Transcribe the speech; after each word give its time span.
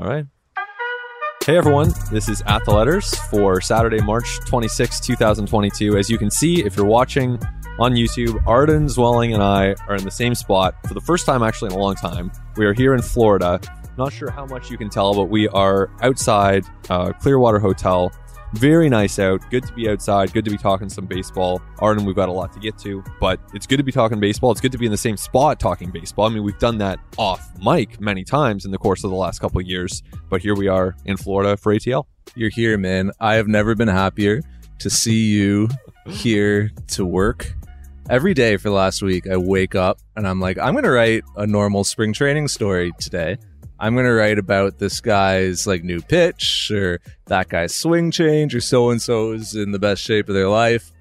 All 0.00 0.06
right. 0.06 0.24
Hey 1.44 1.58
everyone, 1.58 1.92
this 2.10 2.30
is 2.30 2.42
At 2.46 2.64
the 2.64 2.70
Letters 2.70 3.14
for 3.28 3.60
Saturday, 3.60 4.00
March 4.00 4.40
26, 4.46 4.98
2022. 5.00 5.98
As 5.98 6.08
you 6.08 6.16
can 6.16 6.30
see, 6.30 6.64
if 6.64 6.74
you're 6.74 6.86
watching 6.86 7.38
on 7.78 7.92
YouTube, 7.92 8.42
Arden 8.46 8.86
Zwelling 8.86 9.34
and 9.34 9.42
I 9.42 9.74
are 9.88 9.96
in 9.96 10.04
the 10.04 10.10
same 10.10 10.34
spot 10.34 10.74
for 10.88 10.94
the 10.94 11.02
first 11.02 11.26
time 11.26 11.42
actually 11.42 11.74
in 11.74 11.78
a 11.78 11.82
long 11.82 11.96
time. 11.96 12.32
We 12.56 12.64
are 12.64 12.72
here 12.72 12.94
in 12.94 13.02
Florida. 13.02 13.60
Not 13.98 14.10
sure 14.14 14.30
how 14.30 14.46
much 14.46 14.70
you 14.70 14.78
can 14.78 14.88
tell, 14.88 15.12
but 15.12 15.24
we 15.24 15.48
are 15.48 15.90
outside 16.00 16.64
uh, 16.88 17.12
Clearwater 17.12 17.58
Hotel 17.58 18.10
very 18.54 18.88
nice 18.88 19.18
out. 19.18 19.42
Good 19.50 19.64
to 19.66 19.72
be 19.72 19.88
outside. 19.88 20.32
Good 20.32 20.44
to 20.44 20.50
be 20.50 20.58
talking 20.58 20.88
some 20.88 21.06
baseball. 21.06 21.62
Arden, 21.78 22.04
we've 22.04 22.16
got 22.16 22.28
a 22.28 22.32
lot 22.32 22.52
to 22.52 22.58
get 22.58 22.76
to, 22.78 23.02
but 23.20 23.40
it's 23.54 23.66
good 23.66 23.76
to 23.76 23.82
be 23.82 23.92
talking 23.92 24.18
baseball. 24.18 24.50
It's 24.50 24.60
good 24.60 24.72
to 24.72 24.78
be 24.78 24.86
in 24.86 24.92
the 24.92 24.98
same 24.98 25.16
spot 25.16 25.60
talking 25.60 25.90
baseball. 25.90 26.26
I 26.26 26.30
mean, 26.30 26.42
we've 26.42 26.58
done 26.58 26.78
that 26.78 26.98
off 27.16 27.52
mic 27.62 28.00
many 28.00 28.24
times 28.24 28.64
in 28.64 28.70
the 28.70 28.78
course 28.78 29.04
of 29.04 29.10
the 29.10 29.16
last 29.16 29.38
couple 29.38 29.60
of 29.60 29.66
years, 29.66 30.02
but 30.28 30.40
here 30.40 30.54
we 30.54 30.68
are 30.68 30.96
in 31.04 31.16
Florida 31.16 31.56
for 31.56 31.74
ATL. 31.74 32.04
You're 32.34 32.50
here, 32.50 32.76
man. 32.76 33.12
I 33.20 33.34
have 33.34 33.48
never 33.48 33.74
been 33.74 33.88
happier 33.88 34.42
to 34.80 34.90
see 34.90 35.28
you 35.28 35.68
here 36.06 36.70
to 36.88 37.06
work. 37.06 37.52
Every 38.08 38.34
day 38.34 38.56
for 38.56 38.70
the 38.70 38.74
last 38.74 39.02
week, 39.02 39.28
I 39.28 39.36
wake 39.36 39.76
up 39.76 40.00
and 40.16 40.26
I'm 40.26 40.40
like, 40.40 40.58
I'm 40.58 40.72
going 40.72 40.82
to 40.82 40.90
write 40.90 41.22
a 41.36 41.46
normal 41.46 41.84
spring 41.84 42.12
training 42.12 42.48
story 42.48 42.90
today. 42.98 43.38
I'm 43.82 43.94
going 43.94 44.04
to 44.04 44.12
write 44.12 44.38
about 44.38 44.78
this 44.78 45.00
guy's 45.00 45.66
like 45.66 45.82
new 45.82 46.02
pitch 46.02 46.70
or 46.70 47.00
that 47.26 47.48
guy's 47.48 47.74
swing 47.74 48.10
change 48.10 48.54
or 48.54 48.60
so 48.60 48.90
and 48.90 49.00
so 49.00 49.32
is 49.32 49.54
in 49.54 49.72
the 49.72 49.78
best 49.78 50.02
shape 50.02 50.28
of 50.28 50.34
their 50.34 50.50
life. 50.50 50.92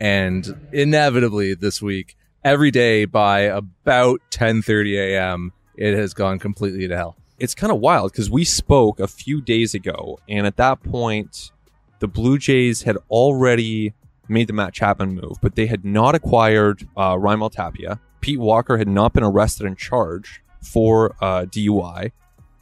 And 0.00 0.68
inevitably 0.72 1.54
this 1.54 1.80
week, 1.80 2.16
every 2.42 2.72
day 2.72 3.04
by 3.04 3.42
about 3.42 4.20
10:30 4.32 4.98
a.m., 4.98 5.52
it 5.76 5.94
has 5.94 6.12
gone 6.12 6.40
completely 6.40 6.88
to 6.88 6.96
hell. 6.96 7.16
It's 7.38 7.54
kind 7.54 7.72
of 7.72 7.78
wild 7.78 8.10
because 8.10 8.28
we 8.28 8.44
spoke 8.44 8.98
a 8.98 9.06
few 9.06 9.40
days 9.40 9.72
ago, 9.72 10.18
and 10.28 10.44
at 10.44 10.56
that 10.56 10.82
point, 10.82 11.52
the 12.00 12.08
Blue 12.08 12.36
Jays 12.36 12.82
had 12.82 12.96
already 13.10 13.94
made 14.28 14.48
the 14.48 14.52
Matt 14.52 14.72
Chapman 14.72 15.14
move, 15.14 15.36
but 15.40 15.54
they 15.54 15.66
had 15.66 15.84
not 15.84 16.16
acquired 16.16 16.86
uh, 16.96 17.14
Raimel 17.14 17.52
Tapia. 17.52 18.00
Pete 18.20 18.40
Walker 18.40 18.76
had 18.76 18.88
not 18.88 19.12
been 19.12 19.22
arrested 19.22 19.66
and 19.66 19.78
charged 19.78 20.40
for 20.60 21.14
uh, 21.20 21.44
DUI. 21.44 22.10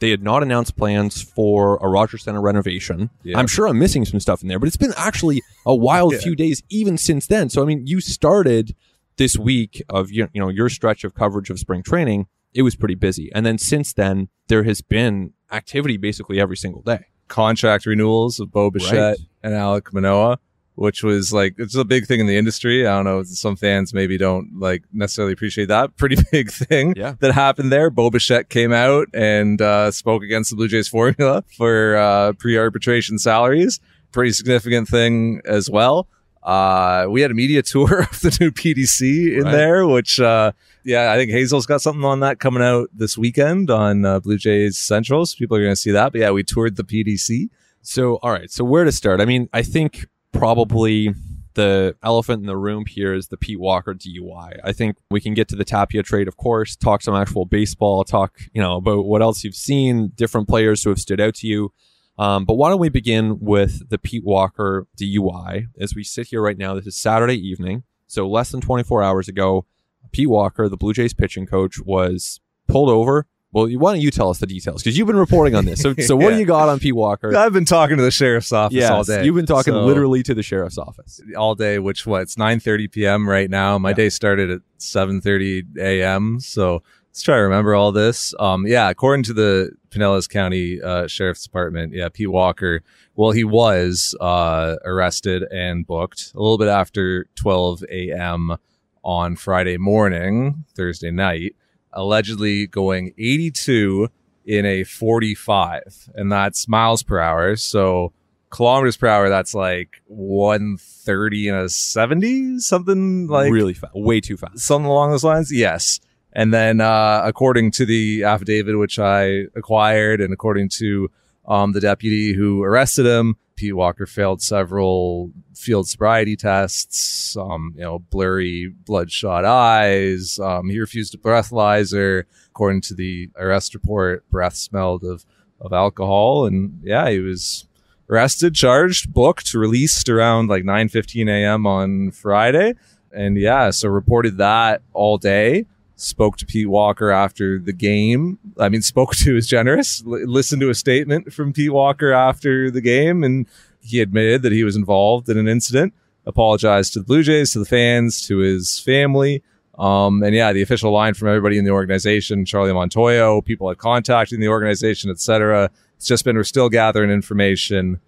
They 0.03 0.09
had 0.09 0.21
not 0.21 0.43
announced 0.43 0.75
plans 0.75 1.21
for 1.21 1.77
a 1.81 1.87
Rogers 1.87 2.23
Centre 2.23 2.41
renovation. 2.41 3.09
Yeah. 3.23 3.39
I'm 3.39 3.47
sure 3.47 3.67
I'm 3.69 3.79
missing 3.79 4.03
some 4.03 4.19
stuff 4.19 4.41
in 4.41 4.49
there, 4.49 4.59
but 4.59 4.67
it's 4.67 4.75
been 4.75 4.91
actually 4.97 5.41
a 5.65 5.73
wild 5.73 6.11
Yeah. 6.11 6.19
few 6.19 6.35
days 6.35 6.61
even 6.69 6.97
since 6.97 7.25
then. 7.25 7.49
So 7.49 7.61
I 7.61 7.65
mean, 7.65 7.87
you 7.87 8.01
started 8.01 8.75
this 9.15 9.37
week 9.37 9.81
of 9.87 10.11
your, 10.11 10.27
you 10.33 10.41
know 10.41 10.49
your 10.49 10.67
stretch 10.67 11.05
of 11.05 11.13
coverage 11.13 11.49
of 11.49 11.57
spring 11.57 11.83
training. 11.83 12.27
It 12.53 12.63
was 12.63 12.75
pretty 12.75 12.95
busy, 12.95 13.31
and 13.33 13.45
then 13.45 13.57
since 13.57 13.93
then 13.93 14.27
there 14.49 14.63
has 14.63 14.81
been 14.81 15.31
activity 15.53 15.95
basically 15.95 16.37
every 16.37 16.57
single 16.57 16.81
day. 16.81 17.05
Contract 17.29 17.85
renewals 17.85 18.41
of 18.41 18.51
Bo 18.51 18.69
Bichette 18.71 18.91
Right. 18.91 19.17
and 19.41 19.53
Alek 19.53 19.93
Manoah, 19.93 20.37
which 20.75 21.03
was 21.03 21.31
like 21.31 21.55
it's 21.57 21.75
a 21.75 21.85
big 21.85 22.05
thing 22.07 22.19
in 22.19 22.25
the 22.27 22.37
industry. 22.37 22.85
I 22.87 22.95
don't 22.95 23.05
know, 23.05 23.23
some 23.23 23.55
fans 23.55 23.93
maybe 23.93 24.17
don't 24.17 24.59
like 24.59 24.83
necessarily 24.91 25.33
appreciate 25.33 25.67
that. 25.67 25.95
Pretty 25.97 26.17
big 26.31 26.51
thing 26.51 26.93
Yeah. 26.95 27.15
that 27.19 27.33
happened 27.33 27.71
there. 27.71 27.89
Bo 27.89 28.09
Bichette 28.09 28.49
came 28.49 28.73
out 28.73 29.07
and 29.13 29.61
uh, 29.61 29.91
spoke 29.91 30.23
against 30.23 30.49
the 30.49 30.55
Blue 30.55 30.67
Jays 30.67 30.87
formula 30.87 31.43
for 31.57 31.95
uh, 31.95 32.33
pre-arbitration 32.33 33.19
salaries. 33.19 33.79
Pretty 34.11 34.31
significant 34.31 34.87
thing 34.87 35.41
as 35.45 35.69
well. 35.69 36.07
Uh, 36.41 37.05
we 37.09 37.21
had 37.21 37.31
a 37.31 37.33
media 37.33 37.61
tour 37.73 38.01
of 38.01 38.19
the 38.21 38.35
new 38.41 38.51
PDC 38.51 39.37
in 39.37 39.43
Right. 39.43 39.51
there, 39.51 39.87
which, 39.87 40.19
uh, 40.19 40.51
yeah, 40.83 41.11
I 41.13 41.15
think 41.15 41.31
Hazel's 41.31 41.65
got 41.65 41.81
something 41.81 42.03
on 42.03 42.19
that 42.19 42.39
coming 42.39 42.61
out 42.61 42.89
this 42.93 43.17
weekend 43.17 43.69
on 43.71 44.03
uh, 44.05 44.19
Blue 44.19 44.37
Jays 44.37 44.77
Central. 44.77 45.25
So 45.25 45.37
people 45.37 45.55
are 45.55 45.61
going 45.61 45.71
to 45.71 45.75
see 45.77 45.91
that. 45.91 46.11
But 46.11 46.19
yeah, 46.21 46.31
we 46.31 46.43
toured 46.43 46.75
the 46.75 46.83
PDC. 46.83 47.49
So, 47.81 48.15
all 48.17 48.31
right. 48.31 48.51
So, 48.51 48.63
where 48.65 48.83
to 48.83 48.91
start? 48.91 49.21
I 49.21 49.25
mean, 49.25 49.47
I 49.53 49.61
think 49.61 50.05
probably 50.33 51.13
the 51.53 51.95
elephant 52.03 52.41
in 52.41 52.47
the 52.47 52.57
room 52.57 52.85
here 52.85 53.13
is 53.13 53.27
the 53.27 53.37
Pete 53.37 53.59
Walker 53.59 53.93
DUI. 53.93 54.59
I 54.63 54.71
think 54.71 54.97
we 55.09 55.21
can 55.21 55.33
get 55.33 55.47
to 55.49 55.55
the 55.55 55.63
Tapia 55.63 56.03
trade, 56.03 56.27
of 56.27 56.37
course, 56.37 56.75
talk 56.75 57.01
some 57.01 57.15
actual 57.15 57.45
baseball, 57.45 58.03
talk, 58.03 58.37
you 58.53 58.61
know, 58.61 58.77
about 58.77 59.05
what 59.05 59.21
else 59.21 59.43
you've 59.43 59.55
seen, 59.55 60.11
different 60.15 60.47
players 60.47 60.83
who 60.83 60.89
have 60.89 60.99
stood 60.99 61.21
out 61.21 61.35
to 61.35 61.47
you. 61.47 61.71
Um, 62.17 62.45
but 62.45 62.55
why 62.55 62.69
don't 62.69 62.79
we 62.79 62.89
begin 62.89 63.39
with 63.39 63.89
the 63.89 63.97
Pete 63.97 64.23
Walker 64.23 64.87
DUI 64.97 65.67
as 65.79 65.95
we 65.95 66.03
sit 66.03 66.27
here 66.27 66.41
right 66.41 66.57
now? 66.57 66.75
This 66.75 66.87
is 66.87 66.95
Saturday 66.95 67.37
evening. 67.37 67.83
So, 68.07 68.27
less 68.27 68.51
than 68.51 68.61
24 68.61 69.01
hours 69.01 69.27
ago, 69.27 69.65
Pete 70.11 70.29
Walker, 70.29 70.69
the 70.69 70.77
Blue 70.77 70.93
Jays 70.93 71.13
pitching 71.13 71.47
coach, 71.47 71.79
was 71.79 72.39
pulled 72.67 72.89
over. 72.89 73.25
Well, 73.53 73.69
why 73.77 73.93
don't 73.93 74.01
you 74.01 74.11
tell 74.11 74.29
us 74.29 74.39
the 74.39 74.47
details? 74.47 74.81
Because 74.83 74.97
you've 74.97 75.07
been 75.07 75.15
reporting 75.15 75.53
on 75.55 75.65
this. 75.65 75.79
So, 75.81 75.93
so 75.93 76.15
what 76.15 76.31
do 76.31 76.39
you 76.39 76.45
got 76.45 76.69
on 76.69 76.79
Pete 76.79 76.95
Walker? 76.95 77.35
I've 77.35 77.53
been 77.53 77.65
talking 77.65 77.97
to 77.97 78.03
the 78.03 78.11
sheriff's 78.11 78.51
office 78.51 78.75
Yes, 78.75 78.89
all 78.89 79.03
day. 79.03 79.23
You've 79.23 79.35
been 79.35 79.45
talking 79.45 79.73
So- 79.73 79.85
literally 79.85 80.23
to 80.23 80.33
the 80.33 80.43
sheriff's 80.43 80.77
office. 80.77 81.21
all 81.37 81.53
day, 81.55 81.77
which 81.79 82.05
what 82.05 82.23
it's 82.23 82.37
nine 82.37 82.59
thirty 82.59 82.87
p.m. 82.87 83.29
right 83.29 83.49
now. 83.49 83.77
My 83.77 83.89
Yeah. 83.89 83.95
day 83.95 84.09
started 84.09 84.49
at 84.49 84.61
seven 84.79 85.21
thirty 85.21 85.63
a.m. 85.77 86.39
So 86.39 86.81
let's 87.09 87.21
try 87.21 87.35
to 87.35 87.41
remember 87.43 87.75
all 87.75 87.91
this. 87.91 88.33
Um, 88.39 88.65
yeah, 88.65 88.89
according 88.89 89.23
to 89.25 89.33
the 89.33 89.71
Pinellas 89.91 90.27
County 90.27 90.81
uh, 90.81 91.05
Sheriff's 91.07 91.43
Department, 91.43 91.93
yeah, 91.93 92.09
Pete 92.11 92.31
Walker. 92.31 92.81
Well, 93.15 93.29
he 93.31 93.43
was 93.43 94.15
uh, 94.19 94.77
arrested 94.83 95.43
and 95.51 95.85
booked 95.85 96.31
a 96.33 96.39
little 96.41 96.57
bit 96.57 96.69
after 96.69 97.27
twelve 97.35 97.83
a.m. 97.91 98.57
on 99.03 99.35
Friday 99.35 99.77
morning, 99.77 100.65
Thursday 100.75 101.11
night, 101.11 101.55
allegedly 101.93 102.67
going 102.67 103.13
eighty-two 103.17 104.09
in 104.45 104.65
a 104.65 104.83
forty-five, 104.83 106.09
and 106.15 106.31
that's 106.31 106.67
miles 106.67 107.03
per 107.03 107.19
hour. 107.19 107.55
So 107.55 108.13
kilometers 108.53 108.95
per 108.97 109.07
hour, 109.07 109.29
that's 109.29 109.55
like 109.55 110.01
130 110.05 111.47
and 111.49 111.57
a 111.57 111.69
70, 111.69 112.59
something 112.59 113.27
like 113.27 113.51
really 113.51 113.73
fast, 113.73 113.93
way 113.95 114.21
too 114.21 114.37
fast. 114.37 114.59
something 114.59 114.85
along 114.85 115.09
those 115.11 115.23
lines. 115.23 115.51
Yes. 115.51 115.99
And 116.33 116.53
then, 116.53 116.79
uh, 116.79 117.21
according 117.25 117.71
to 117.71 117.85
the 117.85 118.23
affidavit, 118.23 118.77
which 118.77 118.99
I 118.99 119.45
acquired, 119.55 120.21
and 120.21 120.31
according 120.33 120.69
to 120.69 121.09
um, 121.47 121.73
the 121.73 121.79
deputy 121.79 122.33
who 122.33 122.63
arrested 122.63 123.05
him, 123.05 123.37
Pete 123.55 123.75
Walker 123.75 124.05
failed 124.05 124.41
several 124.41 125.31
field 125.55 125.87
sobriety 125.87 126.35
tests, 126.35 127.37
um, 127.37 127.73
you 127.75 127.83
know, 127.83 127.99
blurry, 127.99 128.67
bloodshot 128.67 129.45
eyes. 129.45 130.39
Um, 130.39 130.69
he 130.69 130.79
refused 130.79 131.13
a 131.15 131.17
breathalyzer. 131.17 132.23
According 132.49 132.81
to 132.81 132.93
the 132.93 133.29
arrest 133.35 133.73
report, 133.73 134.29
breath 134.29 134.55
smelled 134.55 135.03
of, 135.03 135.25
of 135.59 135.73
alcohol. 135.73 136.45
And 136.45 136.79
yeah, 136.83 137.09
he 137.09 137.19
was 137.19 137.67
arrested, 138.09 138.55
charged, 138.55 139.13
booked, 139.13 139.53
released 139.53 140.09
around 140.09 140.49
like 140.49 140.63
9:15 140.63 141.29
a.m. 141.29 141.65
on 141.65 142.11
Friday. 142.11 142.73
And 143.11 143.37
yeah, 143.37 143.69
so 143.69 143.89
reported 143.89 144.37
that 144.37 144.81
all 144.93 145.17
day. 145.17 145.65
Spoke 145.95 146.37
to 146.37 146.45
Pete 146.45 146.69
Walker 146.69 147.11
after 147.11 147.59
the 147.59 147.73
game. 147.73 148.39
I 148.57 148.69
mean, 148.69 148.81
spoke 148.81 149.15
to 149.17 149.37
is 149.37 149.47
generous. 149.47 150.03
L- 150.05 150.27
listened 150.27 150.61
to 150.61 150.69
a 150.69 150.75
statement 150.75 151.31
from 151.31 151.53
Pete 151.53 151.71
Walker 151.71 152.11
after 152.11 152.71
the 152.71 152.81
game, 152.81 153.23
and 153.23 153.47
he 153.79 154.01
admitted 154.01 154.41
that 154.41 154.51
he 154.51 154.63
was 154.63 154.75
involved 154.75 155.29
in 155.29 155.37
an 155.37 155.47
incident. 155.47 155.93
Apologized 156.25 156.93
to 156.93 156.99
the 156.99 157.05
Blue 157.05 157.21
Jays, 157.21 157.51
to 157.51 157.59
the 157.59 157.65
fans, 157.65 158.25
to 158.27 158.37
his 158.37 158.79
family. 158.79 159.43
Um, 159.77 160.23
and 160.23 160.35
yeah, 160.35 160.53
the 160.53 160.61
official 160.61 160.91
line 160.91 161.13
from 161.13 161.27
everybody 161.29 161.57
in 161.57 161.65
the 161.65 161.71
organization, 161.71 162.45
Charlie 162.45 162.71
Montoyo, 162.71 163.43
people 163.43 163.67
had 163.67 163.77
contacted 163.77 164.39
the 164.39 164.47
organization, 164.47 165.09
etc. 165.09 165.69
It's 165.97 166.05
just 166.05 166.23
been 166.23 166.35
we're 166.35 166.43
still 166.43 166.69
gathering 166.69 167.09
information. 167.09 167.99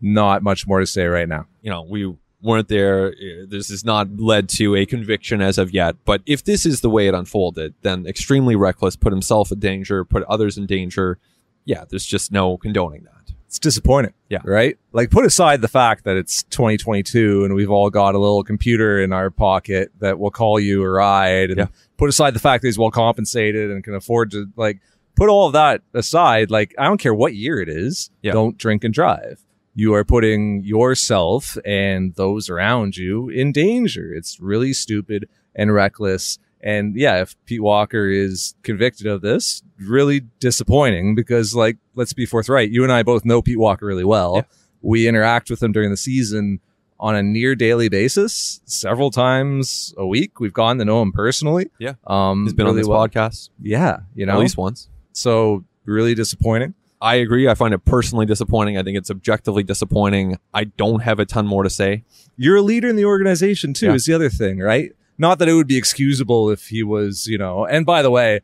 Not 0.00 0.42
much 0.42 0.66
more 0.66 0.80
to 0.80 0.86
say 0.86 1.04
right 1.06 1.28
now. 1.28 1.46
You 1.62 1.70
know, 1.70 1.82
we 1.82 2.14
weren't 2.42 2.68
there. 2.68 3.08
Uh, 3.08 3.46
This 3.48 3.68
has 3.68 3.84
not 3.84 4.18
led 4.18 4.48
to 4.50 4.74
a 4.76 4.86
conviction 4.86 5.40
as 5.42 5.58
of 5.58 5.72
yet. 5.72 5.96
But 6.04 6.22
if 6.26 6.44
this 6.44 6.64
is 6.66 6.80
the 6.80 6.90
way 6.90 7.06
it 7.08 7.14
unfolded, 7.14 7.74
then 7.82 8.06
extremely 8.06 8.56
reckless, 8.56 8.96
put 8.96 9.12
himself 9.12 9.52
in 9.52 9.58
danger, 9.58 10.04
put 10.04 10.22
others 10.24 10.56
in 10.58 10.66
danger. 10.66 11.18
Yeah, 11.64 11.84
there's 11.88 12.06
just 12.06 12.32
no 12.32 12.56
condoning 12.56 13.04
that. 13.04 13.34
It's 13.46 13.58
disappointing. 13.58 14.12
Yeah. 14.28 14.42
Right? 14.44 14.78
Like 14.92 15.10
put 15.10 15.24
aside 15.24 15.60
the 15.60 15.68
fact 15.68 16.04
that 16.04 16.16
it's 16.16 16.44
2022 16.44 17.44
and 17.44 17.54
we've 17.54 17.70
all 17.70 17.90
got 17.90 18.14
a 18.14 18.18
little 18.18 18.44
computer 18.44 19.00
in 19.02 19.12
our 19.12 19.28
pocket 19.30 19.90
that 19.98 20.18
will 20.20 20.30
call 20.30 20.60
you 20.60 20.82
a 20.84 20.88
ride 20.88 21.50
and 21.50 21.58
Yeah. 21.58 21.66
put 21.98 22.08
aside 22.08 22.32
the 22.34 22.38
fact 22.38 22.62
that 22.62 22.68
he's 22.68 22.78
well 22.78 22.92
compensated 22.92 23.70
and 23.72 23.82
can 23.82 23.94
afford 23.94 24.30
to 24.30 24.46
like 24.56 24.80
put 25.16 25.28
all 25.28 25.48
of 25.48 25.52
that 25.54 25.82
aside. 25.94 26.50
Like 26.50 26.74
I 26.78 26.84
don't 26.84 26.98
care 27.00 27.12
what 27.12 27.34
year 27.34 27.60
it 27.60 27.68
is. 27.68 28.10
Yeah. 28.22 28.32
Don't 28.32 28.56
drink 28.56 28.84
and 28.84 28.94
drive. 28.94 29.40
You 29.80 29.94
are 29.94 30.04
putting 30.04 30.62
yourself 30.62 31.56
and 31.64 32.14
those 32.14 32.50
around 32.50 32.98
you 32.98 33.30
in 33.30 33.50
danger. 33.50 34.12
It's 34.12 34.38
really 34.38 34.74
stupid 34.74 35.26
and 35.54 35.72
reckless. 35.72 36.38
And 36.60 36.94
yeah, 36.94 37.22
if 37.22 37.34
Pete 37.46 37.62
Walker 37.62 38.06
is 38.06 38.54
convicted 38.62 39.06
of 39.06 39.22
this, 39.22 39.62
really 39.78 40.20
disappointing 40.38 41.14
because, 41.14 41.54
like, 41.54 41.78
let's 41.94 42.12
be 42.12 42.26
forthright. 42.26 42.70
You 42.70 42.82
and 42.82 42.92
I 42.92 43.02
both 43.02 43.24
know 43.24 43.40
Pete 43.40 43.58
Walker 43.58 43.86
really 43.86 44.04
well. 44.04 44.34
Yeah. 44.36 44.42
We 44.82 45.08
interact 45.08 45.48
with 45.48 45.62
him 45.62 45.72
during 45.72 45.90
the 45.90 45.96
season 45.96 46.60
on 46.98 47.14
a 47.16 47.22
near 47.22 47.54
daily 47.54 47.88
basis, 47.88 48.60
several 48.66 49.10
times 49.10 49.94
a 49.96 50.06
week. 50.06 50.40
We've 50.40 50.52
gone 50.52 50.76
to 50.76 50.84
know 50.84 51.00
him 51.00 51.10
personally. 51.10 51.70
Yeah. 51.78 51.94
Um, 52.06 52.44
He's 52.44 52.52
been 52.52 52.66
on 52.66 52.74
really 52.74 52.82
this 52.82 52.88
well. 52.88 53.08
podcast 53.08 53.48
Yeah. 53.62 54.00
You 54.14 54.26
know, 54.26 54.34
at 54.34 54.40
least 54.40 54.58
once. 54.58 54.90
so 55.12 55.64
really 55.86 56.14
disappointing. 56.14 56.74
I 57.02 57.14
agree. 57.16 57.48
I 57.48 57.54
find 57.54 57.72
it 57.72 57.84
personally 57.84 58.26
disappointing. 58.26 58.76
I 58.76 58.82
think 58.82 58.98
it's 58.98 59.10
objectively 59.10 59.62
disappointing. 59.62 60.38
I 60.52 60.64
don't 60.64 61.00
have 61.00 61.18
a 61.18 61.24
ton 61.24 61.46
more 61.46 61.62
to 61.62 61.70
say. 61.70 62.04
You're 62.36 62.56
a 62.56 62.62
leader 62.62 62.88
in 62.88 62.96
the 62.96 63.06
organization 63.06 63.72
too, 63.72 63.86
Yeah. 63.86 63.94
is 63.94 64.04
the 64.04 64.12
other 64.12 64.28
thing, 64.28 64.58
right? 64.58 64.92
Not 65.16 65.38
that 65.38 65.48
it 65.48 65.54
would 65.54 65.66
be 65.66 65.76
excusable 65.78 66.50
if 66.50 66.68
he 66.68 66.82
was, 66.82 67.26
you 67.26 67.38
know, 67.38 67.64
and 67.66 67.84
by 67.86 68.02
the 68.02 68.10
way, 68.10 68.40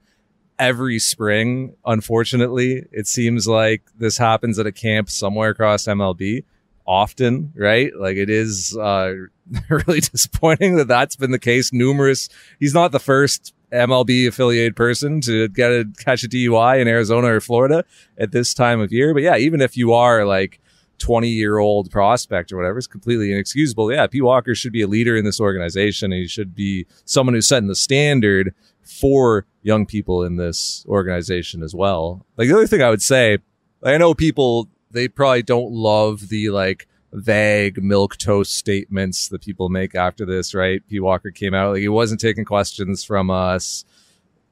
every 0.59 0.99
spring, 0.99 1.75
unfortunately, 1.85 2.85
it 2.93 3.07
seems 3.07 3.47
like 3.47 3.83
this 3.99 4.17
happens 4.19 4.59
at 4.59 4.67
a 4.67 4.73
camp 4.73 5.11
somewhere 5.11 5.51
across 5.51 5.85
MLB 5.87 6.45
often, 6.87 7.53
right? 7.57 7.91
Like 7.99 8.17
it 8.17 8.31
is 8.31 8.77
uh, 8.77 9.13
really 9.69 10.01
disappointing 10.01 10.77
that 10.77 10.89
that's 10.89 11.17
been 11.17 11.31
the 11.31 11.39
case. 11.39 11.73
Numerous, 11.73 12.29
he's 12.61 12.73
not 12.75 12.93
the 12.93 13.01
first 13.01 13.53
MLB 13.73 14.29
affiliated 14.29 14.77
person 14.77 15.21
to 15.23 15.49
get 15.49 15.71
a 15.71 15.85
catch 15.99 16.23
a 16.23 16.29
DUI 16.29 16.81
in 16.81 16.89
Arizona 16.89 17.29
or 17.29 17.41
Florida 17.41 17.85
at 18.19 18.33
this 18.33 18.55
time 18.55 18.81
of 18.81 18.93
year. 18.93 19.13
But 19.13 19.23
yeah, 19.23 19.37
even 19.37 19.61
if 19.61 19.77
you 19.77 19.93
are 19.93 20.25
like 20.25 20.61
20 20.99 21.29
year 21.29 21.59
old 21.59 21.91
prospect 21.91 22.53
or 22.53 22.57
whatever, 22.57 22.79
it's 22.79 22.87
completely 22.87 23.33
inexcusable. 23.33 23.93
Yeah, 23.93 24.07
P. 24.07 24.21
Walker 24.21 24.55
should 24.55 24.73
be 24.73 24.83
a 24.83 24.87
leader 24.87 25.17
in 25.17 25.25
this 25.25 25.41
organization. 25.41 26.13
He 26.13 26.27
should 26.27 26.55
be 26.55 26.87
someone 27.05 27.35
who's 27.35 27.49
setting 27.49 27.69
the 27.69 27.75
standard 27.75 28.55
for 28.83 29.47
young 29.63 29.85
people 29.85 30.23
in 30.23 30.37
this 30.37 30.85
organization 30.89 31.63
as 31.63 31.75
well. 31.75 32.25
Like 32.37 32.49
the 32.49 32.55
other 32.55 32.67
thing 32.67 32.83
I 32.83 32.91
would 32.91 33.03
say, 33.03 33.39
I 33.83 33.99
know 33.99 34.15
people 34.15 34.69
they 34.91 35.09
probably 35.09 35.43
don't 35.43 35.73
love 35.73 36.29
the 36.29 36.51
like 36.51 36.87
vague 37.17 37.77
milquetoast 37.77 38.49
statements 38.49 39.29
that 39.29 39.41
people 39.41 39.69
make 39.69 39.95
after 39.95 40.27
this, 40.27 40.55
right? 40.55 40.87
P. 40.89 41.01
Walker 41.01 41.31
came 41.31 41.55
out 41.55 41.73
like 41.73 41.81
he 41.81 41.89
wasn't 41.89 42.21
taking 42.21 42.45
questions 42.45 43.05
from 43.05 43.31
us. 43.31 43.85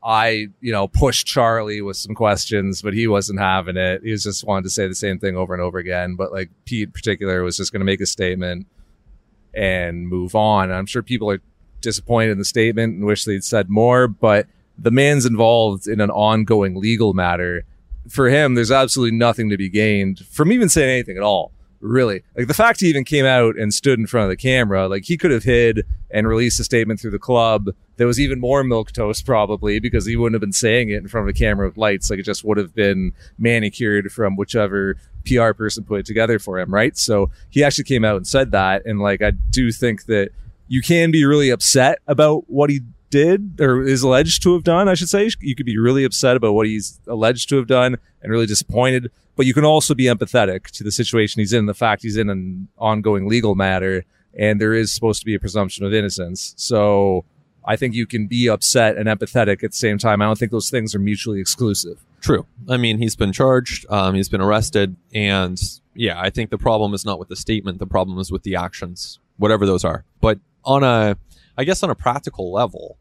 I, 0.02 0.48
you 0.60 0.72
know, 0.72 0.88
pushed 0.88 1.26
Charlie 1.26 1.80
with 1.80 1.96
some 1.96 2.14
questions, 2.14 2.82
but 2.82 2.94
he 2.94 3.06
wasn't 3.06 3.40
having 3.40 3.76
it. 3.76 4.02
He 4.02 4.10
was 4.10 4.22
just 4.22 4.44
wanted 4.44 4.64
to 4.64 4.70
say 4.70 4.88
the 4.88 4.94
same 4.94 5.18
thing 5.18 5.36
over 5.36 5.54
and 5.54 5.62
over 5.62 5.78
again. 5.78 6.14
But 6.14 6.32
like 6.32 6.50
Pete 6.64 6.88
in 6.88 6.92
particular 6.92 7.42
was 7.42 7.56
just 7.56 7.72
going 7.72 7.80
to 7.80 7.86
make 7.86 8.00
a 8.00 8.06
statement 8.06 8.66
and 9.54 10.08
move 10.08 10.34
on. 10.34 10.70
I'm 10.70 10.86
sure 10.86 11.02
people 11.02 11.30
are 11.30 11.40
disappointed 11.80 12.32
in 12.32 12.38
the 12.38 12.44
statement 12.44 12.94
and 12.94 13.04
wish 13.04 13.24
they'd 13.24 13.44
said 13.44 13.70
more, 13.70 14.08
but 14.08 14.46
the 14.76 14.90
man's 14.90 15.24
involved 15.24 15.86
in 15.86 16.00
an 16.00 16.10
ongoing 16.10 16.76
legal 16.76 17.14
matter. 17.14 17.64
For 18.08 18.28
him, 18.28 18.54
there's 18.54 18.72
absolutely 18.72 19.16
nothing 19.16 19.48
to 19.50 19.56
be 19.56 19.70
gained 19.70 20.20
from 20.30 20.52
even 20.52 20.68
saying 20.68 20.90
anything 20.90 21.16
at 21.16 21.22
all. 21.22 21.53
Really, 21.86 22.22
like 22.34 22.46
the 22.46 22.54
fact 22.54 22.80
he 22.80 22.86
even 22.86 23.04
came 23.04 23.26
out 23.26 23.58
and 23.58 23.74
stood 23.74 23.98
in 23.98 24.06
front 24.06 24.24
of 24.24 24.30
the 24.30 24.38
camera, 24.38 24.88
like 24.88 25.04
he 25.04 25.18
could 25.18 25.30
have 25.30 25.44
hid 25.44 25.84
and 26.10 26.26
released 26.26 26.58
a 26.58 26.64
statement 26.64 26.98
through 26.98 27.10
the 27.10 27.18
club 27.18 27.68
that 27.96 28.06
was 28.06 28.18
even 28.18 28.40
more 28.40 28.62
milquetoast 28.62 29.26
probably 29.26 29.80
because 29.80 30.06
he 30.06 30.16
wouldn't 30.16 30.32
have 30.32 30.40
been 30.40 30.50
saying 30.50 30.88
it 30.88 30.96
in 30.96 31.08
front 31.08 31.28
of 31.28 31.36
a 31.36 31.38
camera 31.38 31.68
with 31.68 31.76
lights. 31.76 32.08
Like 32.08 32.20
it 32.20 32.22
just 32.22 32.42
would 32.42 32.56
have 32.56 32.74
been 32.74 33.12
manicured 33.36 34.10
from 34.10 34.34
whichever 34.34 34.96
PR 35.26 35.52
person 35.52 35.84
put 35.84 36.00
it 36.00 36.06
together 36.06 36.38
for 36.38 36.58
him, 36.58 36.72
right? 36.72 36.96
So 36.96 37.30
he 37.50 37.62
actually 37.62 37.84
came 37.84 38.02
out 38.02 38.16
and 38.16 38.26
said 38.26 38.52
that, 38.52 38.86
and 38.86 38.98
like 39.00 39.20
I 39.20 39.32
do 39.32 39.70
think 39.70 40.06
that 40.06 40.30
you 40.68 40.80
can 40.80 41.10
be 41.10 41.26
really 41.26 41.50
upset 41.50 41.98
about 42.06 42.48
what 42.48 42.70
he 42.70 42.80
did 43.14 43.60
or 43.60 43.82
is 43.82 44.02
alleged 44.02 44.42
to 44.42 44.54
have 44.54 44.64
done, 44.64 44.88
I 44.88 44.94
should 44.94 45.08
say. 45.08 45.30
You 45.40 45.54
could 45.54 45.66
be 45.66 45.78
really 45.78 46.04
upset 46.04 46.36
about 46.36 46.54
what 46.54 46.66
he's 46.66 46.98
alleged 47.06 47.48
to 47.50 47.56
have 47.56 47.68
done 47.68 47.96
and 48.20 48.32
really 48.32 48.46
disappointed, 48.46 49.12
but 49.36 49.46
you 49.46 49.54
can 49.54 49.64
also 49.64 49.94
be 49.94 50.06
empathetic 50.06 50.64
to 50.72 50.82
the 50.82 50.90
situation 50.90 51.40
he's 51.40 51.52
in, 51.52 51.66
the 51.66 51.74
fact 51.74 52.02
he's 52.02 52.16
in 52.16 52.28
an 52.28 52.66
ongoing 52.76 53.28
legal 53.28 53.54
matter, 53.54 54.04
and 54.36 54.60
there 54.60 54.74
is 54.74 54.92
supposed 54.92 55.20
to 55.20 55.26
be 55.26 55.34
a 55.36 55.38
presumption 55.38 55.86
of 55.86 55.94
innocence. 55.94 56.54
So 56.56 57.24
I 57.64 57.76
think 57.76 57.94
you 57.94 58.04
can 58.04 58.26
be 58.26 58.48
upset 58.48 58.96
and 58.96 59.06
empathetic 59.06 59.62
at 59.62 59.70
the 59.70 59.76
same 59.76 59.96
time. 59.96 60.20
I 60.20 60.24
don't 60.26 60.36
think 60.36 60.50
those 60.50 60.68
things 60.68 60.92
are 60.94 60.98
mutually 60.98 61.40
exclusive. 61.40 62.04
True. 62.20 62.46
I 62.68 62.76
mean, 62.78 62.98
he's 62.98 63.14
been 63.14 63.32
charged, 63.32 63.86
um, 63.90 64.14
he's 64.16 64.28
been 64.28 64.40
arrested, 64.40 64.96
and 65.14 65.60
yeah, 65.94 66.20
I 66.20 66.30
think 66.30 66.50
the 66.50 66.58
problem 66.58 66.94
is 66.94 67.04
not 67.04 67.20
with 67.20 67.28
the 67.28 67.36
statement. 67.36 67.78
The 67.78 67.86
problem 67.86 68.18
is 68.18 68.32
with 68.32 68.42
the 68.42 68.56
actions, 68.56 69.20
whatever 69.36 69.66
those 69.66 69.84
are. 69.84 70.04
But 70.20 70.40
on 70.64 70.82
a, 70.82 71.16
I 71.56 71.64
guess 71.64 71.82
on 71.82 71.90
a 71.90 71.94
practical 71.94 72.52
level, 72.52 72.98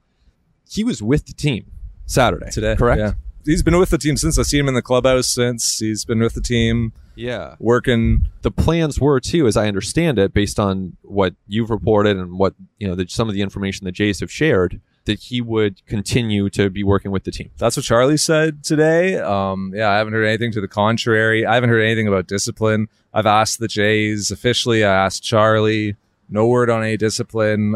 he 0.70 0.84
was 0.84 1.02
with 1.02 1.26
the 1.26 1.34
team 1.34 1.72
Saturday 2.06 2.50
Today, 2.52 2.76
correct? 2.76 3.00
Yeah. 3.00 3.14
He's 3.46 3.64
been 3.64 3.78
with 3.78 3.90
the 3.90 3.98
team 3.98 4.16
since 4.16 4.40
I 4.40 4.44
seen 4.44 4.62
him 4.62 4.68
in 4.70 4.74
the 4.74 4.82
clubhouse 4.82 5.28
since. 5.28 5.80
He's 5.80 6.06
been 6.06 6.20
with 6.20 6.34
the 6.34 6.42
team 6.42 6.94
Yeah. 7.16 7.56
working 7.60 8.28
The 8.42 8.52
plans 8.52 9.00
were 9.02 9.20
too, 9.20 9.48
as 9.48 9.58
I 9.58 9.68
understand 9.68 10.18
it, 10.18 10.34
based 10.34 10.60
on 10.60 10.96
what 11.02 11.34
you've 11.48 11.70
reported 11.70 12.16
and 12.18 12.38
what 12.40 12.54
you 12.80 12.88
know, 12.88 12.96
the, 12.96 13.06
some 13.10 13.28
of 13.28 13.34
the 13.36 13.42
information 13.42 13.84
that 13.86 13.92
Jays 13.94 14.22
have 14.22 14.32
shared, 14.32 14.80
that 15.06 15.20
he 15.20 15.42
would 15.42 15.86
continue 15.88 16.50
to 16.52 16.70
be 16.70 16.84
working 16.84 17.12
with 17.12 17.26
the 17.26 17.32
team. 17.32 17.52
That's 17.58 17.76
what 17.76 17.84
Charlie 17.86 18.16
said 18.16 18.64
today. 18.64 19.18
Um, 19.20 19.74
yeah, 19.76 19.90
I 19.90 19.98
haven't 19.98 20.14
heard 20.14 20.24
anything 20.26 20.54
to 20.54 20.62
the 20.62 20.68
contrary. 20.70 21.46
I 21.46 21.56
haven't 21.56 21.70
heard 21.70 21.82
anything 21.82 22.08
about 22.08 22.28
discipline. 22.28 22.88
I've 23.14 23.26
asked 23.26 23.60
the 23.60 23.68
Jays 23.68 24.32
officially. 24.32 24.86
I 24.86 25.06
asked 25.06 25.22
Charlie. 25.22 25.98
No 26.30 26.48
word 26.48 26.70
on 26.70 26.82
any 26.84 26.96
discipline. 26.96 27.76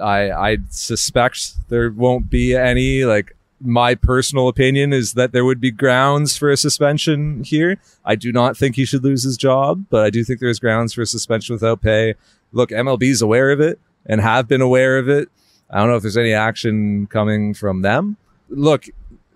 I 0.00 0.30
I 0.30 0.58
suspect 0.70 1.68
there 1.68 1.90
won't 1.90 2.30
be 2.30 2.54
any. 2.54 3.04
Like 3.04 3.36
my 3.60 3.94
personal 3.94 4.48
opinion 4.48 4.92
is 4.92 5.14
that 5.14 5.32
there 5.32 5.44
would 5.44 5.60
be 5.60 5.70
grounds 5.70 6.36
for 6.36 6.50
a 6.50 6.56
suspension 6.56 7.42
here. 7.42 7.78
I 8.04 8.14
do 8.14 8.32
not 8.32 8.56
think 8.56 8.76
he 8.76 8.84
should 8.84 9.02
lose 9.02 9.22
his 9.22 9.36
job, 9.36 9.86
but 9.90 10.04
I 10.04 10.10
do 10.10 10.24
think 10.24 10.40
there's 10.40 10.58
grounds 10.58 10.92
for 10.92 11.02
a 11.02 11.06
suspension 11.06 11.54
without 11.54 11.80
pay. 11.80 12.14
Look, 12.52 12.70
MLB's 12.70 13.22
aware 13.22 13.50
of 13.50 13.60
it 13.60 13.80
and 14.04 14.20
have 14.20 14.46
been 14.46 14.60
aware 14.60 14.98
of 14.98 15.08
it. 15.08 15.28
I 15.70 15.78
don't 15.78 15.88
know 15.88 15.96
if 15.96 16.02
there's 16.02 16.16
any 16.16 16.32
action 16.32 17.06
coming 17.06 17.54
from 17.54 17.82
them. 17.82 18.16
Look, 18.48 18.86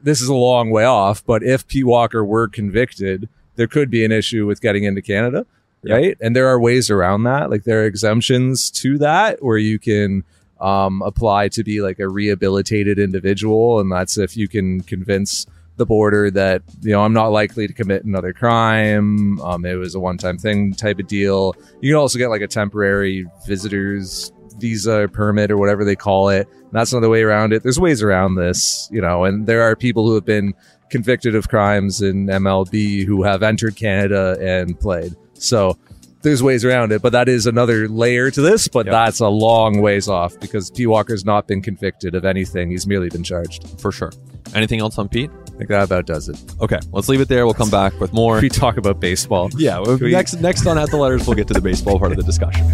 this 0.03 0.21
is 0.21 0.29
a 0.29 0.35
long 0.35 0.71
way 0.71 0.85
off, 0.85 1.25
but 1.25 1.43
if 1.43 1.67
Pete 1.67 1.87
Walker 1.87 2.25
were 2.25 2.47
convicted, 2.49 3.29
there 3.56 3.67
could 3.67 3.91
be 3.91 4.05
an 4.05 4.13
issue 4.13 4.47
with 4.47 4.61
getting 4.61 4.85
into 4.85 5.03
Canada, 5.03 5.45
right? 5.83 6.17
And 6.21 6.37
there 6.37 6.47
are 6.47 6.61
ways 6.61 6.89
around 6.91 7.25
that. 7.25 7.51
Like 7.51 7.65
there 7.65 7.83
are 7.83 7.87
exemptions 7.87 8.71
to 8.73 8.97
that 8.99 9.43
where 9.43 9.59
you 9.59 9.79
can 9.79 10.25
um, 10.61 11.03
apply 11.03 11.49
to 11.49 11.65
be 11.65 11.81
like 11.81 11.99
a 11.99 12.09
rehabilitated 12.09 12.99
individual, 12.99 13.81
and 13.81 13.91
that's 13.91 14.19
if 14.19 14.37
you 14.37 14.49
can 14.49 14.81
convince 14.81 15.47
the 15.77 15.87
border 15.87 16.31
that 16.31 16.62
you 16.83 16.93
know 16.93 17.03
I'm 17.03 17.15
not 17.15 17.29
likely 17.29 17.67
to 17.67 17.73
commit 17.73 18.05
another 18.05 18.33
crime. 18.33 19.41
Um, 19.41 19.65
it 19.65 19.77
was 19.77 19.95
a 19.95 20.01
one-time 20.01 20.39
thing 20.39 20.75
type 20.75 20.99
of 20.99 21.07
deal. 21.07 21.55
You 21.81 21.93
can 21.93 21.99
also 21.99 22.19
get 22.19 22.29
like 22.29 22.43
a 22.43 22.49
temporary 22.49 23.27
visitors 23.47 24.33
visa 24.61 25.09
permit 25.12 25.51
or 25.51 25.57
whatever 25.57 25.85
they 25.85 25.97
call 25.97 26.29
it. 26.29 26.47
And 26.49 26.73
that's 26.73 26.93
another 26.93 27.09
way 27.09 27.23
around 27.23 27.53
it. 27.53 27.63
There's 27.63 27.81
ways 27.81 28.03
around 28.03 28.35
this, 28.35 28.89
you 28.93 29.01
know, 29.01 29.25
and 29.25 29.46
there 29.46 29.63
are 29.63 29.75
people 29.75 30.06
who 30.06 30.15
have 30.15 30.25
been 30.25 30.55
convicted 30.91 31.34
of 31.34 31.49
crimes 31.49 32.03
in 32.03 32.27
MLB 32.27 33.05
who 33.06 33.23
have 33.23 33.43
entered 33.43 33.77
Canada 33.77 34.37
and 34.41 34.79
played. 34.79 35.17
So 35.34 35.79
there's 36.22 36.43
ways 36.43 36.65
around 36.65 36.93
it, 36.93 37.00
but 37.03 37.12
that 37.12 37.29
is 37.29 37.46
another 37.46 37.89
layer 37.89 38.31
to 38.31 38.41
this, 38.41 38.69
but 38.69 38.86
Yep. 38.86 38.93
that's 38.93 39.20
a 39.20 39.29
long 39.29 39.81
ways 39.81 40.08
off 40.08 40.39
because 40.41 40.70
P. 40.70 40.86
Walker's 40.86 41.24
not 41.24 41.46
been 41.46 41.62
convicted 41.62 42.15
of 42.15 42.24
anything. 42.24 42.70
He's 42.70 42.86
merely 42.86 43.08
been 43.08 43.22
charged. 43.24 43.67
For 43.81 43.91
sure. 43.93 44.12
Anything 44.55 44.81
else 44.81 44.98
on 44.98 45.08
Pete? 45.08 45.31
I 45.46 45.50
think 45.60 45.69
that 45.69 45.84
about 45.84 46.06
does 46.06 46.29
it. 46.29 46.39
Okay, 46.60 46.79
let's 46.93 47.08
leave 47.08 47.20
it 47.20 47.29
there. 47.29 47.44
We'll 47.46 47.55
come 47.55 47.70
back 47.70 47.98
with 48.00 48.12
more. 48.12 48.41
We 48.43 48.48
talk 48.48 48.77
about 48.79 49.00
baseball. 49.00 49.50
Yeah, 49.56 49.81
we- 49.81 50.10
next 50.10 50.34
next 50.41 50.67
on 50.67 50.79
at 50.79 50.91
the 50.91 50.96
letters, 50.96 51.27
we'll 51.27 51.36
get 51.36 51.48
to 51.48 51.55
the 51.55 51.60
baseball 51.60 51.98
part 51.98 52.10
of 52.12 52.17
the 52.19 52.24
discussion. 52.24 52.67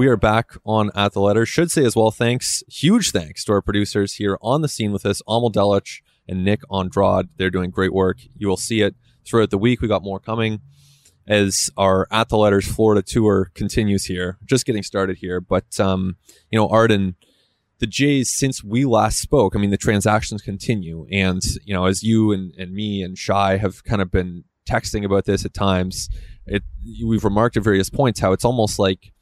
We 0.00 0.08
are 0.08 0.16
back 0.16 0.52
on 0.64 0.90
at 0.94 1.12
the 1.12 1.20
letters. 1.20 1.50
Should 1.50 1.70
say 1.70 1.84
as 1.84 1.94
well, 1.94 2.10
thanks, 2.10 2.64
huge 2.66 3.10
thanks 3.10 3.44
to 3.44 3.52
our 3.52 3.60
producers 3.60 4.14
here 4.14 4.38
on 4.40 4.62
the 4.62 4.66
scene 4.66 4.92
with 4.92 5.04
us, 5.04 5.20
Amal 5.28 5.52
Delich 5.52 6.00
and 6.26 6.42
Nick 6.42 6.62
Andrade. 6.72 7.28
They're 7.36 7.50
doing 7.50 7.68
great 7.68 7.92
work. 7.92 8.16
You 8.34 8.48
will 8.48 8.56
see 8.56 8.80
it 8.80 8.94
throughout 9.26 9.50
the 9.50 9.58
week. 9.58 9.82
We 9.82 9.88
got 9.88 10.02
more 10.02 10.18
coming 10.18 10.62
as 11.28 11.70
our 11.76 12.08
at 12.10 12.30
the 12.30 12.38
letters 12.38 12.66
Florida 12.66 13.02
tour 13.02 13.50
continues 13.52 14.06
here. 14.06 14.38
Just 14.46 14.64
getting 14.64 14.82
started 14.82 15.18
here, 15.18 15.38
but 15.38 15.78
um, 15.78 16.16
you 16.50 16.58
know, 16.58 16.66
Arden, 16.66 17.16
the 17.78 17.86
Jays 17.86 18.30
since 18.30 18.64
we 18.64 18.86
last 18.86 19.18
spoke, 19.18 19.54
I 19.54 19.58
mean, 19.58 19.68
the 19.68 19.76
transactions 19.76 20.40
continue, 20.40 21.06
and 21.12 21.42
you 21.62 21.74
know, 21.74 21.84
as 21.84 22.02
you 22.02 22.32
and, 22.32 22.54
and 22.56 22.72
me 22.72 23.02
and 23.02 23.18
Shi 23.18 23.58
have 23.58 23.84
kind 23.84 24.00
of 24.00 24.10
been 24.10 24.44
texting 24.66 25.04
about 25.04 25.26
this 25.26 25.44
at 25.44 25.52
times, 25.52 26.08
it 26.46 26.62
we've 27.04 27.22
remarked 27.22 27.58
at 27.58 27.62
various 27.62 27.90
points 27.90 28.20
how 28.20 28.32
it's 28.32 28.46
almost 28.46 28.78
like 28.78 29.12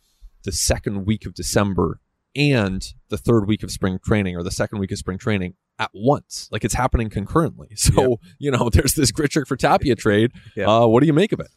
the 0.49 0.52
second 0.52 1.05
week 1.05 1.26
of 1.26 1.35
December 1.35 2.00
and 2.35 2.95
the 3.11 3.19
third 3.19 3.47
week 3.47 3.62
of 3.62 3.71
spring 3.71 3.99
training 4.02 4.35
or 4.35 4.43
the 4.43 4.50
second 4.50 4.78
week 4.78 4.90
of 4.90 4.97
spring 4.97 5.19
training 5.19 5.52
at 5.78 5.90
once. 5.93 6.49
Like 6.50 6.64
it's 6.64 6.73
happening 6.73 7.11
concurrently. 7.11 7.69
So, 7.76 8.19
you 8.38 8.50
know, 8.50 8.71
there's 8.71 8.95
this 8.95 9.12
Grichuk 9.12 9.47
for 9.47 9.57
Tapia 9.57 9.95
trade. 9.95 10.33
Yeah. 10.57 10.69
Uh, 10.69 10.87
what 10.87 11.00
do 11.00 11.07
you 11.07 11.12
make 11.12 11.33
of 11.33 11.40
it? 11.40 11.50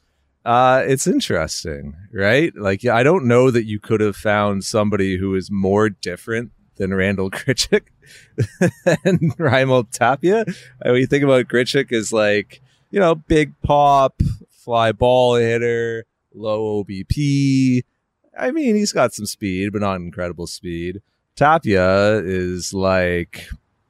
Uh, 0.43 0.83
it's 0.85 1.07
interesting, 1.07 1.95
right? 2.13 2.51
Like, 2.53 2.83
I 2.83 3.03
don't 3.03 3.27
know 3.27 3.49
that 3.49 3.65
you 3.65 3.79
could 3.79 4.01
have 4.01 4.17
found 4.17 4.65
somebody 4.65 5.17
who 5.17 5.35
is 5.35 5.49
more 5.49 5.87
different 5.89 6.51
than 6.75 6.93
Randall 6.93 7.31
Grichuk 7.31 7.83
and 9.05 9.37
Raimel 9.37 9.89
Tapia. 9.89 10.43
And 10.81 10.91
when 10.93 10.95
you 10.97 11.07
think 11.07 11.23
about 11.23 11.47
Grichuk 11.47 11.93
as 11.93 12.11
like, 12.11 12.61
you 12.89 12.99
know, 12.99 13.15
big 13.15 13.53
pop, 13.61 14.21
fly 14.49 14.91
ball 14.91 15.35
hitter, 15.35 16.05
low 16.33 16.83
OBP. 16.83 17.83
I 18.37 18.51
mean, 18.51 18.75
he's 18.75 18.93
got 18.93 19.13
some 19.13 19.25
speed, 19.25 19.73
but 19.73 19.81
not 19.81 19.95
incredible 19.97 20.47
speed. 20.47 21.01
Tapia 21.35 22.19
is 22.23 22.73
like 22.73 23.47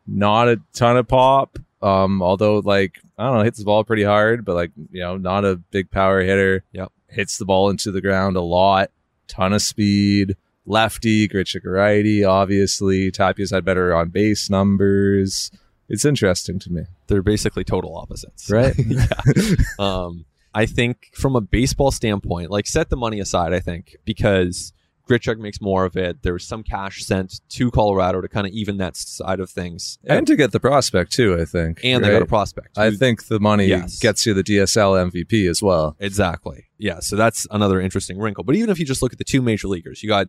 not 0.08 0.48
a 0.48 0.60
ton 0.74 0.98
of 0.98 1.08
pop. 1.08 1.58
Um, 1.82 2.22
although 2.22 2.60
like 2.60 3.00
I 3.18 3.26
don't 3.26 3.38
know, 3.38 3.44
hits 3.44 3.60
the 3.60 3.66
ball 3.66 3.84
pretty 3.84 4.04
hard, 4.04 4.46
but 4.46 4.56
like 4.56 4.72
you 4.92 5.02
know, 5.02 5.18
not 5.18 5.46
a 5.46 5.56
big 5.56 5.90
power 5.92 6.22
hitter. 6.22 6.64
Yep. 6.74 6.92
hits 7.08 7.38
the 7.38 7.46
ball 7.46 7.70
into 7.70 7.92
the 7.92 8.02
ground 8.02 8.36
a 8.38 8.42
lot. 8.42 8.92
Ton 9.28 9.54
of 9.54 9.62
speed. 9.62 10.36
Lefty, 10.68 11.28
Grichuk 11.28 11.66
righty. 11.66 12.24
Obviously, 12.24 13.10
Tapia's 13.12 13.50
had 13.52 13.66
better 13.66 13.96
on 13.96 14.10
base 14.10 14.50
numbers. 14.50 15.50
It's 15.90 16.06
interesting 16.06 16.60
to 16.60 16.72
me, 16.72 16.84
They're 17.08 17.24
basically 17.24 17.64
total 17.66 17.98
opposites. 17.98 18.50
right? 18.50 18.74
Yeah. 18.78 19.08
Um, 19.80 20.26
I 20.54 20.66
think 20.66 21.10
from 21.14 21.36
a 21.36 21.42
baseball 21.42 21.92
standpoint, 21.92 22.52
like 22.52 22.68
set 22.68 22.90
the 22.90 22.98
money 22.98 23.20
aside, 23.20 23.54
I 23.54 23.60
think, 23.60 23.96
because 24.06 24.74
Grichuk 25.10 25.38
makes 25.40 25.60
more 25.62 25.86
of 25.86 25.96
it. 25.98 26.24
There 26.24 26.34
was 26.34 26.46
some 26.46 26.62
cash 26.64 27.04
sent 27.06 27.42
to 27.50 27.72
Colorado 27.72 28.22
to 28.22 28.28
kind 28.28 28.46
of 28.46 28.54
even 28.54 28.78
that 28.78 28.96
side 28.96 29.40
of 29.40 29.50
things. 29.50 29.98
and 30.06 30.28
to 30.28 30.36
get 30.36 30.52
the 30.52 30.60
prospect 30.60 31.12
too. 31.12 31.40
I 31.40 31.46
think, 31.46 31.80
and 31.84 32.04
they 32.04 32.10
got 32.12 32.22
a 32.22 32.26
prospect. 32.26 32.78
I 32.78 32.92
think 32.92 33.28
the 33.28 33.40
money 33.40 33.66
Yes. 33.66 34.00
gets 34.00 34.26
you 34.26 34.34
the 34.34 34.44
DSL 34.44 34.96
MVP 35.12 35.50
as 35.50 35.62
well. 35.62 35.96
Exactly. 36.00 36.66
Yeah. 36.78 37.00
So 37.00 37.16
that's 37.16 37.48
another 37.52 37.80
interesting 37.82 38.18
wrinkle. 38.20 38.44
But 38.44 38.56
even 38.56 38.70
if 38.70 38.80
you 38.80 38.86
just 38.86 39.02
look 39.02 39.12
at 39.14 39.18
the 39.20 39.24
two 39.26 39.42
major 39.42 39.68
leaguers, 39.68 40.04
you 40.04 40.10
got 40.10 40.28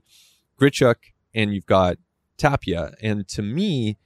Grichuk 0.61 0.97
and 1.35 1.52
you've 1.55 1.67
got 1.67 1.97
Tapia. 2.38 2.95
And 3.02 3.26
to 3.29 3.43
me, 3.43 3.99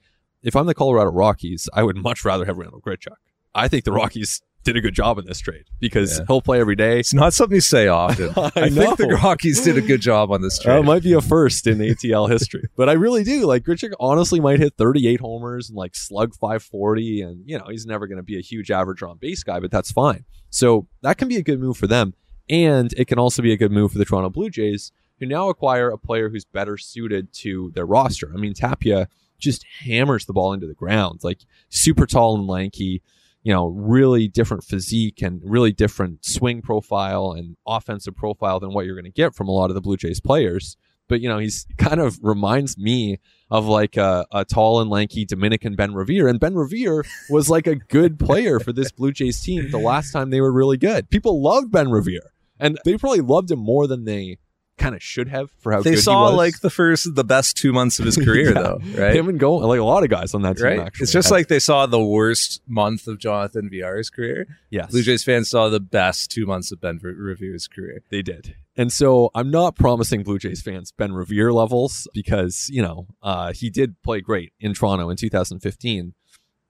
if 0.43 0.55
I'm 0.55 0.65
the 0.65 0.73
Colorado 0.75 1.11
Rockies, 1.11 1.69
I 1.73 1.83
would 1.83 1.97
much 1.97 2.23
rather 2.25 2.45
have 2.45 2.57
Randall 2.57 2.81
Grichuk. 2.81 3.17
I 3.55 3.67
think 3.67 3.83
the 3.85 3.91
Rockies 3.91 4.41
did 4.67 4.77
a 4.77 4.81
good 4.81 4.93
job 4.93 5.17
in 5.17 5.25
this 5.25 5.39
trade 5.39 5.63
because 5.79 6.19
Yeah. 6.19 6.25
he'll 6.27 6.41
play 6.41 6.59
every 6.59 6.75
day. 6.75 6.99
It's 6.99 7.13
not 7.13 7.33
something 7.33 7.55
you 7.55 7.61
say 7.61 7.87
often. 7.87 8.29
I 8.37 8.51
I, 8.55 8.69
think 8.69 8.97
the. 8.97 9.07
Rockies 9.23 9.61
did 9.61 9.77
a 9.77 9.81
good 9.81 10.01
job 10.01 10.31
on 10.31 10.41
this 10.41 10.57
That 10.59 10.63
trade. 10.65 10.85
might 10.85 11.03
be 11.03 11.13
a 11.13 11.21
first 11.21 11.65
in 11.67 11.79
ATL 11.79 12.29
history, 12.29 12.67
but 12.75 12.89
I 12.89 12.93
really 12.93 13.23
do 13.23 13.45
like 13.45 13.63
Grichuk. 13.63 13.93
Honestly, 13.99 14.39
might 14.39 14.59
hit 14.59 14.73
38 14.77 15.19
homers 15.21 15.69
and 15.69 15.77
like 15.77 15.95
slug 15.95 16.33
540, 16.35 17.21
and 17.21 17.43
you 17.45 17.57
know 17.57 17.65
he's 17.69 17.85
never 17.85 18.05
going 18.07 18.17
to 18.17 18.23
be 18.23 18.37
a 18.37 18.41
huge 18.41 18.69
average 18.69 19.01
on 19.01 19.17
base 19.17 19.43
guy, 19.43 19.59
but 19.59 19.71
that's 19.71 19.91
fine. 19.91 20.25
So 20.49 20.87
that 21.01 21.17
can 21.17 21.27
be 21.27 21.37
a 21.37 21.43
good 21.43 21.59
move 21.59 21.77
for 21.77 21.87
them, 21.87 22.13
and 22.49 22.93
it 22.97 23.05
can 23.07 23.17
also 23.19 23.41
be 23.41 23.53
a 23.53 23.57
good 23.57 23.71
move 23.71 23.91
for 23.93 23.97
the 23.97 24.05
Toronto 24.05 24.29
Blue 24.29 24.49
Jays, 24.49 24.91
who 25.19 25.25
now 25.25 25.49
acquire 25.49 25.89
a 25.89 25.97
player 25.97 26.29
who's 26.29 26.45
better 26.45 26.77
suited 26.77 27.31
to 27.33 27.71
their 27.73 27.85
roster. 27.85 28.31
I 28.33 28.37
mean, 28.37 28.53
Tapia 28.53 29.07
just 29.39 29.65
hammers 29.81 30.25
the 30.25 30.33
ball 30.33 30.51
into 30.53 30.67
the 30.67 30.73
ground, 30.73 31.19
like 31.23 31.39
super 31.69 32.05
tall 32.05 32.35
and 32.35 32.47
lanky. 32.47 33.01
You 33.47 33.53
know, 33.53 33.67
really 33.67 34.27
different 34.27 34.65
physique 34.65 35.21
and 35.21 35.41
really 35.43 35.71
different 35.71 36.25
swing 36.25 36.61
profile 36.61 37.31
and 37.31 37.55
offensive 37.65 38.13
profile 38.13 38.59
than 38.59 38.73
what 38.73 38.85
you're 38.85 38.95
going 38.95 39.05
to 39.05 39.21
get 39.23 39.35
from 39.35 39.47
a 39.47 39.51
lot 39.51 39.69
of 39.69 39.75
the 39.75 39.81
Blue 39.81 39.95
Jays 39.95 40.19
players 40.19 40.75
but 41.07 41.21
you 41.21 41.29
know 41.29 41.37
he's 41.37 41.65
kind 41.77 41.99
of 41.99 42.19
reminds 42.21 42.77
me 42.77 43.19
of 43.49 43.65
like 43.65 43.97
a, 43.97 44.25
a 44.31 44.45
tall 44.45 44.81
and 44.81 44.89
lanky 44.89 45.25
Dominican 45.25 45.75
Ben 45.75 45.93
Revere, 45.93 46.27
and 46.27 46.39
Ben 46.39 46.55
Revere 46.55 47.05
was 47.29 47.49
like 47.49 47.67
a 47.67 47.75
good 47.75 48.19
player 48.19 48.59
for 48.59 48.73
this 48.73 48.91
Blue 48.91 49.11
Jays 49.11 49.39
team 49.39 49.71
the 49.71 49.77
last 49.77 50.11
time 50.11 50.29
they 50.29 50.41
were 50.41 50.51
really 50.51 50.77
good. 50.77 51.09
People 51.09 51.41
loved 51.41 51.71
Ben 51.71 51.89
Revere, 51.89 52.33
and 52.59 52.77
they 52.83 52.97
probably 52.97 53.21
loved 53.21 53.49
him 53.49 53.59
more 53.59 53.87
than 53.87 54.05
they 54.05 54.37
kind 54.77 54.93
of 54.95 55.01
should 55.01 55.27
have 55.27 55.49
for 55.59 55.71
how 55.71 55.81
they 55.81 55.91
good 55.95 56.03
saw 56.03 56.27
he 56.27 56.31
was. 56.33 56.37
like 56.37 56.59
the 56.61 56.69
first, 56.69 57.15
the 57.15 57.23
best 57.23 57.57
two 57.57 57.73
months 57.73 57.99
of 57.99 58.05
his 58.05 58.15
career, 58.25 58.53
Yeah. 58.53 58.61
though, 58.61 58.79
right? 58.95 59.15
him 59.15 59.27
and 59.29 59.39
go 59.39 59.55
like 59.55 59.79
a 59.79 59.83
lot 59.83 60.03
of 60.03 60.09
guys 60.09 60.33
on 60.33 60.43
that 60.43 60.57
team. 60.57 60.65
right? 60.65 60.79
Actually, 60.79 61.03
It's 61.03 61.11
just 61.11 61.31
like 61.31 61.47
they 61.47 61.59
saw 61.59 61.85
the 61.87 62.03
worst 62.03 62.61
month 62.67 63.07
of 63.07 63.17
Jonathan 63.19 63.69
Villar's 63.69 64.09
career. 64.09 64.47
yes, 64.69 64.91
Blue 64.91 65.01
Jays 65.01 65.23
fans 65.23 65.49
saw 65.49 65.69
the 65.69 65.79
best 65.79 66.29
two 66.31 66.45
months 66.45 66.71
of 66.71 66.79
Ben 66.79 66.99
Revere's 67.01 67.67
career. 67.67 68.03
They 68.11 68.21
did. 68.21 68.55
And 68.79 68.91
so 68.93 69.31
I'm 69.33 69.49
not 69.49 69.75
promising 69.75 70.21
Blue 70.21 70.37
Jays 70.37 70.61
fans 70.61 70.91
Ben 70.91 71.11
Revere 71.13 71.51
levels 71.51 72.07
because, 72.13 72.69
you 72.71 72.83
know, 72.83 73.07
uh, 73.23 73.51
he 73.53 73.71
did 73.71 73.99
play 74.03 74.21
great 74.21 74.53
in 74.59 74.75
Toronto 74.75 75.09
in 75.09 75.17
2015. 75.17 76.13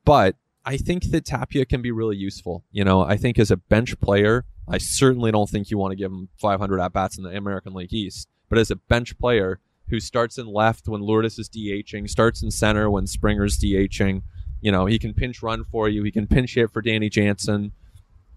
But 0.05 0.35
I 0.65 0.77
think 0.77 1.11
that 1.11 1.25
Tapia 1.25 1.65
can 1.65 1.81
be 1.81 1.91
really 1.91 2.15
useful. 2.15 2.63
You 2.71 2.85
know, 2.85 3.01
I 3.01 3.17
think 3.17 3.37
as 3.37 3.51
a 3.51 3.57
bench 3.57 3.99
player, 3.99 4.45
I 4.67 4.77
certainly 4.77 5.31
don't 5.31 5.49
think 5.49 5.71
you 5.71 5.77
want 5.77 5.91
to 5.91 5.95
give 5.95 6.11
him 6.11 6.29
500 6.39 6.79
at 6.79 6.93
bats 6.93 7.17
in 7.17 7.23
the 7.23 7.35
American 7.35 7.73
League 7.73 7.93
East. 7.93 8.27
But 8.49 8.57
as 8.57 8.71
a 8.71 8.75
bench 8.75 9.17
player 9.17 9.59
who 9.89 9.99
starts 9.99 10.37
in 10.37 10.47
left 10.47 10.87
when 10.87 11.01
Lourdes 11.01 11.39
is 11.39 11.49
DHing, 11.49 12.09
starts 12.09 12.43
in 12.43 12.51
center 12.51 12.89
when 12.89 13.07
Springer's 13.07 13.57
DHing, 13.57 14.23
you 14.61 14.71
know, 14.71 14.85
he 14.85 14.99
can 14.99 15.13
pinch 15.13 15.41
run 15.41 15.63
for 15.63 15.87
you, 15.87 16.03
he 16.03 16.11
can 16.11 16.27
pinch 16.27 16.55
hit 16.55 16.71
for 16.71 16.81
Danny 16.81 17.09
Jansen. 17.09 17.71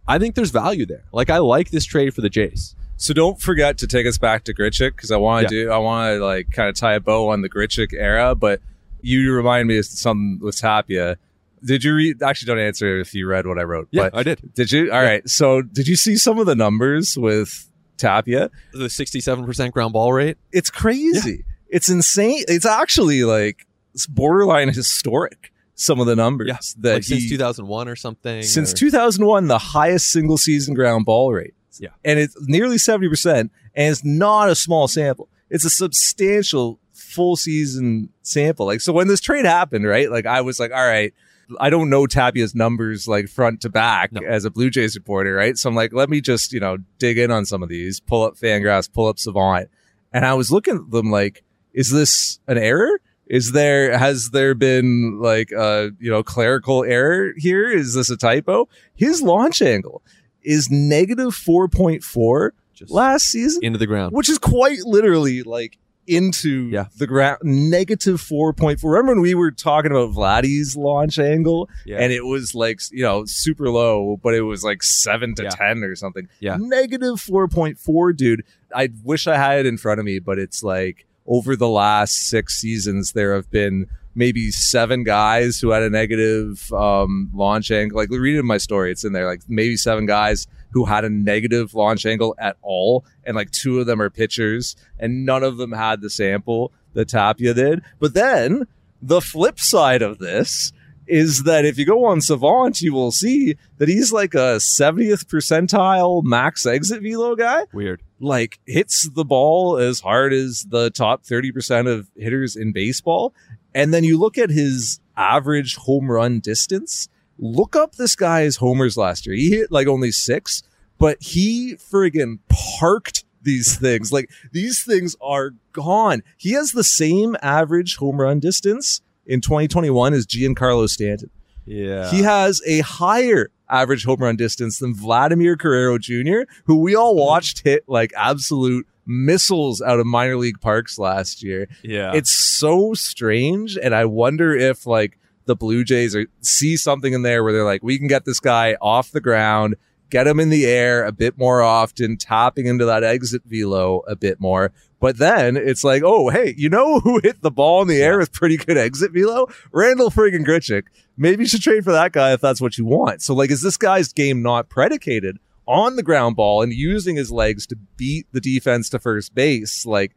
I 0.06 0.18
think 0.18 0.34
there's 0.34 0.50
value 0.50 0.86
there. 0.86 1.04
Like 1.12 1.30
I 1.30 1.38
like 1.38 1.70
this 1.70 1.84
trade 1.84 2.14
for 2.14 2.20
the 2.20 2.30
Jays. 2.30 2.74
So 2.96 3.14
don't 3.14 3.40
forget 3.40 3.78
to 3.78 3.86
take 3.86 4.06
us 4.06 4.18
back 4.18 4.44
to 4.44 4.54
Grichuk 4.54 4.90
because 4.90 5.10
I 5.10 5.16
want 5.16 5.48
to 5.48 5.54
do 5.64 5.70
I 5.70 5.78
want 5.78 6.16
to 6.16 6.24
like 6.24 6.50
kind 6.50 6.68
of 6.68 6.74
tie 6.74 6.94
a 6.94 7.00
bow 7.00 7.30
on 7.30 7.42
the 7.42 7.48
Grichuk 7.48 7.94
era, 7.94 8.34
but 8.34 8.60
you 9.00 9.32
remind 9.32 9.68
me 9.68 9.78
of 9.78 9.86
something 9.86 10.38
with 10.42 10.58
Tapia. 10.58 11.16
Did 11.64 11.84
you 11.84 11.94
read? 11.94 12.22
Actually, 12.22 12.46
don't 12.54 12.58
answer 12.64 12.98
if 13.00 13.14
you 13.14 13.26
read 13.26 13.46
what 13.46 13.58
I 13.58 13.62
wrote. 13.62 13.88
but 13.92 14.14
I 14.16 14.22
did. 14.22 14.54
did 14.54 14.72
you? 14.72 14.92
All 14.92 15.02
right. 15.02 15.28
So 15.28 15.62
did 15.62 15.86
you 15.88 15.96
see 15.96 16.16
some 16.16 16.38
of 16.38 16.46
the 16.46 16.54
numbers 16.54 17.16
with 17.18 17.68
Tapia? 17.98 18.50
The 18.72 18.86
67% 18.86 19.72
ground 19.72 19.92
ball 19.92 20.12
rate. 20.12 20.38
It's 20.52 20.70
crazy. 20.70 21.44
It's 21.68 21.88
insane. 21.88 22.44
It's 22.48 22.66
actually 22.66 23.24
like 23.24 23.66
it's 23.94 24.06
borderline 24.06 24.68
historic. 24.68 25.52
Some 25.74 25.98
of 25.98 26.06
the 26.06 26.16
numbers 26.16 26.48
Yeah. 26.48 26.58
that 26.80 26.94
like 26.94 27.04
since 27.04 27.28
2001 27.28 27.88
or 27.88 27.96
something. 27.96 28.42
since 28.42 28.72
or- 28.72 28.76
2001, 28.76 29.46
the 29.46 29.56
highest 29.58 30.10
single 30.10 30.36
season 30.36 30.74
ground 30.74 31.06
ball 31.06 31.32
rate. 31.32 31.54
Yeah. 31.78 31.88
And 32.04 32.18
it's 32.18 32.36
nearly 32.42 32.76
70%, 32.76 33.30
and 33.38 33.50
it's 33.74 34.04
not 34.04 34.50
a 34.50 34.54
small 34.54 34.88
sample. 34.88 35.28
It's 35.48 35.64
a 35.64 35.70
substantial 35.70 36.78
full 36.92 37.36
season 37.36 38.10
sample. 38.22 38.66
Like, 38.66 38.82
so 38.82 38.92
when 38.92 39.08
this 39.08 39.20
trade 39.22 39.46
happened, 39.46 39.86
right? 39.86 40.10
Like, 40.10 40.26
I 40.26 40.42
was 40.42 40.60
like, 40.60 40.70
all 40.72 40.86
right, 40.86 41.14
I 41.58 41.70
don't 41.70 41.90
know 41.90 42.06
Tapia's 42.06 42.54
numbers 42.54 43.08
like 43.08 43.28
front 43.28 43.60
to 43.62 43.68
back 43.68 44.12
No. 44.12 44.20
as 44.26 44.44
a 44.44 44.50
Blue 44.50 44.70
Jays 44.70 44.94
reporter, 44.96 45.34
right? 45.34 45.56
So 45.56 45.68
I'm 45.68 45.74
like, 45.74 45.92
let 45.92 46.08
me 46.10 46.20
just, 46.20 46.52
you 46.52 46.60
know, 46.60 46.78
dig 46.98 47.18
in 47.18 47.30
on 47.30 47.44
some 47.46 47.62
of 47.62 47.68
these, 47.68 47.98
pull 48.00 48.22
up 48.22 48.36
Fangraphs, 48.36 48.92
pull 48.92 49.06
up 49.08 49.18
Savant. 49.18 49.68
And 50.12 50.24
I 50.26 50.34
was 50.34 50.50
looking 50.50 50.76
at 50.76 50.90
them 50.90 51.10
like, 51.10 51.42
is 51.72 51.90
this 51.90 52.38
an 52.46 52.58
error? 52.58 53.00
Is 53.26 53.52
there 53.52 53.96
has 53.96 54.30
there 54.30 54.54
been 54.54 55.20
like 55.20 55.52
a 55.52 55.90
you 56.00 56.10
know 56.10 56.22
clerical 56.24 56.82
error 56.84 57.32
here? 57.36 57.70
Is 57.70 57.94
this 57.94 58.10
a 58.10 58.16
typo? 58.16 58.68
His 58.96 59.22
launch 59.22 59.62
angle 59.62 60.02
is 60.42 60.68
negative 60.68 61.32
four 61.34 61.68
point 61.68 62.02
four 62.02 62.54
just 62.74 62.90
last 62.90 63.26
season, 63.26 63.62
into 63.62 63.78
the 63.78 63.86
ground. 63.86 64.12
which 64.14 64.28
is 64.28 64.38
quite 64.38 64.80
literally 64.84 65.44
like 65.44 65.78
into 66.10 66.68
Yeah. 66.70 66.86
the 66.98 67.06
ground. 67.06 67.38
Negative 67.42 68.20
four 68.20 68.52
point 68.52 68.80
four. 68.80 68.92
Remember 68.92 69.12
when 69.12 69.20
we 69.22 69.34
were 69.34 69.50
talking 69.50 69.90
about 69.92 70.10
Vladdy's 70.14 70.76
launch 70.76 71.18
angle, 71.18 71.68
Yeah. 71.86 71.98
and 71.98 72.12
it 72.12 72.24
was 72.24 72.54
like 72.54 72.80
you 72.90 73.02
know 73.02 73.24
super 73.26 73.70
low, 73.70 74.18
but 74.22 74.34
it 74.34 74.42
was 74.42 74.64
like 74.64 74.82
seven 74.82 75.34
to 75.36 75.44
Yeah. 75.44 75.50
ten 75.50 75.82
or 75.84 75.94
something. 75.96 76.28
Yeah. 76.40 76.56
negative 76.58 77.20
four 77.20 77.48
point 77.48 77.78
four, 77.78 78.12
dude. 78.12 78.42
I 78.74 78.90
wish 79.04 79.26
I 79.26 79.36
had 79.36 79.60
it 79.60 79.66
in 79.66 79.78
front 79.78 80.00
of 80.00 80.06
me, 80.06 80.18
but 80.18 80.38
it's 80.38 80.62
like 80.62 81.06
over 81.26 81.54
the 81.56 81.68
last 81.68 82.14
six 82.28 82.54
seasons, 82.60 83.12
there 83.12 83.34
have 83.34 83.50
been 83.50 83.86
maybe 84.14 84.50
seven 84.50 85.04
guys 85.04 85.60
who 85.60 85.70
had 85.70 85.82
a 85.84 85.90
negative 85.90 86.72
um, 86.72 87.30
launch 87.32 87.70
angle. 87.70 87.96
Like 87.96 88.10
read 88.10 88.34
it 88.34 88.40
in 88.40 88.46
my 88.46 88.58
story, 88.58 88.90
it's 88.90 89.04
in 89.04 89.12
there. 89.12 89.26
Like 89.26 89.42
maybe 89.48 89.76
seven 89.76 90.06
guys 90.06 90.46
who 90.72 90.84
had 90.84 91.04
a 91.04 91.10
negative 91.10 91.74
launch 91.74 92.06
angle 92.06 92.34
at 92.38 92.56
all, 92.62 93.04
and 93.24 93.36
like 93.36 93.50
two 93.50 93.80
of 93.80 93.86
them 93.86 94.00
are 94.00 94.10
pitchers, 94.10 94.76
and 94.98 95.24
none 95.24 95.42
of 95.42 95.56
them 95.56 95.72
had 95.72 96.00
the 96.00 96.10
sample 96.10 96.72
that 96.94 97.08
Tapia 97.08 97.54
did. 97.54 97.82
But 97.98 98.14
then 98.14 98.66
the 99.02 99.20
flip 99.20 99.58
side 99.58 100.02
of 100.02 100.18
this 100.18 100.72
is 101.10 101.42
that 101.42 101.64
if 101.64 101.76
you 101.76 101.84
go 101.84 102.04
on 102.04 102.20
Savant, 102.20 102.80
you 102.80 102.94
will 102.94 103.10
see 103.10 103.56
that 103.78 103.88
he's 103.88 104.12
like 104.12 104.34
a 104.34 104.60
70th 104.78 105.26
percentile 105.26 106.22
max 106.22 106.64
exit 106.64 107.02
velo 107.02 107.34
guy. 107.34 107.66
Weird. 107.72 108.00
Like 108.20 108.60
hits 108.64 109.08
the 109.08 109.24
ball 109.24 109.76
as 109.76 110.00
hard 110.00 110.32
as 110.32 110.66
the 110.68 110.90
top 110.90 111.24
30% 111.24 111.88
of 111.92 112.08
hitters 112.16 112.54
in 112.54 112.72
baseball. 112.72 113.34
And 113.74 113.92
then 113.92 114.04
you 114.04 114.18
look 114.18 114.38
at 114.38 114.50
his 114.50 115.00
average 115.16 115.76
home 115.76 116.10
run 116.10 116.38
distance. 116.38 117.08
Look 117.40 117.74
up 117.74 117.96
this 117.96 118.14
guy's 118.14 118.56
homers 118.56 118.96
last 118.96 119.26
year. 119.26 119.34
He 119.34 119.50
hit 119.50 119.72
like 119.72 119.86
only 119.86 120.12
six, 120.12 120.62
but 120.98 121.16
he 121.20 121.74
friggin' 121.76 122.38
parked 122.78 123.24
these 123.42 123.76
things. 123.76 124.12
Like 124.12 124.30
these 124.52 124.84
things 124.84 125.16
are 125.20 125.52
gone. 125.72 126.22
He 126.36 126.52
has 126.52 126.72
the 126.72 126.84
same 126.84 127.36
average 127.42 127.96
home 127.96 128.20
run 128.20 128.40
distance 128.40 129.00
in 129.26 129.40
2021 129.40 130.12
as 130.12 130.26
Giancarlo 130.26 130.88
Stanton. 130.88 131.30
Yeah. 131.64 132.10
He 132.10 132.22
has 132.22 132.60
a 132.66 132.80
higher 132.80 133.50
average 133.68 134.04
home 134.04 134.20
run 134.20 134.36
distance 134.36 134.78
than 134.78 134.94
Vladimir 134.94 135.56
Guerrero 135.56 135.98
Jr., 135.98 136.40
who 136.64 136.80
we 136.80 136.94
all 136.94 137.14
watched 137.14 137.62
hit 137.64 137.84
like 137.86 138.12
absolute 138.16 138.86
missiles 139.06 139.80
out 139.80 139.98
of 139.98 140.06
minor 140.06 140.36
league 140.36 140.60
parks 140.60 140.98
last 140.98 141.42
year. 141.42 141.68
yeah. 141.82 142.12
It's 142.14 142.32
so 142.32 142.94
strange, 142.94 143.76
and 143.76 143.94
I 143.94 144.04
wonder 144.04 144.54
if 144.54 144.86
like 144.86 145.16
the 145.50 145.56
Blue 145.56 145.82
Jays 145.82 146.14
are 146.14 146.26
see 146.40 146.76
something 146.76 147.12
in 147.12 147.22
there 147.22 147.42
where 147.42 147.52
they're 147.52 147.64
like, 147.64 147.82
we 147.82 147.98
can 147.98 148.06
get 148.06 148.24
this 148.24 148.38
guy 148.38 148.76
off 148.80 149.10
the 149.10 149.20
ground, 149.20 149.74
get 150.08 150.28
him 150.28 150.38
in 150.38 150.48
the 150.48 150.64
air 150.64 151.04
a 151.04 151.10
bit 151.10 151.36
more 151.36 151.60
often, 151.60 152.16
tapping 152.16 152.66
into 152.66 152.84
that 152.84 153.02
exit 153.02 153.42
velo 153.44 153.98
a 154.06 154.14
bit 154.14 154.40
more. 154.40 154.72
But 155.00 155.18
then 155.18 155.56
it's 155.56 155.82
like, 155.82 156.04
oh, 156.04 156.28
hey, 156.28 156.54
you 156.56 156.68
know 156.68 157.00
who 157.00 157.18
hit 157.20 157.42
the 157.42 157.50
ball 157.50 157.82
in 157.82 157.88
the 157.88 158.00
air 158.00 158.18
with 158.18 158.32
pretty 158.32 158.58
good 158.58 158.78
exit 158.78 159.10
velo? 159.12 159.48
Randall 159.72 160.10
friggin' 160.10 160.46
Grichuk. 160.46 160.84
Maybe 161.16 161.42
you 161.42 161.48
should 161.48 161.62
trade 161.62 161.82
for 161.82 161.92
that 161.92 162.12
guy 162.12 162.32
if 162.32 162.40
that's 162.40 162.60
what 162.60 162.78
you 162.78 162.84
want. 162.84 163.20
So, 163.20 163.34
like, 163.34 163.50
is 163.50 163.60
this 163.60 163.76
guy's 163.76 164.12
game 164.12 164.42
not 164.42 164.68
predicated 164.68 165.38
on 165.66 165.96
the 165.96 166.04
ground 166.04 166.36
ball 166.36 166.62
and 166.62 166.72
using 166.72 167.16
his 167.16 167.32
legs 167.32 167.66
to 167.66 167.76
beat 167.96 168.26
the 168.30 168.40
defense 168.40 168.88
to 168.90 169.00
first 169.00 169.34
base? 169.34 169.84
Like, 169.84 170.12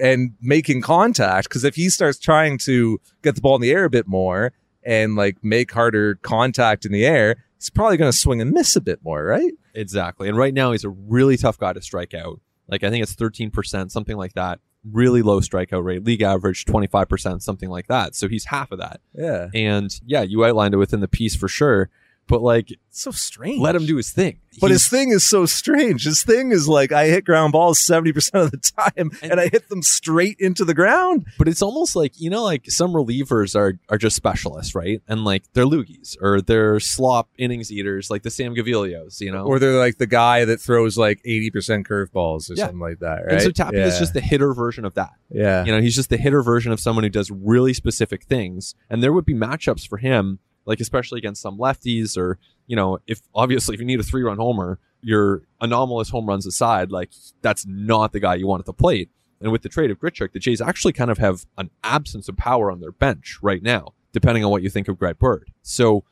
and 0.00 0.32
making 0.40 0.82
contact. 0.82 1.48
Because 1.48 1.64
if 1.64 1.74
he 1.74 1.88
starts 1.88 2.18
trying 2.18 2.58
to 2.58 3.00
get 3.22 3.34
the 3.34 3.40
ball 3.40 3.56
in 3.56 3.62
the 3.62 3.70
air 3.70 3.84
a 3.84 3.90
bit 3.90 4.08
more 4.08 4.52
and 4.82 5.14
like 5.16 5.36
make 5.42 5.72
harder 5.72 6.16
contact 6.16 6.84
in 6.84 6.92
the 6.92 7.04
air, 7.04 7.44
he's 7.58 7.70
probably 7.70 7.96
going 7.96 8.10
to 8.10 8.16
swing 8.16 8.40
and 8.40 8.50
miss 8.52 8.76
a 8.76 8.80
bit 8.80 9.00
more, 9.04 9.24
right? 9.24 9.52
Exactly. 9.74 10.28
And 10.28 10.36
right 10.36 10.54
now 10.54 10.72
he's 10.72 10.84
a 10.84 10.90
really 10.90 11.36
tough 11.36 11.58
guy 11.58 11.72
to 11.72 11.82
strike 11.82 12.14
out. 12.14 12.40
Like 12.68 12.84
I 12.84 12.90
think 12.90 13.02
it's 13.02 13.14
13%, 13.14 13.90
something 13.90 14.16
like 14.16 14.34
that. 14.34 14.60
Really 14.90 15.20
low 15.20 15.40
strikeout 15.40 15.84
rate, 15.84 16.04
league 16.04 16.22
average 16.22 16.64
25%, 16.64 17.42
something 17.42 17.68
like 17.68 17.88
that. 17.88 18.14
So 18.14 18.28
he's 18.28 18.46
half 18.46 18.72
of 18.72 18.78
that. 18.78 19.00
Yeah. 19.12 19.48
And 19.52 19.90
yeah, 20.06 20.22
you 20.22 20.44
outlined 20.44 20.72
it 20.72 20.78
within 20.78 21.00
the 21.00 21.08
piece 21.08 21.36
for 21.36 21.48
sure. 21.48 21.90
But 22.30 22.42
like, 22.42 22.70
It's 22.70 23.02
so 23.02 23.10
strange. 23.10 23.60
let 23.60 23.74
him 23.76 23.84
do 23.86 23.96
his 23.96 24.10
thing. 24.10 24.38
But 24.60 24.68
He's- 24.70 24.82
his 24.82 24.88
thing 24.90 25.10
is 25.10 25.22
so 25.26 25.46
strange. 25.46 26.04
His 26.04 26.22
thing 26.24 26.50
is 26.50 26.66
like 26.68 26.90
I 26.92 27.06
hit 27.06 27.24
ground 27.24 27.52
balls 27.52 27.78
70% 27.88 28.30
of 28.34 28.50
the 28.50 28.56
time 28.76 28.92
and, 29.22 29.32
And- 29.32 29.40
I 29.40 29.48
hit 29.48 29.68
them 29.68 29.82
straight 29.82 30.36
into 30.40 30.64
the 30.64 30.74
ground. 30.74 31.26
but 31.38 31.46
it's 31.48 31.62
almost 31.62 31.94
like 31.94 32.12
you 32.20 32.30
know, 32.30 32.42
like 32.44 32.68
some 32.70 32.92
relievers 32.92 33.54
are 33.54 33.78
are 33.88 33.98
just 33.98 34.16
specialists, 34.16 34.74
right? 34.74 35.02
And 35.08 35.24
like 35.24 35.44
they're 35.52 35.64
loogies 35.66 36.16
or 36.22 36.40
they're 36.40 36.80
slop 36.80 37.28
innings 37.38 37.70
eaters, 37.70 38.10
like 38.10 38.22
the 38.22 38.30
Sam 38.30 38.54
Gaviglios, 38.54 39.20
you 39.20 39.30
know. 39.32 39.44
Or 39.44 39.58
they're 39.58 39.78
like 39.78 39.98
the 39.98 40.06
guy 40.06 40.44
that 40.44 40.60
throws 40.60 40.96
like 40.98 41.20
80% 41.24 41.86
curveballs 41.86 42.50
or 42.50 42.54
Yeah. 42.54 42.64
something 42.66 42.80
like 42.80 42.98
that, 43.00 43.24
right? 43.26 43.32
and 43.34 43.42
so 43.42 43.50
Tapia 43.50 43.86
is 43.86 43.98
just 43.98 44.14
the 44.14 44.20
hitter 44.20 44.52
version 44.54 44.84
of 44.84 44.94
that. 44.94 45.10
Yeah. 45.30 45.64
You 45.64 45.72
know, 45.72 45.80
he's 45.80 45.94
just 45.96 46.10
the 46.10 46.16
hitter 46.16 46.42
version 46.42 46.72
of 46.72 46.80
someone 46.80 47.04
who 47.04 47.10
does 47.10 47.30
really 47.30 47.72
specific 47.74 48.24
things. 48.24 48.74
And 48.88 49.02
there 49.02 49.12
would 49.12 49.24
be 49.24 49.34
matchups 49.34 49.86
for 49.88 49.98
him, 49.98 50.38
like 50.70 50.80
especially 50.80 51.18
against 51.18 51.42
some 51.42 51.58
lefties, 51.58 52.16
or 52.16 52.38
you 52.66 52.76
know, 52.76 52.98
if 53.06 53.20
obviously 53.34 53.74
if 53.74 53.80
you 53.80 53.86
need 53.86 54.00
a 54.00 54.04
three 54.04 54.22
run 54.22 54.38
homer, 54.38 54.78
your 55.02 55.42
anomalous 55.60 56.08
home 56.08 56.26
runs 56.26 56.46
aside, 56.46 56.90
like 56.90 57.10
that's 57.42 57.66
not 57.66 58.12
the 58.12 58.20
guy 58.20 58.36
you 58.36 58.46
want 58.46 58.60
at 58.60 58.66
the 58.66 58.72
plate. 58.72 59.10
And 59.42 59.50
with 59.50 59.62
the 59.62 59.68
trade 59.68 59.90
of 59.90 59.98
Grichuk, 59.98 60.32
the 60.32 60.38
Jays 60.38 60.60
actually 60.60 60.92
kind 60.92 61.10
of 61.10 61.18
have 61.18 61.46
an 61.58 61.70
absence 61.82 62.28
of 62.28 62.36
power 62.36 62.70
on 62.70 62.80
their 62.80 62.92
bench 62.92 63.38
right 63.42 63.62
now, 63.62 63.94
depending 64.12 64.44
on 64.44 64.50
what 64.50 64.62
you 64.62 64.70
think 64.70 64.86
of 64.88 64.98
Greg 64.98 65.18
Bird. 65.18 65.50
So 65.62 66.04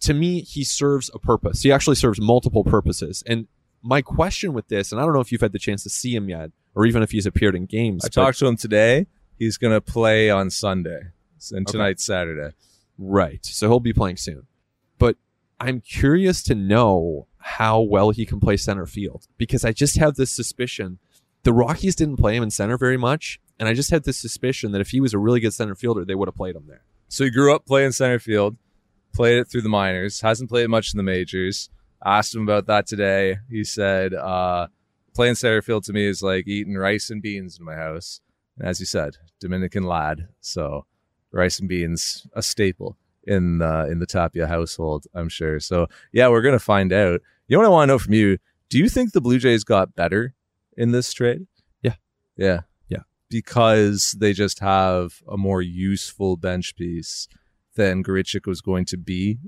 to 0.00 0.14
me, 0.14 0.40
he 0.42 0.64
serves 0.64 1.10
a 1.12 1.18
purpose. 1.18 1.62
He 1.62 1.72
actually 1.72 1.96
serves 1.96 2.20
multiple 2.20 2.62
purposes. 2.64 3.22
And 3.26 3.48
my 3.82 4.00
question 4.00 4.52
with 4.52 4.68
this, 4.68 4.92
and 4.92 5.00
I 5.00 5.04
don't 5.04 5.12
know 5.12 5.20
if 5.20 5.30
you've 5.32 5.40
had 5.40 5.52
the 5.52 5.58
chance 5.58 5.82
to 5.82 5.90
see 5.90 6.14
him 6.14 6.28
yet, 6.28 6.50
or 6.74 6.86
even 6.86 7.02
if 7.02 7.10
he's 7.10 7.26
appeared 7.26 7.54
in 7.56 7.66
games. 7.66 8.04
I 8.04 8.06
but- 8.08 8.12
talked 8.12 8.38
to 8.38 8.46
him 8.46 8.56
today. 8.56 9.06
He's 9.36 9.56
going 9.56 9.72
to 9.74 9.80
play 9.80 10.30
on 10.30 10.50
Sunday. 10.50 11.00
And 11.52 11.66
Okay. 11.66 11.72
tonight's 11.72 12.04
Saturday. 12.04 12.54
Right. 12.98 13.44
So 13.44 13.68
he'll 13.68 13.80
be 13.80 13.92
playing 13.92 14.16
soon. 14.16 14.46
But 14.98 15.16
I'm 15.60 15.80
curious 15.80 16.42
to 16.44 16.54
know 16.54 17.28
how 17.38 17.80
well 17.80 18.10
he 18.10 18.26
can 18.26 18.40
play 18.40 18.56
center 18.56 18.86
field 18.86 19.26
because 19.38 19.64
I 19.64 19.72
just 19.72 19.96
have 19.96 20.16
this 20.16 20.30
suspicion 20.30 20.98
the 21.42 21.52
Rockies 21.52 21.96
didn't 21.96 22.16
play 22.16 22.36
him 22.36 22.42
in 22.42 22.50
center 22.50 22.76
very 22.76 22.96
much. 22.96 23.40
And 23.58 23.68
I 23.68 23.74
just 23.74 23.90
had 23.90 24.04
this 24.04 24.18
suspicion 24.18 24.72
that 24.72 24.80
if 24.80 24.90
he 24.90 25.00
was 25.00 25.14
a 25.14 25.18
really 25.18 25.40
good 25.40 25.54
center 25.54 25.74
fielder, 25.74 26.04
they 26.04 26.14
would 26.14 26.28
have 26.28 26.36
played 26.36 26.54
him 26.54 26.66
there. 26.68 26.84
So 27.08 27.24
he 27.24 27.30
grew 27.30 27.54
up 27.54 27.66
playing 27.66 27.92
center 27.92 28.18
field, 28.18 28.56
played 29.14 29.38
it 29.38 29.48
through 29.48 29.62
the 29.62 29.68
minors, 29.68 30.20
hasn't 30.20 30.50
played 30.50 30.68
much 30.68 30.92
in 30.92 30.98
the 30.98 31.02
majors. 31.02 31.70
Asked 32.04 32.34
him 32.34 32.42
about 32.42 32.66
that 32.66 32.86
today. 32.86 33.38
He 33.50 33.64
said, 33.64 34.14
uh, 34.14 34.68
playing 35.14 35.34
center 35.34 35.62
field 35.62 35.84
to 35.84 35.92
me 35.92 36.04
is 36.06 36.22
like 36.22 36.46
eating 36.46 36.76
rice 36.76 37.10
and 37.10 37.20
beans 37.20 37.58
in 37.58 37.64
my 37.64 37.74
house. 37.74 38.20
And 38.56 38.68
as 38.68 38.78
you 38.78 38.86
said, 38.86 39.16
Dominican 39.40 39.84
lad. 39.84 40.28
So 40.40 40.86
rice 41.32 41.58
and 41.58 41.68
beans, 41.68 42.26
a 42.32 42.42
staple 42.42 42.96
in 43.24 43.60
uh, 43.62 43.86
in 43.90 43.98
the 43.98 44.06
Tapia 44.06 44.46
household, 44.46 45.06
I'm 45.14 45.28
sure. 45.28 45.60
So 45.60 45.86
yeah, 46.12 46.28
we're 46.28 46.42
gonna 46.42 46.58
find 46.58 46.92
out. 46.92 47.20
You 47.46 47.56
know 47.56 47.60
what 47.62 47.66
I 47.66 47.70
want 47.70 47.88
to 47.88 47.92
know 47.94 47.98
from 47.98 48.12
you? 48.14 48.38
Do 48.68 48.78
you 48.78 48.88
think 48.88 49.12
the 49.12 49.20
Blue 49.20 49.38
Jays 49.38 49.64
got 49.64 49.94
better 49.94 50.34
in 50.76 50.90
this 50.92 51.12
trade? 51.12 51.46
Yeah. 51.82 51.94
Yeah. 52.36 52.60
Yeah. 52.88 53.02
Because 53.30 54.14
they 54.18 54.32
just 54.34 54.58
have 54.60 55.22
a 55.26 55.38
more 55.38 55.62
useful 55.62 56.36
bench 56.36 56.76
piece 56.76 57.26
than 57.76 58.04
Grichuk 58.04 58.46
was 58.46 58.60
going 58.60 58.84
to 58.86 58.98
be. 58.98 59.38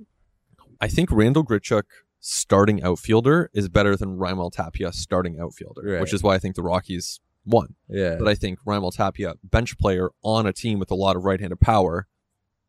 I 0.80 0.88
think 0.88 1.10
Randall 1.12 1.44
Grichuk 1.44 1.82
starting 2.20 2.82
outfielder 2.82 3.50
is 3.52 3.68
better 3.68 3.96
than 3.96 4.16
Raimel 4.16 4.50
Tapia 4.52 4.92
starting 4.92 5.38
outfielder, 5.38 5.82
Right. 5.84 6.00
which 6.00 6.14
is 6.14 6.22
why 6.22 6.34
I 6.34 6.38
think 6.38 6.54
the 6.56 6.62
Rockies 6.62 7.20
won. 7.44 7.74
Yeah. 7.88 8.16
But 8.18 8.28
I 8.28 8.34
think 8.34 8.58
Raimel 8.66 8.94
Tapia, 8.94 9.34
bench 9.42 9.78
player 9.78 10.10
on 10.22 10.46
a 10.46 10.52
team 10.52 10.78
with 10.78 10.90
a 10.90 10.94
lot 10.94 11.16
of 11.16 11.24
right-handed 11.24 11.60
power, 11.60 12.06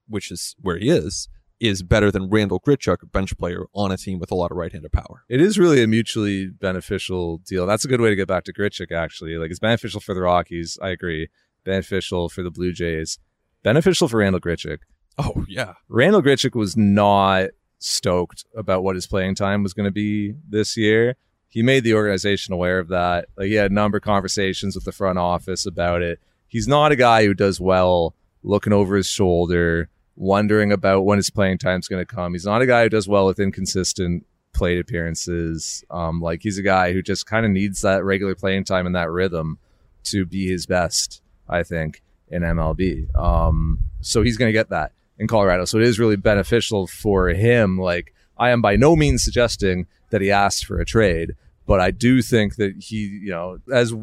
which 0.07 0.31
is 0.31 0.55
where 0.59 0.77
he 0.77 0.89
is, 0.89 1.29
is 1.59 1.83
better 1.83 2.11
than 2.11 2.29
Randall 2.29 2.59
Grichuk, 2.59 3.11
bench 3.11 3.37
player 3.37 3.65
on 3.73 3.91
a 3.91 3.97
team 3.97 4.19
with 4.19 4.31
a 4.31 4.35
lot 4.35 4.51
of 4.51 4.57
right-handed 4.57 4.91
power. 4.91 5.23
It 5.29 5.41
is 5.41 5.59
really 5.59 5.83
a 5.83 5.87
mutually 5.87 6.47
beneficial 6.47 7.37
deal. 7.39 7.65
That's 7.65 7.85
a 7.85 7.87
good 7.87 8.01
way 8.01 8.09
to 8.09 8.15
get 8.15 8.27
back 8.27 8.45
to 8.45 8.53
Grichuk, 8.53 8.91
actually. 8.91 9.37
Like, 9.37 9.51
it's 9.51 9.59
beneficial 9.59 10.01
for 10.01 10.13
the 10.15 10.21
Rockies. 10.21 10.77
I 10.81 10.89
agree. 10.89 11.29
Beneficial 11.63 12.29
for 12.29 12.41
the 12.41 12.51
Blue 12.51 12.71
Jays. 12.71 13.19
Beneficial 13.63 14.07
for 14.07 14.17
Randall 14.17 14.41
Grichuk. 14.41 14.79
Oh 15.17 15.45
yeah, 15.47 15.73
Randall 15.89 16.21
Grichuk 16.21 16.55
was 16.55 16.77
not 16.77 17.49
stoked 17.79 18.45
about 18.55 18.81
what 18.81 18.95
his 18.95 19.05
playing 19.05 19.35
time 19.35 19.61
was 19.61 19.73
going 19.73 19.85
to 19.85 19.91
be 19.91 20.33
this 20.47 20.77
year. 20.77 21.17
He 21.51 21.61
made 21.61 21.83
the 21.83 21.93
organization 21.93 22.53
aware 22.53 22.79
of 22.79 22.87
that. 22.87 23.27
Like 23.37 23.47
he 23.47 23.53
had 23.53 23.69
a 23.69 23.73
number 23.73 23.97
of 23.97 24.03
conversations 24.03 24.73
with 24.73 24.85
the 24.85 24.91
front 24.91 25.19
office 25.19 25.65
about 25.65 26.01
it. 26.01 26.19
He's 26.47 26.67
not 26.67 26.91
a 26.91 26.95
guy 26.95 27.25
who 27.25 27.33
does 27.33 27.59
well 27.59 28.15
looking 28.41 28.73
over 28.73 28.95
his 28.95 29.07
shoulder, 29.07 29.89
wondering 30.15 30.71
about 30.71 31.05
when 31.05 31.17
his 31.17 31.29
playing 31.29 31.59
time's 31.59 31.87
going 31.87 32.01
to 32.03 32.15
come. 32.15 32.33
He's 32.33 32.45
not 32.45 32.61
a 32.61 32.65
guy 32.65 32.83
who 32.83 32.89
does 32.89 33.07
well 33.07 33.27
with 33.27 33.39
inconsistent 33.39 34.25
plate 34.53 34.79
appearances. 34.79 35.83
Um, 35.91 36.21
like 36.21 36.41
he's 36.41 36.57
a 36.57 36.63
guy 36.63 36.93
who 36.93 37.01
just 37.01 37.25
kind 37.25 37.45
of 37.45 37.51
needs 37.51 37.81
that 37.81 38.03
regular 38.03 38.33
playing 38.33 38.63
time 38.63 38.85
and 38.85 38.95
that 38.95 39.11
rhythm 39.11 39.59
to 40.05 40.25
be 40.25 40.47
his 40.47 40.65
best. 40.65 41.21
I 41.51 41.63
think 41.63 42.01
in 42.29 42.41
MLB. 42.43 43.13
Um, 43.15 43.79
so 43.99 44.23
he's 44.23 44.37
going 44.37 44.47
to 44.47 44.53
get 44.53 44.69
that 44.69 44.93
in 45.19 45.27
Colorado. 45.27 45.65
So 45.65 45.77
it 45.77 45.83
is 45.83 45.99
really 45.99 46.15
beneficial 46.15 46.87
for 46.87 47.27
him. 47.29 47.77
Like 47.77 48.15
I 48.37 48.49
am 48.49 48.61
by 48.61 48.77
no 48.77 48.95
means 48.95 49.23
suggesting 49.23 49.85
that 50.11 50.21
he 50.21 50.31
asked 50.31 50.65
for 50.65 50.79
a 50.79 50.85
trade, 50.85 51.35
but 51.65 51.79
I 51.79 51.91
do 51.91 52.21
think 52.21 52.55
that 52.55 52.75
he, 52.77 52.97
you 52.97 53.31
know, 53.31 53.59
as 53.71 53.93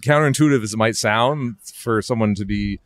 counterintuitive 0.00 0.62
as 0.62 0.72
it 0.72 0.76
might 0.76 0.96
sound 0.96 1.56
for 1.74 2.02
someone 2.02 2.34
to 2.36 2.44
be 2.44 2.80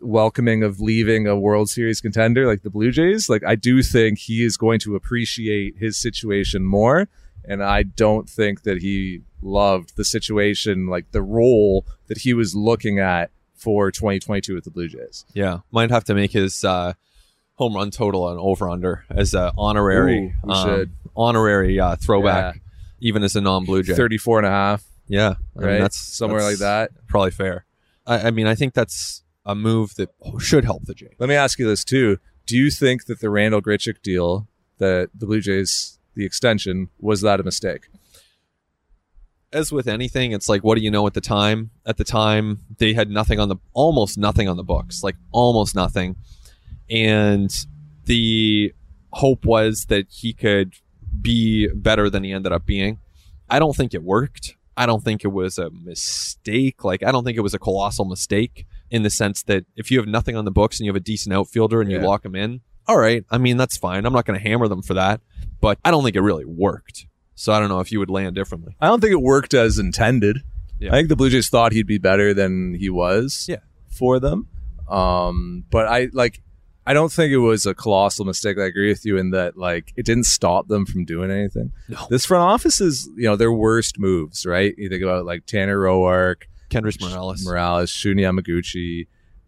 welcoming 0.00 0.62
of 0.62 0.80
leaving 0.80 1.26
a 1.26 1.38
World 1.38 1.70
Series 1.70 2.00
contender 2.00 2.46
like 2.46 2.62
the 2.62 2.70
Blue 2.70 2.90
Jays, 2.90 3.28
like 3.28 3.44
I 3.44 3.54
do 3.54 3.82
think 3.82 4.18
he 4.18 4.44
is 4.44 4.56
going 4.56 4.80
to 4.80 4.94
appreciate 4.96 5.76
his 5.78 5.96
situation 5.96 6.64
more. 6.64 7.08
And 7.46 7.62
I 7.62 7.82
don't 7.82 8.28
think 8.28 8.62
that 8.62 8.80
he 8.80 9.20
loved 9.42 9.96
the 9.96 10.04
situation, 10.04 10.86
like 10.86 11.10
the 11.12 11.22
role 11.22 11.84
that 12.06 12.18
he 12.18 12.32
was 12.32 12.54
looking 12.54 12.98
at 12.98 13.30
for 13.54 13.90
2022 13.90 14.54
with 14.54 14.64
the 14.64 14.70
Blue 14.70 14.88
Jays. 14.88 15.24
yeah. 15.34 15.58
Might 15.70 15.90
have 15.90 16.04
to 16.04 16.14
make 16.14 16.32
his 16.32 16.64
uh, 16.64 16.94
home 17.54 17.74
run 17.74 17.90
total 17.90 18.28
an 18.28 18.38
over/under 18.38 19.04
as 19.10 19.34
a 19.34 19.52
honorary, 19.56 20.18
Ooh, 20.18 20.32
we 20.44 20.54
um, 20.54 20.68
should. 20.68 20.92
Honorary 21.16 21.78
uh, 21.78 21.96
throwback, 21.96 22.60
even 23.00 23.22
as 23.22 23.36
a 23.36 23.40
non-Blue 23.40 23.82
Jay. 23.82 23.94
34 23.94 24.38
and 24.40 24.46
a 24.46 24.50
half, 24.50 24.84
Yeah, 25.08 25.34
I 25.56 25.60
mean, 25.60 25.68
right? 25.68 25.80
that's 25.80 25.96
somewhere 25.96 26.40
that's 26.42 26.60
like 26.60 26.90
that. 26.90 27.06
Probably 27.06 27.30
fair. 27.30 27.66
I, 28.06 28.28
I 28.28 28.30
mean, 28.30 28.46
I 28.46 28.54
think 28.54 28.74
that's 28.74 29.22
a 29.46 29.54
move 29.54 29.94
that 29.96 30.10
should 30.40 30.64
help 30.64 30.84
the 30.84 30.94
Jays. 30.94 31.14
Let 31.18 31.28
me 31.28 31.34
ask 31.34 31.58
you 31.58 31.66
this 31.66 31.84
too. 31.84 32.18
Do 32.46 32.56
you 32.56 32.70
think 32.70 33.06
that 33.06 33.20
the 33.20 33.30
Randall 33.30 33.62
Grichuk 33.62 34.02
deal 34.02 34.48
that 34.78 35.10
the 35.14 35.26
Blue 35.26 35.40
Jays, 35.40 35.98
the 36.14 36.24
extension, 36.26 36.88
was 36.98 37.20
that 37.22 37.40
a 37.40 37.42
mistake? 37.42 37.88
as 39.54 39.70
with 39.72 39.86
anything, 39.86 40.32
it's 40.32 40.48
like, 40.48 40.64
what 40.64 40.74
do 40.74 40.80
you 40.82 40.90
know 40.90 41.06
at 41.06 41.14
the 41.14 41.20
time? 41.20 41.70
At 41.86 41.96
the 41.96 42.04
time, 42.04 42.58
they 42.78 42.92
had 42.92 43.08
nothing 43.08 43.38
on 43.38 43.48
the, 43.48 43.56
almost 43.72 44.18
nothing 44.18 44.48
on 44.48 44.56
the 44.56 44.64
books, 44.64 45.02
like 45.02 45.14
almost 45.30 45.74
nothing. 45.76 46.16
And 46.90 47.50
the 48.04 48.74
hope 49.12 49.44
was 49.44 49.86
that 49.86 50.06
he 50.10 50.32
could 50.32 50.74
be 51.20 51.68
better 51.68 52.08
than 52.10 52.24
he 52.24 52.32
ended 52.32 52.52
up 52.52 52.66
being. 52.66 52.98
I 53.48 53.58
don't 53.58 53.76
think 53.76 53.94
it 53.94 54.02
worked. 54.02 54.56
I 54.76 54.86
don't 54.86 55.04
think 55.04 55.24
it 55.24 55.28
was 55.28 55.58
a 55.58 55.70
mistake. 55.70 56.82
Like, 56.84 57.02
I 57.02 57.12
don't 57.12 57.24
think 57.24 57.36
it 57.38 57.42
was 57.42 57.54
a 57.54 57.58
colossal 57.58 58.04
mistake 58.04 58.66
in 58.90 59.02
the 59.02 59.10
sense 59.10 59.42
that 59.44 59.64
if 59.76 59.90
you 59.90 59.98
have 59.98 60.08
nothing 60.08 60.36
on 60.36 60.44
the 60.44 60.50
books 60.50 60.78
and 60.78 60.84
you 60.86 60.90
have 60.90 60.96
a 60.96 61.00
decent 61.00 61.34
outfielder 61.34 61.80
and 61.80 61.90
you 61.90 61.98
lock 62.00 62.24
him 62.24 62.34
in, 62.34 62.60
all 62.86 62.98
right. 62.98 63.24
I 63.30 63.38
mean, 63.38 63.56
that's 63.56 63.76
fine. 63.76 64.04
I'm 64.04 64.12
not 64.12 64.24
going 64.26 64.38
to 64.38 64.46
hammer 64.48 64.68
them 64.68 64.82
for 64.82 64.94
that, 64.94 65.20
but 65.60 65.78
I 65.84 65.90
don't 65.90 66.02
think 66.04 66.16
it 66.16 66.20
really 66.22 66.44
worked. 66.44 67.06
So 67.36 67.52
I 67.52 67.60
don't 67.60 67.68
know 67.68 67.80
if 67.80 67.90
you 67.92 67.98
would 67.98 68.10
land 68.10 68.34
differently. 68.34 68.76
I 68.80 68.88
don't 68.88 69.00
think 69.00 69.12
it 69.12 69.22
worked 69.22 69.54
as 69.54 69.78
intended. 69.78 70.42
Yeah. 70.78 70.90
I 70.90 70.96
think 70.96 71.08
the 71.08 71.16
Blue 71.16 71.30
Jays 71.30 71.48
thought 71.48 71.72
he'd 71.72 71.86
be 71.86 71.98
better 71.98 72.34
than 72.34 72.74
he 72.74 72.90
was 72.90 73.46
Yeah. 73.48 73.58
for 73.88 74.18
them. 74.20 74.48
Um, 74.88 75.64
but 75.70 75.86
I 75.86 76.08
like 76.12 76.42
I 76.86 76.92
don't 76.92 77.10
think 77.10 77.32
it 77.32 77.38
was 77.38 77.64
a 77.64 77.74
colossal 77.74 78.24
mistake. 78.24 78.58
I 78.58 78.64
agree 78.64 78.88
with 78.88 79.06
you 79.06 79.16
in 79.16 79.30
that, 79.30 79.56
like, 79.56 79.92
it 79.96 80.04
didn't 80.04 80.24
stop 80.24 80.68
them 80.68 80.84
from 80.84 81.04
doing 81.04 81.30
anything. 81.30 81.72
No. 81.88 82.06
This 82.10 82.26
front 82.26 82.42
office 82.42 82.80
is, 82.80 83.08
you 83.16 83.24
know, 83.24 83.36
their 83.36 83.52
worst 83.52 83.98
moves, 83.98 84.44
right? 84.44 84.74
You 84.76 84.88
think 84.88 85.02
about 85.02 85.24
like 85.24 85.46
Tanner 85.46 85.78
Roark, 85.78 86.42
Kendrys 86.68 87.00
Morales. 87.00 87.44
Morales, 87.46 87.90
Shun 87.90 88.16
Yamaguchi. 88.16 89.06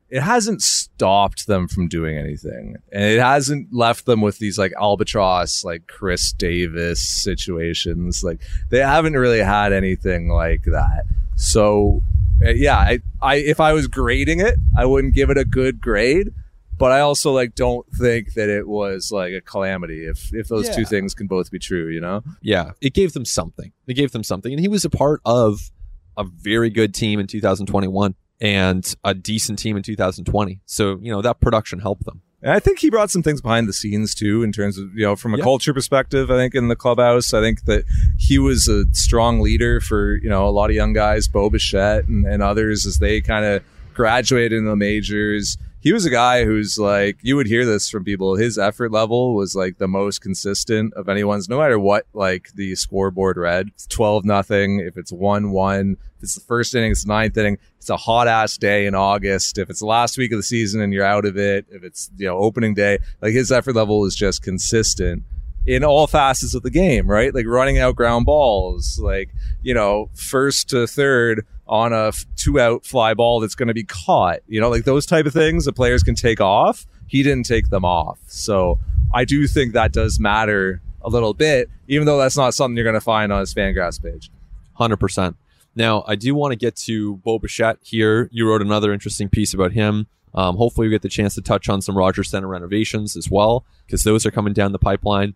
It 0.09 0.23
hasn't 0.23 0.63
stopped 0.63 1.47
them 1.47 1.67
from 1.67 1.89
doing 1.89 2.17
anything. 2.17 2.77
And 2.93 3.05
it 3.05 3.21
hasn't 3.21 3.73
left 3.73 4.07
them 4.07 4.21
with 4.21 4.39
these 4.39 4.57
like 4.57 4.73
albatross, 4.81 5.65
like 5.65 5.89
Chris 5.89 6.33
Davis 6.33 7.07
situations. 7.07 8.23
Like 8.23 8.41
they 8.71 8.79
haven't 8.79 9.15
really 9.15 9.41
had 9.41 9.73
anything 9.73 10.29
like 10.29 10.63
that. 10.67 11.05
So 11.35 12.03
uh, 12.45 12.51
yeah, 12.51 12.79
I, 12.79 13.01
I 13.21 13.37
if 13.37 13.61
I 13.61 13.73
was 13.73 13.89
grading 13.89 14.41
it, 14.41 14.55
I 14.77 14.87
wouldn't 14.87 15.15
give 15.15 15.29
it 15.31 15.39
a 15.39 15.45
good 15.45 15.81
grade. 15.81 16.33
But 16.79 16.93
I 16.93 17.01
also 17.01 17.33
like 17.33 17.55
don't 17.55 17.87
think 17.95 18.35
that 18.35 18.49
it 18.49 18.69
was 18.69 19.11
like 19.11 19.33
a 19.33 19.41
calamity 19.41 20.05
if 20.05 20.33
if 20.35 20.49
those 20.49 20.69
two 20.69 20.85
things 20.85 21.15
can 21.15 21.27
both 21.27 21.51
be 21.51 21.59
true, 21.59 21.89
you 21.89 22.01
know? 22.01 22.23
Yeah, 22.43 22.73
it 22.81 22.93
gave 22.93 23.13
them 23.15 23.25
something. 23.25 23.73
It 23.87 23.95
gave 23.95 24.13
them 24.13 24.23
something, 24.23 24.53
and 24.53 24.61
he 24.61 24.69
was 24.69 24.85
a 24.85 24.91
part 24.91 25.21
of 25.25 25.71
a 26.19 26.25
very 26.25 26.71
good 26.71 26.95
team 26.95 27.19
in 27.21 27.27
2021 27.27 28.15
and 28.41 28.95
a 29.05 29.15
decent 29.15 29.59
team 29.59 29.77
in 29.77 29.83
2020. 29.83 30.61
So 30.67 30.99
you 31.01 31.11
know 31.11 31.23
that 31.23 31.41
production 31.41 31.79
helped 31.81 32.05
them. 32.05 32.21
And 32.43 32.53
I 32.53 32.59
think 32.61 32.81
he 32.81 32.91
brought 32.91 33.11
some 33.11 33.23
things 33.23 33.41
behind 33.41 33.67
the 33.67 33.73
scenes 33.73 34.15
too, 34.15 34.43
in 34.43 34.53
terms 34.53 34.77
of, 34.79 34.95
you 34.95 35.03
know, 35.05 35.17
from 35.17 35.33
a 35.35 35.39
Yeah. 35.39 35.43
culture 35.45 35.73
perspective. 35.73 36.31
I 36.31 36.37
think 36.37 36.55
in 36.55 36.69
the 36.69 36.77
clubhouse, 36.77 37.33
I 37.33 37.41
think 37.41 37.65
that 37.65 37.85
he 38.19 38.39
was 38.39 38.69
a 38.69 38.85
strong 38.93 39.41
leader 39.41 39.81
for, 39.81 40.17
you 40.23 40.29
know, 40.29 40.47
a 40.47 40.51
lot 40.51 40.69
of 40.69 40.77
young 40.77 40.93
guys, 40.93 41.29
Bo 41.29 41.49
Bichette 41.49 42.07
and, 42.07 42.27
and 42.27 42.43
others 42.43 42.85
as 42.85 42.99
they 42.99 43.23
kind 43.23 43.47
of 43.47 43.63
graduated 43.95 44.53
in 44.53 44.67
the 44.67 44.77
majors. 44.77 45.57
He 45.87 45.93
was 45.93 46.05
a 46.05 46.11
guy 46.11 46.45
who's 46.45 46.79
like, 46.79 47.19
you 47.23 47.37
would 47.37 47.47
hear 47.47 47.65
this 47.65 47.89
from 47.89 48.03
people. 48.03 48.35
His 48.35 48.59
effort 48.59 48.91
level 48.91 49.37
was 49.37 49.55
like 49.55 49.79
the 49.79 49.87
most 49.87 50.21
consistent 50.21 50.93
of 50.95 51.09
anyone's, 51.09 51.49
no 51.49 51.61
matter 51.61 51.79
what, 51.79 52.07
like 52.13 52.49
the 52.57 52.75
scoreboard 52.75 53.37
read. 53.37 53.69
12 53.89 54.25
nothing. 54.25 54.81
If 54.81 54.97
it's 54.97 55.13
1 55.13 55.53
1, 55.53 55.97
if 56.17 56.23
it's 56.25 56.35
the 56.35 56.41
first 56.41 56.75
inning, 56.75 56.91
it's 56.91 57.07
ninth 57.07 57.37
inning. 57.37 57.59
It's 57.77 57.89
a 57.89 57.97
hot 57.97 58.27
ass 58.27 58.59
day 58.59 58.87
in 58.87 58.97
August. 58.97 59.59
If 59.59 59.71
it's 59.71 59.79
the 59.79 59.87
last 59.87 60.19
week 60.19 60.33
of 60.33 60.41
the 60.41 60.43
season 60.43 60.81
and 60.81 60.93
you're 60.93 61.05
out 61.05 61.25
of 61.25 61.39
it, 61.39 61.67
if 61.71 61.85
it's, 61.85 62.11
you 62.17 62.27
know, 62.27 62.37
opening 62.37 62.75
day, 62.75 62.99
like 63.23 63.33
his 63.33 63.53
effort 63.53 63.77
level 63.77 64.05
is 64.07 64.17
just 64.17 64.43
consistent 64.43 65.23
in 65.69 65.85
all 65.85 66.09
facets 66.09 66.57
of 66.57 66.65
the 66.65 66.71
game, 66.71 67.09
right? 67.09 67.33
Like 67.33 67.47
running 67.47 67.79
out 67.79 67.95
ground 67.95 68.27
balls, 68.27 68.99
like, 69.01 69.31
you 69.63 69.73
know, 69.73 70.11
first 70.17 70.69
to 70.71 70.89
third 70.89 71.47
on 71.69 71.93
a 71.93 72.13
two 72.37 72.61
out 72.61 72.85
fly 72.85 73.15
ball 73.15 73.41
that's 73.41 73.55
going 73.55 73.69
to 73.69 73.75
be 73.75 73.85
caught, 73.85 74.41
you 74.47 74.61
know, 74.61 74.69
like 74.69 74.85
those 74.85 75.07
type 75.07 75.27
of 75.27 75.33
things 75.33 75.65
the 75.65 75.73
players 75.73 76.03
can 76.03 76.15
take 76.15 76.41
off. 76.41 76.87
He 77.07 77.23
didn't 77.23 77.47
take 77.47 77.71
them 77.71 77.85
off. 77.85 78.19
So 78.27 78.79
I 79.13 79.25
do 79.25 79.47
think 79.47 79.73
that 79.73 79.93
does 79.93 80.21
matter 80.21 80.81
a 81.03 81.09
little 81.09 81.35
bit, 81.35 81.69
even 81.89 82.07
though 82.07 82.19
that's 82.19 82.37
not 82.37 82.55
something 82.55 82.77
you're 82.77 82.85
going 82.85 82.95
to 82.95 83.01
find 83.01 83.33
on 83.33 83.41
his 83.41 83.55
Fangraphs 83.55 84.03
page. 84.03 84.31
Hundred 84.75 84.99
percent. 84.99 85.37
Now, 85.75 86.05
I 86.07 86.17
do 86.17 86.35
want 86.35 86.53
to 86.53 86.57
get 86.57 86.75
to 86.77 87.17
Bo 87.19 87.39
Bichette 87.39 87.79
here. 87.83 88.29
You 88.33 88.49
wrote 88.49 88.63
another 88.63 88.93
interesting 88.93 89.29
piece 89.29 89.53
about 89.53 89.73
him. 89.73 90.07
Um, 90.35 90.57
hopefully, 90.57 90.87
we 90.87 90.91
get 90.91 91.03
the 91.03 91.09
chance 91.09 91.35
to 91.35 91.43
touch 91.43 91.69
on 91.69 91.81
some 91.83 91.97
Rogers 91.97 92.31
Centre 92.31 92.49
renovations 92.49 93.17
as 93.17 93.31
well, 93.31 93.65
because 93.87 94.05
those 94.05 94.27
are 94.27 94.31
coming 94.31 94.53
down 94.53 94.73
the 94.73 94.79
pipeline. 94.79 95.35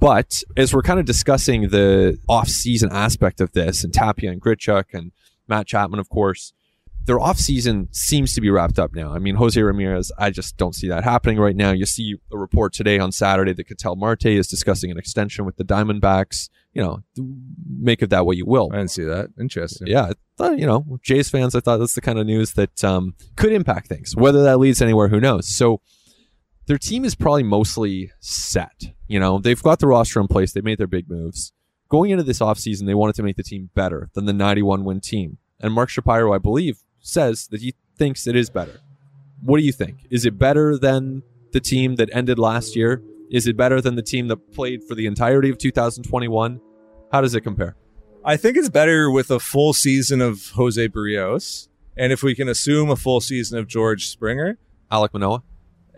But 0.00 0.42
as 0.56 0.72
we're 0.72 0.82
kind 0.82 1.00
of 1.00 1.06
discussing 1.06 1.68
the 1.68 2.18
off-season 2.28 2.90
aspect 2.92 3.40
of 3.40 3.52
this, 3.52 3.82
and 3.82 3.92
Tapia 3.92 4.30
and 4.30 4.40
Grichuk 4.40 4.84
and 4.92 5.10
Matt 5.48 5.66
Chapman, 5.66 6.00
of 6.00 6.08
course, 6.08 6.52
their 7.06 7.18
off-season 7.18 7.88
seems 7.90 8.34
to 8.34 8.40
be 8.40 8.50
wrapped 8.50 8.78
up 8.78 8.94
now. 8.94 9.14
I 9.14 9.18
mean, 9.18 9.36
Jose 9.36 9.60
Ramirez, 9.60 10.12
I 10.18 10.28
just 10.28 10.58
don't 10.58 10.74
see 10.74 10.88
that 10.88 11.04
happening 11.04 11.38
right 11.38 11.56
now. 11.56 11.70
You 11.70 11.86
see 11.86 12.16
a 12.30 12.36
report 12.36 12.74
today 12.74 12.98
on 12.98 13.12
Saturday 13.12 13.54
that 13.54 13.64
Ketel 13.64 13.96
Marte 13.96 14.26
is 14.26 14.46
discussing 14.46 14.90
an 14.90 14.98
extension 14.98 15.46
with 15.46 15.56
the 15.56 15.64
Diamondbacks. 15.64 16.50
You 16.74 16.82
know, 16.82 17.02
make 17.66 18.02
of 18.02 18.10
that 18.10 18.26
what 18.26 18.36
you 18.36 18.44
will. 18.44 18.68
I 18.72 18.76
didn't 18.76 18.90
see 18.90 19.04
that. 19.04 19.30
Interesting. 19.40 19.86
Yeah, 19.86 20.02
I 20.02 20.12
thought, 20.36 20.58
you 20.58 20.66
know, 20.66 20.98
Jays 21.02 21.30
fans, 21.30 21.54
I 21.54 21.60
thought 21.60 21.78
that's 21.78 21.94
the 21.94 22.02
kind 22.02 22.18
of 22.18 22.26
news 22.26 22.52
that 22.52 22.84
um, 22.84 23.14
could 23.36 23.52
impact 23.52 23.88
things. 23.88 24.14
Whether 24.14 24.44
that 24.44 24.58
leads 24.58 24.82
anywhere, 24.82 25.08
who 25.08 25.18
knows? 25.18 25.48
So 25.48 25.80
their 26.66 26.78
team 26.78 27.06
is 27.06 27.14
probably 27.14 27.42
mostly 27.42 28.12
set. 28.20 28.92
You 29.06 29.18
know, 29.18 29.38
they've 29.38 29.62
got 29.62 29.78
the 29.78 29.86
roster 29.86 30.20
in 30.20 30.28
place. 30.28 30.52
They 30.52 30.60
made 30.60 30.76
their 30.76 30.86
big 30.86 31.08
moves. 31.08 31.54
Going 31.88 32.10
into 32.10 32.22
this 32.22 32.40
offseason, 32.40 32.86
they 32.86 32.94
wanted 32.94 33.14
to 33.16 33.22
make 33.22 33.36
the 33.36 33.42
team 33.42 33.70
better 33.74 34.10
than 34.12 34.26
the 34.26 34.32
91 34.32 34.84
win 34.84 35.00
team. 35.00 35.38
And 35.60 35.72
Mark 35.72 35.88
Shapiro, 35.88 36.34
I 36.34 36.38
believe, 36.38 36.80
says 37.00 37.48
that 37.48 37.62
he 37.62 37.74
thinks 37.96 38.26
it 38.26 38.36
is 38.36 38.50
better. 38.50 38.80
What 39.42 39.58
do 39.58 39.64
you 39.64 39.72
think? 39.72 40.06
Is 40.10 40.26
it 40.26 40.38
better 40.38 40.76
than 40.76 41.22
the 41.52 41.60
team 41.60 41.96
that 41.96 42.10
ended 42.12 42.38
last 42.38 42.76
year? 42.76 43.02
Is 43.30 43.46
it 43.46 43.56
better 43.56 43.80
than 43.80 43.94
the 43.94 44.02
team 44.02 44.28
that 44.28 44.52
played 44.52 44.84
for 44.84 44.94
the 44.94 45.06
entirety 45.06 45.48
of 45.48 45.58
2021? 45.58 46.60
How 47.10 47.20
does 47.20 47.34
it 47.34 47.40
compare? 47.40 47.76
I 48.24 48.36
think 48.36 48.56
it's 48.56 48.68
better 48.68 49.10
with 49.10 49.30
a 49.30 49.40
full 49.40 49.72
season 49.72 50.20
of 50.20 50.50
Jose 50.50 50.88
Berrios. 50.88 51.68
And 51.96 52.12
if 52.12 52.22
we 52.22 52.34
can 52.34 52.48
assume 52.48 52.90
a 52.90 52.96
full 52.96 53.20
season 53.20 53.58
of 53.58 53.66
George 53.66 54.08
Springer, 54.08 54.58
Alek 54.92 55.12
Manoah? 55.14 55.42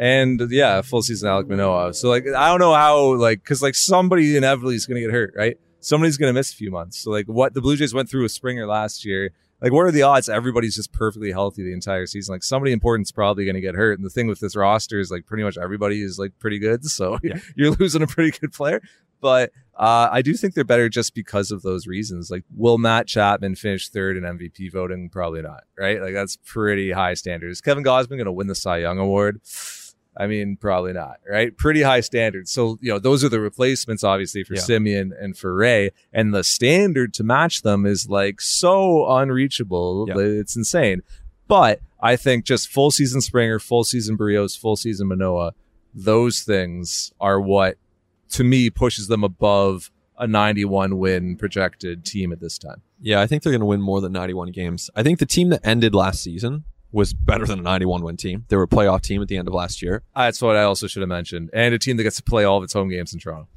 and 0.01 0.41
yeah, 0.51 0.81
full 0.81 1.03
season 1.03 1.29
Alek 1.29 1.49
Manoah. 1.49 1.93
So 1.93 2.09
like, 2.09 2.25
I 2.27 2.49
don't 2.49 2.59
know 2.59 2.75
how 2.75 3.15
like 3.17 3.43
because 3.43 3.61
like 3.61 3.75
somebody 3.75 4.37
inevitably 4.37 4.75
is 4.75 4.87
going 4.87 4.97
to 4.97 5.03
get 5.03 5.13
hurt, 5.13 5.35
right? 5.37 5.59
Somebody's 5.81 6.17
going 6.17 6.29
to 6.33 6.39
miss 6.39 6.53
a 6.53 6.57
few 6.57 6.71
months. 6.71 6.99
So 6.99 7.11
like, 7.11 7.27
what 7.27 7.55
the 7.55 7.61
Blue 7.61 7.77
Jays 7.77 7.95
went 7.95 8.09
through 8.09 8.23
with 8.23 8.33
Springer 8.33 8.67
last 8.67 9.05
year, 9.05 9.31
like, 9.63 9.73
what 9.73 9.83
are 9.83 9.91
the 9.91 10.03
odds 10.03 10.29
everybody's 10.29 10.75
just 10.77 10.91
perfectly 10.93 11.33
healthy 11.33 11.63
the 11.63 11.73
entire 11.75 12.07
season? 12.07 12.33
Like, 12.35 12.43
somebody 12.43 12.73
important's 12.73 13.13
probably 13.13 13.45
going 13.45 13.57
to 13.57 13.61
get 13.61 13.75
hurt. 13.75 13.99
And 13.99 14.05
the 14.07 14.11
thing 14.11 14.27
with 14.27 14.41
this 14.41 14.57
roster 14.57 14.99
is 14.99 15.11
like 15.11 15.27
pretty 15.27 15.45
much 15.45 15.59
everybody 15.59 16.03
is 16.03 16.19
like 16.19 16.33
pretty 16.39 16.59
good. 16.59 16.85
So 16.89 17.19
Yeah. 17.23 17.39
you're 17.57 17.73
losing 17.73 18.03
a 18.03 18.07
pretty 18.07 18.37
good 18.39 18.53
player. 18.53 18.81
But 19.23 19.53
uh, 19.79 20.09
I 20.11 20.23
do 20.23 20.33
think 20.33 20.55
they're 20.55 20.65
better 20.65 20.89
just 20.89 21.15
because 21.15 21.51
of 21.51 21.61
those 21.61 21.87
reasons. 21.87 22.31
Like, 22.31 22.43
will 22.57 22.79
Matt 22.79 23.07
Chapman 23.07 23.55
finish 23.55 23.91
third 23.91 24.17
in 24.17 24.23
MVP 24.23 24.73
voting? 24.73 25.11
Probably 25.11 25.43
not, 25.43 25.65
right? 25.79 26.01
Like, 26.01 26.15
that's 26.15 26.37
pretty 26.37 26.91
high 26.93 27.13
standards. 27.13 27.61
Kevin 27.61 27.85
Gausman 27.85 28.11
going 28.17 28.25
to 28.25 28.33
win 28.33 28.47
the 28.47 28.55
Cy 28.55 28.79
Young 28.79 28.99
Award? 28.99 29.43
I 30.21 30.27
mean, 30.27 30.57
probably 30.57 30.93
not, 30.93 31.17
right? 31.27 31.57
Pretty 31.57 31.81
high 31.81 32.01
standards. 32.01 32.53
So, 32.53 32.79
you 32.83 32.93
know, 32.93 32.99
those 32.99 33.25
are 33.25 33.31
the 33.31 33.41
replacements, 33.41 34.05
obviously, 34.05 34.45
for 34.45 34.55
Yeah. 34.55 34.61
Semien 34.61 35.13
and 35.19 35.35
for 35.37 35.55
Ray. 35.55 35.93
And 36.13 36.35
the 36.35 36.45
standard 36.45 37.15
to 37.15 37.25
match 37.25 37.63
them 37.63 37.87
is 37.87 38.11
like 38.11 38.43
so 38.43 39.09
unreachable. 39.11 40.05
Yeah. 40.09 40.15
that 40.15 40.39
It's 40.39 40.57
insane. 40.57 41.03
But 41.49 41.81
I 42.01 42.17
think 42.17 42.45
just 42.45 42.69
full 42.69 42.91
season 42.91 43.23
Springer, 43.23 43.59
full 43.59 43.83
season 43.83 44.19
Berrios, 44.19 44.59
full 44.59 44.77
season 44.77 45.09
Manoah, 45.09 45.55
those 45.95 46.43
things 46.43 47.13
are 47.19 47.41
what 47.41 47.79
to 48.33 48.45
me 48.45 48.69
pushes 48.69 49.09
them 49.09 49.25
above 49.25 49.91
a 50.19 50.27
91 50.27 50.99
win 50.99 51.37
projected 51.37 52.05
team 52.05 52.31
at 52.31 52.41
this 52.41 52.59
time. 52.59 52.83
Yeah, 53.01 53.23
I 53.23 53.27
think 53.27 53.43
they're 53.43 53.53
going 53.53 53.61
to 53.61 53.67
win 53.67 53.81
more 53.81 54.03
than 54.03 54.13
91 54.13 54.53
games. 54.53 54.91
I 54.95 55.03
think 55.03 55.19
the 55.19 55.25
team 55.27 55.49
that 55.49 55.61
ended 55.65 55.95
last 55.95 56.23
season 56.23 56.65
was 56.93 57.13
better 57.13 57.47
than 57.47 57.61
a 57.61 57.63
91 57.63 58.03
win 58.03 58.17
team. 58.17 58.45
They 58.49 58.57
were 58.57 58.65
a 58.65 58.69
playoff 58.69 59.03
team 59.03 59.23
at 59.23 59.29
the 59.29 59.37
end 59.37 59.49
of 59.49 59.55
last 59.55 59.83
year. 59.83 60.03
That's 60.15 60.43
what 60.43 60.57
I 60.57 60.63
also 60.63 60.87
should 60.87 61.03
have 61.03 61.09
mentioned. 61.09 61.51
And 61.53 61.75
a 61.75 61.79
team 61.79 61.97
that 61.97 62.03
gets 62.03 62.17
to 62.17 62.23
play 62.23 62.45
all 62.45 62.59
of 62.59 62.65
its 62.65 62.73
home 62.73 62.89
games 62.89 63.13
in 63.13 63.21
Toronto. 63.21 63.49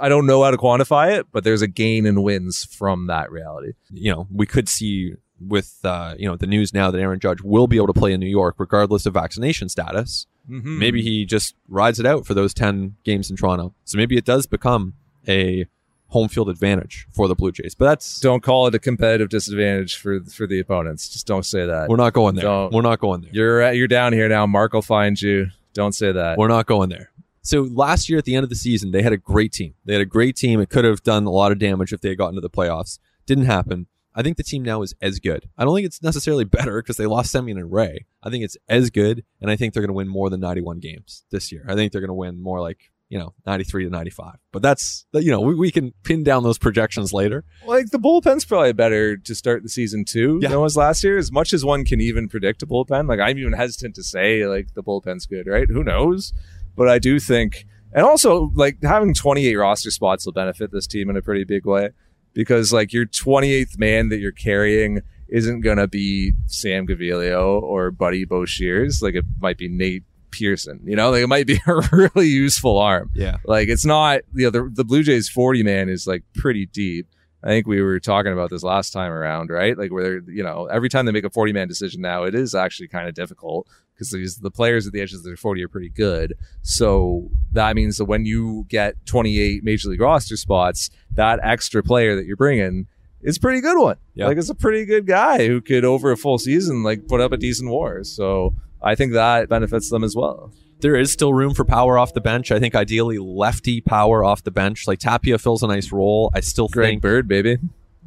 I 0.00 0.08
don't 0.08 0.26
know 0.26 0.44
how 0.44 0.50
to 0.50 0.56
quantify 0.56 1.18
it, 1.18 1.26
but 1.32 1.42
there's 1.42 1.62
a 1.62 1.66
gain 1.66 2.06
in 2.06 2.22
wins 2.22 2.64
from 2.64 3.08
that 3.08 3.32
reality. 3.32 3.72
You 3.90 4.12
know, 4.12 4.28
we 4.32 4.46
could 4.46 4.68
see 4.68 5.14
with 5.40 5.78
uh, 5.84 6.14
you 6.18 6.28
know 6.28 6.36
the 6.36 6.46
news 6.46 6.74
now 6.74 6.90
that 6.90 7.00
Aaron 7.00 7.20
Judge 7.20 7.42
will 7.42 7.66
be 7.66 7.76
able 7.76 7.86
to 7.88 7.92
play 7.92 8.12
in 8.12 8.20
New 8.20 8.26
York 8.26 8.56
regardless 8.58 9.06
of 9.06 9.14
vaccination 9.14 9.68
status. 9.68 10.26
Mm-hmm. 10.48 10.78
Maybe 10.78 11.02
he 11.02 11.26
just 11.26 11.54
rides 11.68 12.00
it 12.00 12.06
out 12.06 12.26
for 12.26 12.32
those 12.32 12.54
10 12.54 12.96
games 13.04 13.30
in 13.30 13.36
Toronto. 13.36 13.74
So 13.84 13.98
maybe 13.98 14.16
it 14.16 14.24
does 14.24 14.46
become 14.46 14.94
a 15.28 15.66
home 16.08 16.28
field 16.28 16.48
advantage 16.48 17.06
for 17.12 17.28
the 17.28 17.34
Blue 17.34 17.52
Jays. 17.52 17.74
But 17.74 17.86
that's 17.86 18.20
don't 18.20 18.42
call 18.42 18.66
it 18.66 18.74
a 18.74 18.78
competitive 18.78 19.28
disadvantage 19.28 19.96
for 19.96 20.20
for 20.20 20.46
the 20.46 20.58
opponents. 20.58 21.08
Just 21.08 21.26
don't 21.26 21.44
say 21.44 21.66
that. 21.66 21.88
we're 21.88 21.96
not 21.96 22.12
going 22.12 22.34
there. 22.34 22.44
Don't. 22.44 22.72
We're 22.72 22.82
not 22.82 22.98
going 22.98 23.22
there. 23.22 23.30
You're 23.32 23.72
you're 23.72 23.88
down 23.88 24.12
here 24.12 24.28
now. 24.28 24.46
Mark 24.46 24.72
will 24.72 24.82
find 24.82 25.20
you. 25.20 25.48
Don't 25.74 25.94
say 25.94 26.12
that. 26.12 26.38
We're 26.38 26.48
not 26.48 26.66
going 26.66 26.88
there. 26.88 27.12
So 27.42 27.62
last 27.62 28.08
year 28.08 28.18
at 28.18 28.24
the 28.24 28.34
end 28.34 28.44
of 28.44 28.50
the 28.50 28.56
season, 28.56 28.90
they 28.90 29.02
had 29.02 29.12
a 29.12 29.16
great 29.16 29.52
team. 29.52 29.74
They 29.84 29.94
had 29.94 30.02
a 30.02 30.06
great 30.06 30.36
team. 30.36 30.60
It 30.60 30.68
could 30.68 30.84
have 30.84 31.02
done 31.02 31.24
a 31.24 31.30
lot 31.30 31.52
of 31.52 31.58
damage 31.58 31.92
if 31.92 32.00
they 32.00 32.10
had 32.10 32.18
gotten 32.18 32.34
to 32.34 32.40
the 32.40 32.50
playoffs. 32.50 32.98
Didn't 33.26 33.46
happen. 33.46 33.86
I 34.14 34.22
think 34.22 34.36
the 34.36 34.42
team 34.42 34.64
now 34.64 34.82
is 34.82 34.94
as 35.00 35.20
good. 35.20 35.48
I 35.56 35.64
don't 35.64 35.74
think 35.74 35.86
it's 35.86 36.02
necessarily 36.02 36.44
better 36.58 36.82
because 36.82 36.96
they 36.96 37.06
lost 37.06 37.32
Semien 37.32 37.52
and 37.52 37.72
Ray. 37.72 38.06
I 38.22 38.30
think 38.30 38.44
it's 38.44 38.56
as 38.68 38.90
good, 38.90 39.24
and 39.40 39.50
I 39.50 39.56
think 39.56 39.72
they're 39.72 39.82
going 39.82 39.88
to 39.88 39.94
win 39.94 40.08
more 40.08 40.28
than 40.28 40.40
91 40.40 40.80
games 40.80 41.24
this 41.30 41.52
year. 41.52 41.64
I 41.68 41.74
think 41.74 41.92
they're 41.92 42.00
going 42.00 42.08
to 42.08 42.14
win 42.14 42.42
more 42.42 42.60
like 42.60 42.90
you 43.08 43.18
know 43.18 43.32
93 43.46 43.84
to 43.84 43.90
95. 43.90 44.34
But 44.52 44.62
that's 44.62 45.06
you 45.12 45.30
know 45.30 45.40
we, 45.40 45.54
we 45.54 45.70
can 45.70 45.92
pin 46.04 46.22
down 46.24 46.42
those 46.42 46.58
projections 46.58 47.12
later. 47.12 47.44
like 47.66 47.86
the 47.90 47.98
bullpen's 47.98 48.44
probably 48.44 48.72
better 48.72 49.16
to 49.16 49.34
start 49.34 49.62
the 49.62 49.68
season 49.68 50.04
too 50.04 50.38
Yeah. 50.42 50.48
than 50.50 50.58
it 50.58 50.60
was 50.62 50.76
last 50.76 51.02
year. 51.04 51.16
As 51.18 51.32
much 51.32 51.52
as 51.52 51.64
one 51.64 51.84
can 51.84 52.00
even 52.00 52.28
predict 52.28 52.62
a 52.62 52.66
bullpen, 52.66 53.08
like 53.08 53.20
I'm 53.20 53.38
even 53.38 53.52
hesitant 53.54 53.94
to 53.96 54.02
say 54.02 54.46
like 54.46 54.74
the 54.74 54.82
bullpen's 54.82 55.26
good, 55.26 55.46
right? 55.46 55.68
Who 55.68 55.82
knows? 55.82 56.32
But 56.76 56.88
I 56.88 56.98
do 56.98 57.18
think, 57.18 57.64
and 57.92 58.04
also 58.04 58.52
like 58.54 58.78
having 58.82 59.14
28 59.14 59.56
roster 59.56 59.90
spots 59.90 60.26
will 60.26 60.32
benefit 60.34 60.70
this 60.70 60.86
team 60.86 61.08
in 61.10 61.16
a 61.16 61.22
pretty 61.22 61.44
big 61.44 61.64
way 61.66 61.90
because 62.34 62.72
like 62.72 62.92
your 62.92 63.06
28th 63.06 63.78
man 63.78 64.10
that 64.10 64.18
you're 64.18 64.32
carrying 64.32 65.00
isn't 65.30 65.60
gonna 65.62 65.88
be 65.88 66.32
Sam 66.46 66.86
Gaviglio 66.86 67.60
or 67.60 67.90
Buddy 67.90 68.24
Boshers. 68.24 69.02
Like 69.02 69.14
it 69.14 69.24
might 69.40 69.58
be 69.58 69.68
Nate 69.68 70.04
Pearson. 70.30 70.80
You 70.84 70.96
know, 70.96 71.10
like 71.10 71.22
it 71.22 71.26
might 71.26 71.46
be 71.46 71.60
a 71.66 71.80
really 71.90 72.28
useful 72.28 72.78
arm. 72.78 73.10
Yeah. 73.14 73.38
Like 73.44 73.68
it's 73.68 73.84
not, 73.84 74.20
you 74.34 74.44
know, 74.44 74.50
the, 74.50 74.70
the 74.72 74.84
Blue 74.84 75.02
Jays 75.02 75.28
40 75.28 75.62
man 75.62 75.88
is 75.88 76.06
like 76.06 76.22
pretty 76.34 76.66
deep. 76.66 77.06
I 77.42 77.48
think 77.48 77.68
we 77.68 77.80
were 77.80 78.00
talking 78.00 78.32
about 78.32 78.50
this 78.50 78.64
last 78.64 78.92
time 78.92 79.12
around, 79.12 79.50
right? 79.50 79.78
Like 79.78 79.92
where, 79.92 80.18
you 80.28 80.42
know, 80.42 80.66
every 80.66 80.88
time 80.88 81.06
they 81.06 81.12
make 81.12 81.24
a 81.24 81.30
40 81.30 81.52
man 81.52 81.68
decision 81.68 82.00
now, 82.00 82.24
it 82.24 82.34
is 82.34 82.54
actually 82.54 82.88
kind 82.88 83.08
of 83.08 83.14
difficult 83.14 83.68
because 83.94 84.10
these 84.10 84.38
the 84.38 84.50
players 84.50 84.86
at 84.86 84.92
the 84.92 85.00
edges 85.00 85.20
of 85.20 85.24
their 85.24 85.36
40 85.36 85.62
are 85.64 85.68
pretty 85.68 85.88
good. 85.88 86.34
So 86.62 87.30
that 87.52 87.76
means 87.76 87.96
that 87.98 88.06
when 88.06 88.24
you 88.24 88.66
get 88.68 88.94
28 89.06 89.62
major 89.62 89.88
league 89.88 90.00
roster 90.00 90.36
spots, 90.36 90.90
that 91.14 91.38
extra 91.42 91.82
player 91.82 92.16
that 92.16 92.26
you're 92.26 92.36
bringing 92.36 92.86
is 93.20 93.36
a 93.36 93.40
pretty 93.40 93.60
good 93.60 93.78
one. 93.78 93.96
Yeah. 94.14 94.26
Like 94.26 94.38
it's 94.38 94.50
a 94.50 94.54
pretty 94.54 94.84
good 94.84 95.06
guy 95.06 95.46
who 95.46 95.60
could 95.60 95.84
over 95.84 96.10
a 96.10 96.16
full 96.16 96.38
season 96.38 96.82
like 96.82 97.06
put 97.08 97.20
up 97.20 97.32
a 97.32 97.36
decent 97.36 97.70
war. 97.70 98.04
So 98.04 98.54
I 98.82 98.94
think 98.94 99.12
that 99.12 99.48
benefits 99.48 99.90
them 99.90 100.04
as 100.04 100.14
well. 100.14 100.52
There 100.80 100.94
is 100.96 101.10
still 101.12 101.34
room 101.34 101.54
for 101.54 101.64
power 101.64 101.98
off 101.98 102.14
the 102.14 102.20
bench. 102.20 102.52
I 102.52 102.60
think 102.60 102.74
ideally 102.76 103.18
lefty 103.18 103.80
power 103.80 104.22
off 104.24 104.44
the 104.44 104.52
bench. 104.52 104.86
Like 104.86 105.00
Tapia 105.00 105.38
fills 105.38 105.62
a 105.62 105.66
nice 105.66 105.90
role. 105.90 106.30
I 106.34 106.40
still 106.40 106.68
Greg 106.68 106.88
think 106.92 107.02
Bird, 107.02 107.26
baby. 107.26 107.58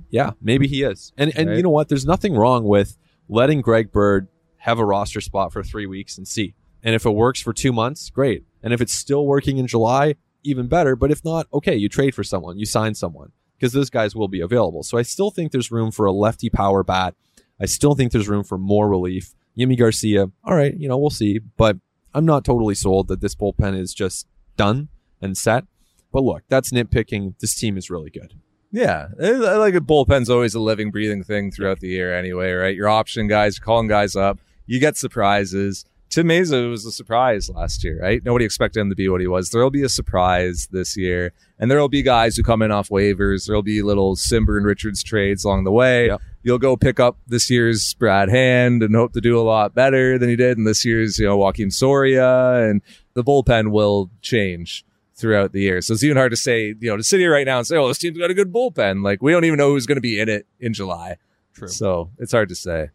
Yeah, 0.09 0.31
maybe 0.41 0.67
he 0.67 0.83
is. 0.83 1.11
And 1.17 1.35
and 1.37 1.49
Right. 1.49 1.57
you 1.57 1.63
know 1.63 1.69
what? 1.69 1.89
There's 1.89 2.05
nothing 2.05 2.35
wrong 2.35 2.63
with 2.63 2.97
letting 3.27 3.61
Greg 3.61 3.91
Bird 3.91 4.27
have 4.57 4.79
a 4.79 4.85
roster 4.85 5.19
spot 5.21 5.51
for 5.51 5.63
three 5.63 5.85
weeks 5.85 6.17
and 6.17 6.27
see. 6.27 6.53
And 6.83 6.95
if 6.95 7.05
it 7.05 7.11
works 7.11 7.41
for 7.41 7.53
two 7.53 7.73
months, 7.73 8.09
great. 8.09 8.43
And 8.63 8.73
if 8.73 8.81
it's 8.81 8.93
still 8.93 9.25
working 9.25 9.57
in 9.57 9.67
July, 9.67 10.15
even 10.43 10.67
better. 10.67 10.95
But 10.95 11.11
if 11.11 11.23
not, 11.25 11.47
okay, 11.53 11.75
you 11.75 11.89
trade 11.89 12.15
for 12.15 12.23
someone, 12.23 12.57
you 12.57 12.65
sign 12.65 12.95
someone 12.95 13.31
because 13.57 13.73
those 13.73 13.89
guys 13.89 14.15
will 14.15 14.27
be 14.27 14.39
available. 14.41 14.83
So 14.83 14.97
I 14.97 15.01
still 15.01 15.29
think 15.29 15.51
there's 15.51 15.71
room 15.71 15.91
for 15.91 16.05
a 16.05 16.11
lefty 16.11 16.49
power 16.49 16.83
bat. 16.83 17.15
I 17.59 17.65
still 17.65 17.95
think 17.95 18.11
there's 18.11 18.29
room 18.29 18.43
for 18.43 18.57
more 18.57 18.89
relief. 18.89 19.35
Yimi 19.57 19.77
Garcia, 19.77 20.31
all 20.43 20.55
right, 20.55 20.75
you 20.77 20.87
know, 20.87 20.97
we'll 20.97 21.09
see. 21.09 21.39
But 21.39 21.77
I'm 22.13 22.25
not 22.25 22.45
totally 22.45 22.75
sold 22.75 23.07
that 23.09 23.21
this 23.21 23.35
bullpen 23.35 23.79
is 23.79 23.93
just 23.93 24.27
done 24.57 24.89
and 25.21 25.37
set. 25.37 25.65
But 26.11 26.23
look, 26.23 26.43
that's 26.49 26.71
nitpicking. 26.71 27.39
This 27.39 27.55
team 27.55 27.77
is 27.77 27.89
really 27.89 28.09
good. 28.09 28.33
Yeah, 28.71 29.07
I 29.21 29.55
like 29.55 29.75
a 29.75 29.81
bullpen's 29.81 30.29
always 30.29 30.55
a 30.55 30.59
living, 30.59 30.91
breathing 30.91 31.23
thing 31.23 31.51
throughout 31.51 31.81
the 31.81 31.89
year, 31.89 32.17
anyway, 32.17 32.51
right? 32.51 32.75
Your 32.75 32.87
option 32.87 33.27
guys, 33.27 33.59
calling 33.59 33.87
guys 33.87 34.15
up, 34.15 34.39
you 34.65 34.79
get 34.79 34.95
surprises. 34.95 35.85
Tim 36.11 36.27
Mayza 36.27 36.69
was 36.69 36.85
a 36.85 36.91
surprise 36.91 37.49
last 37.49 37.85
year, 37.85 38.01
right? 38.01 38.21
Nobody 38.23 38.43
expected 38.43 38.81
him 38.81 38.89
to 38.89 38.95
be 38.95 39.07
what 39.07 39.21
he 39.21 39.27
was. 39.27 39.49
There'll 39.49 39.71
be 39.71 39.83
a 39.83 39.89
surprise 39.89 40.67
this 40.69 40.97
year, 40.97 41.31
and 41.57 41.71
there'll 41.71 41.87
be 41.87 42.01
guys 42.01 42.35
who 42.35 42.43
come 42.43 42.61
in 42.61 42.69
off 42.69 42.89
waivers. 42.89 43.47
There'll 43.47 43.63
be 43.63 43.81
little 43.81 44.17
Cimber 44.17 44.57
and 44.57 44.65
Richards 44.65 45.03
trades 45.03 45.45
along 45.45 45.63
the 45.63 45.71
way. 45.71 46.07
Yep. 46.07 46.21
You'll 46.43 46.59
go 46.59 46.75
pick 46.75 46.99
up 46.99 47.17
this 47.27 47.49
year's 47.49 47.93
Brad 47.93 48.27
Hand 48.27 48.83
and 48.83 48.93
hope 48.93 49.13
to 49.13 49.21
do 49.21 49.39
a 49.39 49.41
lot 49.41 49.73
better 49.73 50.17
than 50.17 50.27
he 50.27 50.35
did 50.35 50.57
in 50.57 50.65
this 50.65 50.83
year's, 50.83 51.17
you 51.17 51.25
know, 51.25 51.37
Joakim 51.37 51.71
Soria, 51.71 52.69
and 52.69 52.81
the 53.13 53.23
bullpen 53.23 53.71
will 53.71 54.09
change 54.21 54.83
throughout 55.15 55.53
the 55.53 55.61
year. 55.61 55.81
So 55.81 55.93
it's 55.93 56.03
even 56.03 56.17
hard 56.17 56.31
to 56.31 56.37
say, 56.37 56.75
you 56.77 56.89
know, 56.89 56.97
to 56.97 57.03
sit 57.03 57.21
here 57.21 57.31
right 57.31 57.45
now 57.45 57.59
and 57.59 57.65
say, 57.65 57.77
oh, 57.77 57.87
this 57.87 57.99
team's 57.99 58.17
got 58.17 58.31
a 58.31 58.33
good 58.33 58.51
bullpen. 58.51 59.01
Like 59.03 59.21
we 59.21 59.31
don't 59.31 59.45
even 59.45 59.57
know 59.57 59.69
who's 59.69 59.85
going 59.85 59.97
to 59.97 60.01
be 60.01 60.19
in 60.19 60.27
it 60.27 60.45
in 60.59 60.73
July. 60.73 61.17
True. 61.53 61.69
So 61.69 62.09
it's 62.17 62.33
hard 62.33 62.49
to 62.49 62.55
say. 62.55 62.89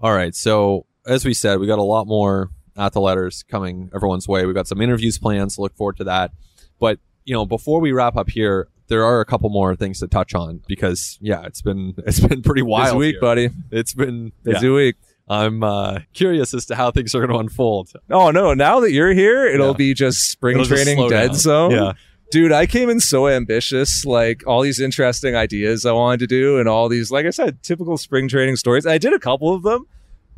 All 0.00 0.14
right. 0.14 0.34
So 0.34 0.86
as 1.06 1.24
we 1.24 1.34
said, 1.34 1.58
we 1.58 1.66
got 1.66 1.78
a 1.78 1.82
lot 1.82 2.06
more 2.06 2.50
at 2.76 2.92
the 2.92 3.00
letters 3.00 3.42
coming 3.50 3.90
everyone's 3.94 4.28
way. 4.28 4.46
We've 4.46 4.54
got 4.54 4.66
some 4.68 4.80
interviews 4.80 5.18
planned, 5.18 5.52
so 5.52 5.62
look 5.62 5.76
forward 5.76 5.96
to 5.98 6.04
that. 6.04 6.30
But 6.78 6.98
you 7.24 7.34
know, 7.34 7.44
before 7.46 7.80
we 7.80 7.92
wrap 7.92 8.16
up 8.16 8.30
here, 8.30 8.68
there 8.88 9.04
are 9.04 9.20
a 9.20 9.24
couple 9.24 9.50
more 9.50 9.76
things 9.76 10.00
to 10.00 10.08
touch 10.08 10.34
on 10.34 10.62
because 10.66 11.18
yeah, 11.20 11.42
it's 11.44 11.62
been 11.62 11.94
it's 12.06 12.20
been 12.20 12.42
pretty 12.42 12.62
wild. 12.62 12.96
Week, 12.98 13.14
here. 13.14 13.20
buddy. 13.20 13.50
It's 13.70 13.94
been 13.94 14.32
Busy 14.42 14.66
yeah. 14.66 14.72
week. 14.72 14.96
I'm 15.28 15.62
uh, 15.62 16.00
curious 16.12 16.52
as 16.54 16.66
to 16.66 16.74
how 16.74 16.90
things 16.90 17.14
are 17.14 17.20
going 17.24 17.30
to 17.30 17.38
unfold. 17.38 17.92
Oh 18.10 18.30
no! 18.32 18.52
Now 18.54 18.80
that 18.80 18.90
you're 18.92 19.12
here, 19.12 19.46
it'll 19.46 19.68
Yeah. 19.68 19.76
be 19.76 19.94
just 19.94 20.28
spring 20.30 20.56
It'll 20.58 20.66
training 20.66 20.96
slow 20.96 21.08
dead 21.08 21.26
down. 21.28 21.34
zone. 21.36 21.70
Yeah. 21.70 21.92
Dude, 22.32 22.52
I 22.52 22.66
came 22.66 22.88
in 22.90 23.00
so 23.00 23.26
ambitious, 23.28 24.04
like 24.04 24.44
all 24.46 24.60
these 24.62 24.80
interesting 24.80 25.34
ideas 25.36 25.84
I 25.86 25.92
wanted 25.92 26.20
to 26.20 26.26
do, 26.28 26.58
and 26.58 26.68
all 26.68 26.88
these, 26.88 27.10
like 27.10 27.26
I 27.26 27.30
said, 27.30 27.62
typical 27.62 27.96
spring 27.96 28.28
training 28.28 28.56
stories. 28.56 28.86
I 28.86 28.98
did 28.98 29.12
a 29.12 29.18
couple 29.18 29.52
of 29.54 29.62
them. 29.62 29.86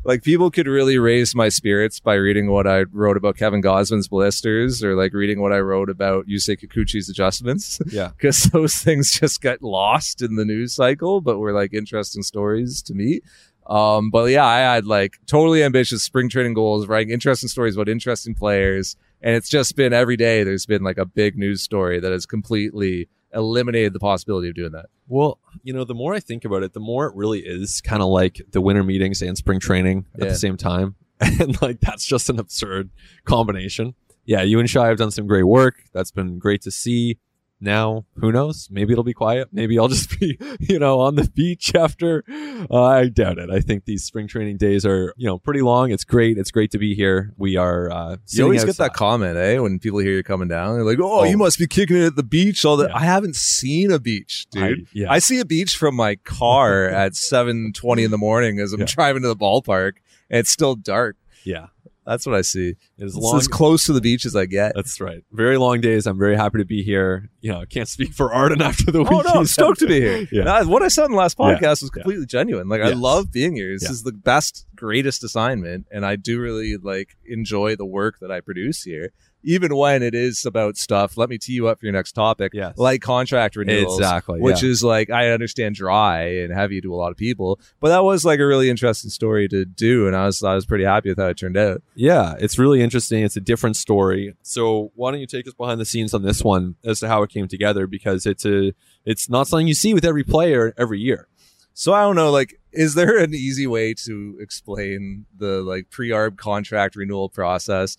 Like 0.03 0.23
people 0.23 0.51
could 0.51 0.67
really 0.67 0.97
raise 0.97 1.33
my 1.33 1.49
spirits 1.49 1.99
by 1.99 2.15
reading 2.15 2.51
what 2.51 2.67
I 2.67 2.83
wrote 2.91 3.17
about 3.17 3.37
Kevin 3.37 3.61
Gausman's 3.61 4.07
blisters, 4.07 4.83
or 4.83 4.95
like 4.95 5.13
reading 5.13 5.41
what 5.41 5.53
I 5.53 5.59
wrote 5.59 5.89
about 5.89 6.27
Yusei 6.27 6.59
Kikuchi's 6.59 7.09
adjustments. 7.09 7.79
Yeah. 7.87 8.11
because 8.17 8.43
those 8.45 8.75
things 8.75 9.11
just 9.11 9.41
get 9.41 9.61
lost 9.61 10.21
in 10.21 10.35
the 10.35 10.45
news 10.45 10.73
cycle, 10.73 11.21
but 11.21 11.39
were 11.39 11.53
like 11.53 11.73
interesting 11.73 12.23
stories 12.23 12.81
to 12.83 12.93
me. 12.93 13.21
Um, 13.67 14.09
but 14.09 14.29
yeah, 14.29 14.45
I 14.45 14.59
had 14.59 14.85
like 14.85 15.17
totally 15.25 15.63
ambitious 15.63 16.03
spring 16.03 16.29
training 16.29 16.53
goals, 16.53 16.87
writing 16.87 17.11
interesting 17.13 17.49
stories 17.49 17.75
about 17.75 17.89
interesting 17.89 18.35
players. 18.35 18.95
And 19.21 19.35
it's 19.35 19.49
just 19.49 19.75
been 19.75 19.93
every 19.93 20.17
day 20.17 20.43
there's 20.43 20.65
been 20.65 20.83
like 20.83 20.97
a 20.97 21.05
big 21.05 21.37
news 21.37 21.61
story 21.61 21.99
that 21.99 22.11
has 22.11 22.25
completely 22.25 23.07
eliminated 23.33 23.93
the 23.93 23.99
possibility 23.99 24.49
of 24.49 24.55
doing 24.55 24.71
that. 24.73 24.87
Well, 25.07 25.39
you 25.63 25.73
know, 25.73 25.83
the 25.83 25.93
more 25.93 26.13
I 26.13 26.19
think 26.19 26.45
about 26.45 26.63
it, 26.63 26.73
the 26.73 26.79
more 26.79 27.07
it 27.07 27.15
really 27.15 27.39
is 27.39 27.81
kind 27.81 28.01
of 28.01 28.09
like 28.09 28.41
the 28.51 28.61
winter 28.61 28.83
meetings 28.83 29.21
and 29.21 29.37
spring 29.37 29.59
training 29.59 30.05
at 30.15 30.21
Yeah. 30.23 30.29
the 30.29 30.35
same 30.35 30.57
time. 30.57 30.95
And 31.39 31.61
like 31.61 31.79
that's 31.79 32.05
just 32.05 32.29
an 32.29 32.37
absurd 32.39 32.89
combination. 33.23 33.95
Yeah, 34.25 34.41
you 34.41 34.59
and 34.59 34.69
Shi 34.69 34.79
have 34.79 34.97
done 34.97 35.11
some 35.11 35.25
great 35.27 35.43
work. 35.43 35.75
That's 35.93 36.11
been 36.11 36.37
great 36.39 36.61
to 36.63 36.71
see. 36.71 37.17
Now, 37.63 38.05
who 38.17 38.31
knows? 38.33 38.67
Maybe 38.69 38.91
it'll 38.91 39.05
be 39.05 39.13
quiet. 39.13 39.47
Maybe 39.53 39.79
I'll 39.79 39.87
just 39.97 40.19
be, 40.19 40.37
you 40.59 40.77
know, 40.79 40.99
on 40.99 41.15
the 41.15 41.29
beach 41.29 41.73
after. 41.73 42.23
Uh, 42.69 42.83
I 42.83 43.07
doubt 43.07 43.37
it. 43.37 43.49
I 43.49 43.61
think 43.61 43.85
these 43.85 44.03
spring 44.03 44.27
training 44.27 44.57
days 44.57 44.85
are, 44.85 45.13
you 45.15 45.25
know, 45.27 45.37
pretty 45.37 45.61
long. 45.61 45.89
It's 45.91 46.03
great. 46.03 46.37
It's 46.37 46.51
great 46.51 46.71
to 46.71 46.77
be 46.77 46.93
here. 46.93 47.33
We 47.37 47.55
are. 47.55 47.89
Uh, 47.89 48.17
You 48.29 48.43
always 48.43 48.65
get 48.65 48.77
that 48.77 48.93
comment, 48.93 49.37
eh? 49.37 49.59
When 49.59 49.79
people 49.79 49.99
hear 49.99 50.11
you 50.17 50.23
coming 50.23 50.49
down, 50.49 50.75
they're 50.75 50.83
like, 50.83 50.99
"Oh, 51.01 51.21
Oh. 51.21 51.23
you 51.23 51.37
must 51.37 51.57
be 51.57 51.67
kicking 51.67 51.95
it 51.97 52.03
at 52.05 52.15
the 52.17 52.23
beach." 52.23 52.65
All 52.65 52.75
that. 52.77 52.89
Yeah. 52.89 52.97
I 52.97 53.05
haven't 53.05 53.35
seen 53.37 53.91
a 53.91 53.99
beach, 53.99 54.45
dude. 54.51 54.63
I- 54.63 54.85
yeah. 54.93 55.11
I 55.11 55.19
see 55.19 55.39
a 55.39 55.45
beach 55.45 55.77
from 55.77 55.95
my 55.95 56.15
car 56.17 56.85
at 57.03 57.15
seven 57.15 57.71
twenty 57.73 58.03
in 58.03 58.11
the 58.11 58.17
morning 58.17 58.59
as 58.59 58.73
I'm 58.73 58.81
Yeah. 58.81 58.87
driving 58.87 59.21
to 59.21 59.29
the 59.29 59.35
ballpark, 59.37 59.93
and 60.29 60.39
it's 60.39 60.51
still 60.51 60.75
dark. 60.75 61.15
yeah. 61.45 61.67
That's 62.05 62.25
what 62.25 62.35
I 62.35 62.41
see. 62.41 62.75
It's 62.97 63.15
long. 63.15 63.37
as 63.37 63.47
close 63.47 63.83
to 63.85 63.93
the 63.93 64.01
beach 64.01 64.25
as 64.25 64.35
I 64.35 64.45
get. 64.45 64.73
That's 64.75 64.99
right. 64.99 65.23
Very 65.31 65.57
long 65.57 65.79
days. 65.81 66.05
I'm 66.05 66.17
very 66.19 66.35
happy 66.35 66.57
to 66.57 66.65
be 66.65 66.83
here. 66.83 67.29
You 67.41 67.51
know, 67.53 67.61
I 67.61 67.65
can't 67.65 67.87
speak 67.87 68.13
for 68.13 68.33
Arden 68.33 68.61
after 68.69 68.91
the 68.91 69.03
week. 69.03 69.11
Oh 69.11 69.21
no, 69.21 69.31
I'm 69.39 69.45
stoked 69.45 69.79
to 69.79 69.87
be 69.87 70.01
here. 70.01 70.27
Yeah. 70.31 70.43
Nah, 70.43 70.63
what 70.65 70.81
I 70.83 70.87
said 70.89 71.05
in 71.05 71.11
the 71.11 71.17
last 71.17 71.37
Yeah. 71.39 71.45
podcast 71.57 71.81
was 71.81 71.89
completely 71.91 72.25
genuine. 72.25 72.67
Like 72.67 72.81
I 72.81 72.89
love 72.89 73.31
being 73.31 73.55
here. 73.55 73.71
This 73.73 73.83
Yeah. 73.83 73.91
is 73.91 74.03
the 74.03 74.11
best, 74.11 74.65
greatest 74.75 75.23
assignment, 75.23 75.87
and 75.91 76.05
I 76.05 76.15
do 76.17 76.39
really 76.41 76.75
like 76.77 77.15
enjoy 77.25 77.75
the 77.75 77.85
work 77.85 78.19
that 78.19 78.31
I 78.31 78.41
produce 78.41 78.83
here. 78.83 79.11
Even 79.43 79.75
when 79.75 80.01
it 80.01 80.15
is 80.15 80.45
about 80.45 80.77
stuff, 80.77 81.17
let 81.17 81.29
me 81.29 81.37
tee 81.37 81.53
you 81.53 81.67
up 81.67 81.79
for 81.79 81.85
your 81.85 81.93
next 81.93 82.13
topic. 82.13 82.53
Yes. 82.53 82.77
Like 82.77 83.01
contract 83.01 83.55
renewals. 83.55 83.99
Exactly. 83.99 84.39
Which 84.39 84.63
yeah. 84.63 84.69
is 84.69 84.83
like 84.83 85.09
I 85.09 85.31
understand 85.31 85.75
dry 85.75 86.21
and 86.21 86.53
heavy 86.53 86.81
to 86.81 86.93
a 86.93 86.97
lot 86.97 87.11
of 87.11 87.17
people, 87.17 87.59
but 87.79 87.89
that 87.89 88.03
was 88.03 88.23
like 88.23 88.39
a 88.39 88.45
really 88.45 88.69
interesting 88.69 89.09
story 89.09 89.47
to 89.49 89.65
do, 89.65 90.07
and 90.07 90.15
I 90.15 90.25
was 90.25 90.43
I 90.43 90.55
was 90.55 90.65
pretty 90.65 90.85
happy 90.85 91.09
with 91.09 91.17
how 91.17 91.27
it 91.27 91.37
turned 91.37 91.57
out. 91.57 91.83
Yeah, 91.95 92.35
it's 92.39 92.57
really 92.57 92.81
interesting. 92.81 93.23
It's 93.23 93.37
a 93.37 93.41
different 93.41 93.75
story. 93.75 94.35
So 94.41 94.91
why 94.95 95.11
don't 95.11 95.19
you 95.19 95.27
take 95.27 95.47
us 95.47 95.53
behind 95.53 95.79
the 95.79 95.85
scenes 95.85 96.13
on 96.13 96.23
this 96.23 96.43
one 96.43 96.75
as 96.83 96.99
to 97.01 97.07
how 97.07 97.23
it 97.23 97.29
came 97.29 97.47
together? 97.47 97.87
Because 97.87 98.25
it's 98.25 98.45
a 98.45 98.73
it's 99.05 99.29
not 99.29 99.47
something 99.47 99.67
you 99.67 99.73
see 99.73 99.93
with 99.93 100.05
every 100.05 100.23
player 100.23 100.73
every 100.77 100.99
year. 100.99 101.27
So 101.73 101.93
I 101.93 102.01
don't 102.01 102.15
know, 102.15 102.31
like, 102.31 102.59
is 102.71 102.93
there 102.93 103.17
an 103.17 103.33
easy 103.33 103.65
way 103.65 103.93
to 104.05 104.37
explain 104.39 105.25
the 105.35 105.61
like 105.61 105.89
pre-arb 105.89 106.37
contract 106.37 106.95
renewal 106.95 107.29
process? 107.29 107.97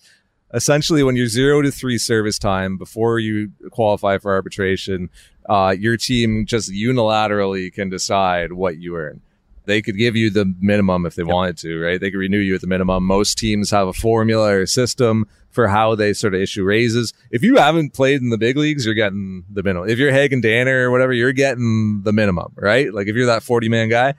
Essentially, 0.55 1.03
when 1.03 1.17
you're 1.17 1.27
zero 1.27 1.61
to 1.61 1.69
three 1.69 1.97
service 1.97 2.39
time 2.39 2.77
before 2.77 3.19
you 3.19 3.51
qualify 3.71 4.17
for 4.17 4.33
arbitration, 4.33 5.09
uh, 5.49 5.75
your 5.77 5.97
team 5.97 6.45
just 6.45 6.71
unilaterally 6.71 7.71
can 7.71 7.89
decide 7.89 8.53
what 8.53 8.77
you 8.77 8.95
earn. 8.95 9.21
They 9.65 9.81
could 9.81 9.97
give 9.97 10.15
you 10.15 10.29
the 10.29 10.53
minimum 10.61 11.05
if 11.05 11.15
they 11.15 11.23
wanted 11.23 11.57
to, 11.57 11.81
right? 11.81 11.99
They 11.99 12.09
could 12.09 12.19
renew 12.19 12.39
you 12.39 12.55
at 12.55 12.61
the 12.61 12.67
minimum. 12.67 13.03
Most 13.03 13.37
teams 13.37 13.69
have 13.71 13.89
a 13.89 13.93
formula 13.93 14.53
or 14.53 14.61
a 14.61 14.67
system 14.67 15.27
for 15.49 15.67
how 15.67 15.93
they 15.93 16.13
sort 16.13 16.33
of 16.33 16.39
issue 16.41 16.63
raises. 16.63 17.13
If 17.31 17.43
you 17.43 17.57
haven't 17.57 17.93
played 17.93 18.21
in 18.21 18.29
the 18.29 18.37
big 18.37 18.55
leagues, 18.55 18.85
you're 18.85 18.95
getting 18.95 19.43
the 19.51 19.61
minimum. 19.61 19.89
If 19.89 19.97
you're 19.97 20.11
Hagen 20.11 20.39
Danner 20.39 20.87
or 20.87 20.91
whatever, 20.91 21.11
you're 21.11 21.33
getting 21.33 22.01
the 22.03 22.13
minimum, 22.13 22.53
right? 22.55 22.93
Like 22.93 23.07
if 23.07 23.15
you're 23.15 23.25
that 23.25 23.43
40 23.43 23.67
man 23.67 23.89
guy, 23.89 24.13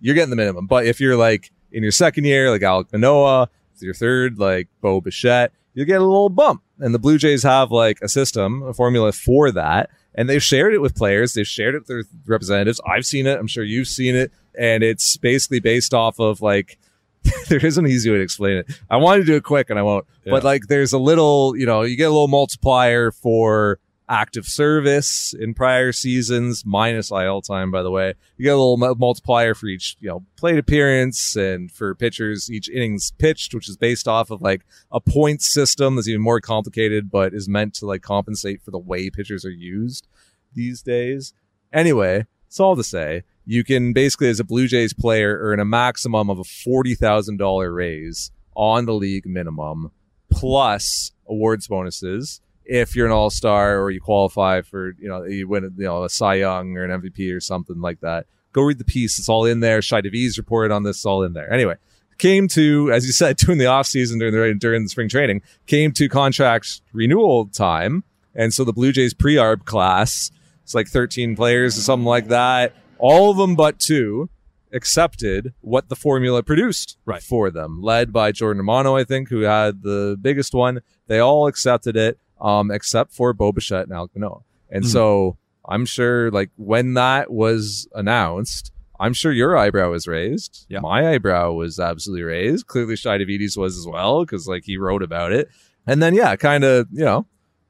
you're 0.00 0.14
getting 0.14 0.30
the 0.30 0.36
minimum. 0.36 0.66
But 0.66 0.86
if 0.86 1.00
you're 1.00 1.16
like 1.16 1.50
in 1.72 1.82
your 1.82 1.92
second 1.92 2.24
year, 2.24 2.50
like 2.50 2.62
Alek 2.62 2.92
Manoah, 2.92 3.48
your 3.82 3.94
third, 3.94 4.38
like 4.38 4.68
Bo 4.80 5.00
Bichette, 5.00 5.52
you 5.80 5.86
get 5.86 6.00
a 6.00 6.04
little 6.04 6.28
bump. 6.28 6.62
And 6.78 6.94
the 6.94 6.98
Blue 6.98 7.18
Jays 7.18 7.42
have 7.42 7.72
like 7.72 7.98
a 8.02 8.08
system, 8.08 8.62
a 8.62 8.74
formula 8.74 9.12
for 9.12 9.50
that. 9.50 9.90
And 10.14 10.28
they've 10.28 10.42
shared 10.42 10.74
it 10.74 10.78
with 10.78 10.94
players. 10.94 11.32
They've 11.32 11.46
shared 11.46 11.74
it 11.74 11.78
with 11.78 11.86
their 11.86 12.04
representatives. 12.26 12.80
I've 12.86 13.06
seen 13.06 13.26
it. 13.26 13.38
I'm 13.38 13.46
sure 13.46 13.64
you've 13.64 13.88
seen 13.88 14.14
it. 14.14 14.30
And 14.58 14.82
it's 14.82 15.16
basically 15.16 15.60
based 15.60 15.94
off 15.94 16.20
of 16.20 16.42
like, 16.42 16.78
there 17.48 17.64
is 17.64 17.78
an 17.78 17.86
easy 17.86 18.10
way 18.10 18.18
to 18.18 18.22
explain 18.22 18.58
it. 18.58 18.70
I 18.90 18.98
wanted 18.98 19.20
to 19.20 19.26
do 19.26 19.36
it 19.36 19.44
quick 19.44 19.70
and 19.70 19.78
I 19.78 19.82
won't. 19.82 20.06
Yeah. 20.24 20.32
But 20.32 20.44
like, 20.44 20.66
there's 20.66 20.92
a 20.92 20.98
little, 20.98 21.56
you 21.56 21.64
know, 21.64 21.82
you 21.82 21.96
get 21.96 22.04
a 22.04 22.12
little 22.12 22.28
multiplier 22.28 23.10
for 23.10 23.78
active 24.10 24.44
service 24.44 25.32
in 25.38 25.54
prior 25.54 25.92
seasons, 25.92 26.64
minus 26.66 27.12
IL 27.12 27.40
time, 27.40 27.70
by 27.70 27.82
the 27.82 27.90
way. 27.90 28.14
You 28.36 28.44
get 28.44 28.54
a 28.54 28.56
little 28.56 28.96
multiplier 28.96 29.54
for 29.54 29.66
each, 29.66 29.96
you 30.00 30.08
know, 30.08 30.24
plate 30.36 30.58
appearance 30.58 31.36
and 31.36 31.70
for 31.70 31.94
pitchers, 31.94 32.50
each 32.50 32.68
innings 32.68 33.12
pitched, 33.12 33.54
which 33.54 33.68
is 33.68 33.76
based 33.76 34.08
off 34.08 34.30
of 34.30 34.42
like 34.42 34.62
a 34.90 35.00
point 35.00 35.42
system 35.42 35.94
that's 35.94 36.08
even 36.08 36.20
more 36.20 36.40
complicated, 36.40 37.10
but 37.10 37.32
is 37.32 37.48
meant 37.48 37.72
to 37.74 37.86
like 37.86 38.02
compensate 38.02 38.62
for 38.62 38.72
the 38.72 38.78
way 38.78 39.08
pitchers 39.08 39.44
are 39.44 39.50
used 39.50 40.08
these 40.52 40.82
days. 40.82 41.32
Anyway, 41.72 42.26
it's 42.48 42.58
all 42.58 42.74
to 42.74 42.84
say 42.84 43.22
you 43.46 43.62
can 43.62 43.92
basically, 43.92 44.28
as 44.28 44.40
a 44.40 44.44
Blue 44.44 44.66
Jays 44.66 44.92
player, 44.92 45.38
earn 45.40 45.60
a 45.60 45.64
maximum 45.64 46.28
of 46.28 46.38
a 46.40 46.42
$40,000 46.42 47.74
raise 47.74 48.32
on 48.56 48.86
the 48.86 48.94
league 48.94 49.26
minimum 49.26 49.92
plus 50.30 51.12
awards 51.28 51.68
bonuses 51.68 52.40
if 52.70 52.94
you're 52.94 53.06
an 53.06 53.12
all-star 53.12 53.80
or 53.80 53.90
you 53.90 54.00
qualify 54.00 54.62
for, 54.62 54.92
you 54.98 55.08
know, 55.08 55.24
you 55.24 55.48
win, 55.48 55.64
you 55.76 55.84
know, 55.84 56.04
a 56.04 56.08
Cy 56.08 56.34
Young 56.36 56.76
or 56.76 56.84
an 56.84 57.00
MVP 57.02 57.34
or 57.34 57.40
something 57.40 57.80
like 57.80 58.00
that. 58.00 58.26
Go 58.52 58.62
read 58.62 58.78
the 58.78 58.84
piece. 58.84 59.18
It's 59.18 59.28
all 59.28 59.44
in 59.44 59.58
there. 59.60 59.82
Shi 59.82 59.96
Davidi 59.96 60.36
reported 60.38 60.72
on 60.72 60.84
this. 60.84 60.98
It's 60.98 61.04
all 61.06 61.22
in 61.24 61.32
there. 61.32 61.52
Anyway, 61.52 61.74
came 62.18 62.46
to, 62.48 62.92
as 62.92 63.04
you 63.06 63.12
said, 63.12 63.36
during 63.38 63.58
the 63.58 63.66
off 63.66 63.86
season, 63.86 64.20
during 64.20 64.32
the, 64.34 64.54
during 64.58 64.84
the 64.84 64.88
spring 64.88 65.08
training, 65.08 65.42
came 65.66 65.90
to 65.92 66.08
contract 66.08 66.80
renewal 66.92 67.46
time. 67.46 68.04
And 68.36 68.54
so 68.54 68.62
the 68.62 68.72
Blue 68.72 68.92
Jays 68.92 69.14
pre-arb 69.14 69.64
class, 69.64 70.30
it's 70.62 70.74
like 70.74 70.86
13 70.86 71.34
players 71.34 71.76
or 71.76 71.80
something 71.80 72.06
like 72.06 72.28
that. 72.28 72.72
All 72.98 73.30
of 73.32 73.36
them 73.36 73.56
but 73.56 73.80
two 73.80 74.30
accepted 74.72 75.52
what 75.60 75.88
the 75.88 75.96
formula 75.96 76.42
produced 76.44 76.96
Right. 77.04 77.22
for 77.22 77.50
them, 77.50 77.80
led 77.82 78.12
by 78.12 78.30
Jordan 78.30 78.60
Romano, 78.60 78.96
I 78.96 79.02
think, 79.04 79.28
who 79.28 79.40
had 79.40 79.82
the 79.82 80.16
biggest 80.20 80.54
one. 80.54 80.80
They 81.08 81.18
all 81.18 81.48
accepted 81.48 81.96
it, 81.96 82.18
um, 82.40 82.70
except 82.70 83.12
for 83.12 83.32
Bo 83.32 83.52
Bichette 83.52 83.84
and 83.88 83.92
Alek 83.92 84.10
Manoah. 84.14 84.40
And 84.70 84.84
Mhm. 84.84 84.88
so 84.88 85.36
I'm 85.68 85.84
sure, 85.84 86.30
like, 86.30 86.50
when 86.56 86.94
that 86.94 87.30
was 87.32 87.86
announced, 87.94 88.72
I'm 88.98 89.12
sure 89.14 89.32
your 89.32 89.56
eyebrow 89.56 89.90
was 89.90 90.06
raised. 90.06 90.66
Yeah. 90.68 90.80
My 90.80 91.10
eyebrow 91.12 91.52
was 91.52 91.78
absolutely 91.78 92.22
raised. 92.24 92.66
Clearly, 92.66 92.96
Shi 92.96 93.08
Davidi 93.08 93.56
was 93.56 93.78
as 93.78 93.86
well, 93.86 94.24
because, 94.24 94.46
like, 94.46 94.64
he 94.64 94.76
wrote 94.76 95.02
about 95.02 95.32
it. 95.32 95.48
And 95.86 96.02
then, 96.02 96.14
yeah, 96.14 96.36
kind 96.36 96.64
of, 96.64 96.86
you 96.92 97.04
know, 97.04 97.26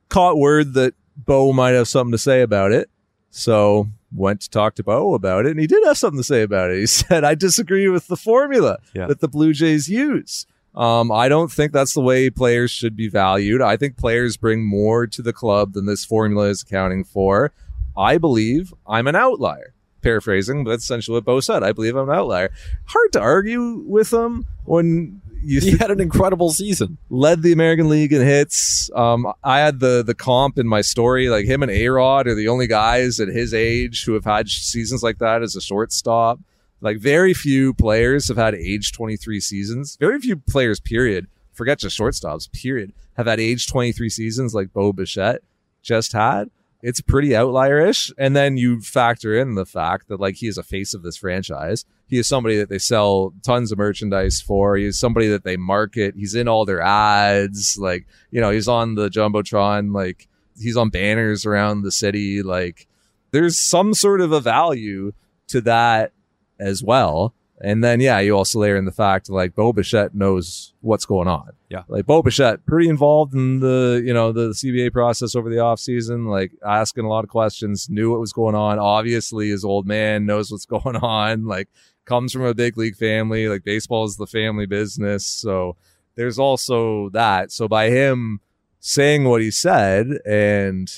caught 0.08 0.38
word 0.38 0.74
that 0.74 0.94
Bo 1.16 1.52
might 1.52 1.70
have 1.72 1.86
something 1.88 2.12
to 2.12 2.18
say 2.18 2.42
about 2.42 2.72
it. 2.72 2.90
So 3.30 3.88
went 4.12 4.40
to 4.40 4.50
talk 4.50 4.74
to 4.74 4.82
Bo 4.82 5.14
about 5.14 5.46
it, 5.46 5.50
and 5.52 5.60
he 5.60 5.68
did 5.68 5.84
have 5.84 5.96
something 5.96 6.18
to 6.18 6.24
say 6.24 6.42
about 6.42 6.70
it. 6.70 6.78
He 6.80 6.86
said, 6.86 7.22
I 7.22 7.34
disagree 7.36 7.88
with 7.88 8.08
the 8.08 8.16
formula 8.16 8.78
Yeah. 8.94 9.06
that 9.06 9.20
the 9.20 9.28
Blue 9.28 9.52
Jays 9.52 9.88
use. 9.88 10.46
Um, 10.74 11.10
I 11.10 11.28
don't 11.28 11.50
think 11.50 11.72
that's 11.72 11.94
the 11.94 12.00
way 12.00 12.30
players 12.30 12.70
should 12.70 12.96
be 12.96 13.08
valued. 13.08 13.60
I 13.60 13.76
think 13.76 13.96
players 13.96 14.36
bring 14.36 14.64
more 14.64 15.06
to 15.08 15.22
the 15.22 15.32
club 15.32 15.72
than 15.72 15.86
this 15.86 16.04
formula 16.04 16.46
is 16.48 16.62
accounting 16.62 17.04
for. 17.04 17.52
I 17.96 18.18
believe 18.18 18.72
I'm 18.86 19.06
an 19.06 19.16
outlier. 19.16 19.74
Paraphrasing, 20.02 20.64
but 20.64 20.70
that's 20.70 20.84
essentially 20.84 21.16
what 21.16 21.24
Bo 21.24 21.40
said. 21.40 21.62
I 21.62 21.72
believe 21.72 21.94
I'm 21.94 22.08
an 22.08 22.16
outlier. 22.16 22.50
Hard 22.86 23.12
to 23.12 23.20
argue 23.20 23.82
with 23.86 24.10
him 24.12 24.46
when 24.64 25.20
you 25.42 25.60
He 25.60 25.76
had 25.76 25.90
an 25.90 26.00
incredible 26.00 26.50
season. 26.52 26.96
led 27.10 27.42
the 27.42 27.52
American 27.52 27.88
League 27.90 28.12
in 28.12 28.22
hits. 28.22 28.90
Um, 28.94 29.30
I 29.44 29.58
had 29.58 29.80
the 29.80 30.02
the 30.02 30.14
comp 30.14 30.58
in 30.58 30.66
my 30.66 30.80
story. 30.80 31.28
Like 31.28 31.44
him 31.44 31.62
and 31.62 31.70
A 31.70 31.88
Rod 31.88 32.26
are 32.28 32.34
the 32.34 32.48
only 32.48 32.66
guys 32.66 33.20
at 33.20 33.28
his 33.28 33.52
age 33.52 34.04
who 34.04 34.14
have 34.14 34.24
had 34.24 34.48
seasons 34.48 35.02
like 35.02 35.18
that 35.18 35.42
as 35.42 35.54
a 35.54 35.60
shortstop. 35.60 36.38
Like 36.80 36.98
very 36.98 37.34
few 37.34 37.74
players 37.74 38.28
have 38.28 38.36
had 38.36 38.54
age 38.54 38.92
23 38.92 39.40
seasons. 39.40 39.96
Very 40.00 40.18
few 40.18 40.36
players, 40.36 40.80
period. 40.80 41.26
Forget 41.52 41.78
just 41.78 41.98
shortstops, 41.98 42.50
period, 42.52 42.92
have 43.16 43.26
had 43.26 43.40
age 43.40 43.68
23 43.68 44.08
seasons 44.08 44.54
like 44.54 44.72
Bo 44.72 44.92
Bichette 44.92 45.42
just 45.82 46.12
had. 46.12 46.50
It's 46.82 47.00
pretty 47.00 47.30
outlierish. 47.30 48.10
And 48.16 48.34
then 48.34 48.56
you 48.56 48.80
factor 48.80 49.36
in 49.38 49.54
the 49.54 49.66
fact 49.66 50.08
that 50.08 50.20
like 50.20 50.36
he 50.36 50.46
is 50.46 50.56
a 50.56 50.62
face 50.62 50.94
of 50.94 51.02
this 51.02 51.16
franchise. 51.16 51.84
He 52.06 52.18
is 52.18 52.26
somebody 52.26 52.56
that 52.56 52.68
they 52.68 52.78
sell 52.78 53.34
tons 53.42 53.70
of 53.70 53.78
merchandise 53.78 54.40
for. 54.40 54.76
He 54.76 54.86
is 54.86 54.98
somebody 54.98 55.28
that 55.28 55.44
they 55.44 55.56
market. 55.56 56.14
He's 56.16 56.34
in 56.34 56.48
all 56.48 56.64
their 56.64 56.80
ads. 56.80 57.76
Like, 57.78 58.06
you 58.30 58.40
know, 58.40 58.50
he's 58.50 58.68
on 58.68 58.94
the 58.94 59.08
Jumbotron. 59.08 59.94
Like, 59.94 60.26
he's 60.58 60.76
on 60.76 60.88
banners 60.90 61.46
around 61.46 61.82
the 61.82 61.92
city. 61.92 62.42
Like, 62.42 62.88
there's 63.30 63.68
some 63.68 63.94
sort 63.94 64.20
of 64.20 64.32
a 64.32 64.40
value 64.40 65.12
to 65.48 65.60
that 65.60 66.12
as 66.60 66.82
well. 66.82 67.34
And 67.62 67.84
then, 67.84 68.00
yeah, 68.00 68.20
you 68.20 68.36
also 68.36 68.58
layer 68.58 68.76
in 68.76 68.86
the 68.86 68.92
fact 68.92 69.28
like 69.28 69.54
Bo 69.54 69.72
Bichette 69.72 70.14
knows 70.14 70.72
what's 70.80 71.04
going 71.04 71.28
on. 71.28 71.50
Yeah. 71.68 71.82
Like 71.88 72.06
Bo 72.06 72.22
Bichette, 72.22 72.64
pretty 72.64 72.88
involved 72.88 73.34
in 73.34 73.60
the, 73.60 74.02
you 74.04 74.14
know, 74.14 74.32
the 74.32 74.50
CBA 74.50 74.92
process 74.92 75.34
over 75.36 75.50
the 75.50 75.56
offseason, 75.56 76.26
like 76.26 76.52
asking 76.66 77.04
a 77.04 77.08
lot 77.08 77.22
of 77.22 77.28
questions, 77.28 77.90
knew 77.90 78.10
what 78.10 78.20
was 78.20 78.32
going 78.32 78.54
on. 78.54 78.78
Obviously, 78.78 79.50
his 79.50 79.64
old 79.64 79.86
man 79.86 80.24
knows 80.24 80.50
what's 80.50 80.64
going 80.66 80.96
on. 80.96 81.44
Like, 81.44 81.68
comes 82.06 82.32
from 82.32 82.44
a 82.44 82.54
big 82.54 82.78
league 82.78 82.96
family. 82.96 83.46
Like, 83.46 83.62
baseball 83.62 84.04
is 84.04 84.16
the 84.16 84.26
family 84.26 84.66
business. 84.66 85.26
So 85.26 85.76
there's 86.14 86.38
also 86.38 87.10
that. 87.10 87.52
So 87.52 87.68
by 87.68 87.90
him 87.90 88.40
saying 88.80 89.24
what 89.24 89.42
he 89.42 89.50
said 89.50 90.06
and 90.26 90.90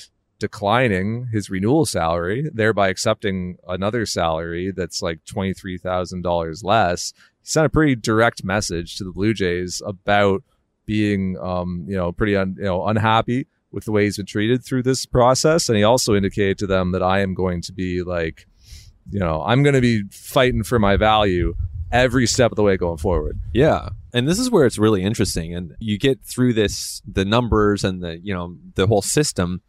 declining 0.43 1.29
his 1.31 1.49
renewal 1.49 1.85
salary, 1.85 2.49
thereby 2.53 2.89
accepting 2.89 3.55
another 3.65 4.05
salary 4.05 4.71
that's 4.75 5.01
like 5.01 5.23
$23,000 5.23 6.63
less, 6.65 7.13
he 7.39 7.47
sent 7.47 7.65
a 7.65 7.69
pretty 7.69 7.95
direct 7.95 8.43
message 8.43 8.97
to 8.97 9.05
the 9.05 9.13
Blue 9.13 9.33
Jays 9.33 9.81
about 9.85 10.43
being, 10.85 11.37
um, 11.39 11.85
you 11.87 11.95
know, 11.95 12.11
pretty, 12.11 12.35
un, 12.35 12.55
you 12.57 12.65
know, 12.65 12.85
unhappy 12.85 13.47
with 13.71 13.85
the 13.85 13.93
way 13.93 14.03
he's 14.03 14.17
been 14.17 14.25
treated 14.25 14.65
through 14.65 14.83
this 14.83 15.05
process. 15.05 15.69
And 15.69 15.77
he 15.77 15.83
also 15.85 16.13
indicated 16.13 16.57
to 16.57 16.67
them 16.67 16.91
that 16.91 17.01
I 17.01 17.21
am 17.21 17.33
going 17.33 17.61
to 17.61 17.71
be 17.71 18.03
like, 18.03 18.45
you 19.09 19.21
know, 19.21 19.41
I'm 19.43 19.63
going 19.63 19.75
to 19.75 19.81
be 19.81 20.03
fighting 20.11 20.63
for 20.63 20.77
my 20.77 20.97
value 20.97 21.55
every 21.89 22.27
step 22.27 22.51
of 22.51 22.57
the 22.57 22.63
way 22.63 22.75
going 22.75 22.97
forward. 22.97 23.39
Yeah. 23.53 23.91
And 24.11 24.27
this 24.27 24.39
is 24.39 24.51
where 24.51 24.65
it's 24.65 24.77
really 24.77 25.03
interesting. 25.03 25.55
And 25.55 25.73
you 25.79 25.97
get 25.97 26.21
through 26.21 26.51
this, 26.51 27.01
the 27.09 27.23
numbers 27.23 27.85
and 27.85 28.03
the, 28.03 28.19
you 28.21 28.33
know, 28.33 28.57
the 28.75 28.87
whole 28.87 29.01
system. 29.01 29.61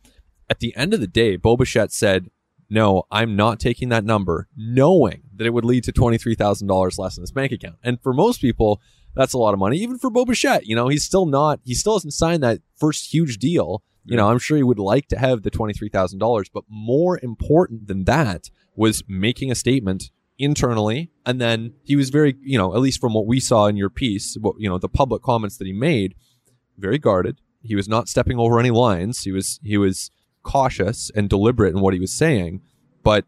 At 0.48 0.60
the 0.60 0.74
end 0.76 0.94
of 0.94 1.00
the 1.00 1.06
day, 1.06 1.36
Bo 1.36 1.56
Bichette 1.56 1.92
said, 1.92 2.30
no, 2.70 3.04
I'm 3.10 3.36
not 3.36 3.60
taking 3.60 3.88
that 3.90 4.04
number, 4.04 4.48
knowing 4.56 5.22
that 5.36 5.46
it 5.46 5.52
would 5.52 5.64
lead 5.64 5.84
to 5.84 5.92
$23,000 5.92 6.98
less 6.98 7.16
in 7.16 7.22
his 7.22 7.32
bank 7.32 7.52
account. 7.52 7.76
And 7.82 8.00
for 8.02 8.12
most 8.12 8.40
people, 8.40 8.80
that's 9.14 9.32
a 9.32 9.38
lot 9.38 9.54
of 9.54 9.60
money. 9.60 9.78
Even 9.78 9.98
for 9.98 10.10
Bo 10.10 10.24
Bichette, 10.24 10.66
you 10.66 10.74
know, 10.74 10.88
he's 10.88 11.04
still 11.04 11.26
not, 11.26 11.60
he 11.64 11.74
still 11.74 11.94
hasn't 11.94 12.14
signed 12.14 12.42
that 12.42 12.60
first 12.76 13.12
huge 13.12 13.38
deal. 13.38 13.82
You 14.04 14.16
know, 14.16 14.28
I'm 14.28 14.38
sure 14.38 14.56
he 14.56 14.62
would 14.62 14.78
like 14.78 15.08
to 15.08 15.18
have 15.18 15.42
the 15.42 15.50
$23,000, 15.50 16.46
but 16.52 16.64
more 16.68 17.18
important 17.22 17.86
than 17.86 18.04
that 18.04 18.50
was 18.76 19.02
making 19.08 19.50
a 19.50 19.54
statement 19.54 20.10
internally. 20.38 21.10
And 21.24 21.40
then 21.40 21.74
he 21.84 21.96
was 21.96 22.10
very, 22.10 22.36
you 22.42 22.58
know, 22.58 22.74
at 22.74 22.80
least 22.80 23.00
from 23.00 23.14
what 23.14 23.26
we 23.26 23.40
saw 23.40 23.66
in 23.66 23.76
your 23.76 23.90
piece, 23.90 24.36
what, 24.40 24.56
you 24.58 24.68
know, 24.68 24.78
the 24.78 24.88
public 24.88 25.22
comments 25.22 25.56
that 25.58 25.66
he 25.66 25.72
made, 25.72 26.14
very 26.76 26.98
guarded. 26.98 27.40
He 27.62 27.76
was 27.76 27.88
not 27.88 28.08
stepping 28.08 28.38
over 28.38 28.58
any 28.58 28.70
lines. 28.70 29.22
He 29.22 29.32
was, 29.32 29.60
he 29.62 29.78
was 29.78 30.10
cautious 30.44 31.10
and 31.16 31.28
deliberate 31.28 31.74
in 31.74 31.80
what 31.80 31.94
he 31.94 32.00
was 32.00 32.12
saying. 32.12 32.62
But 33.02 33.24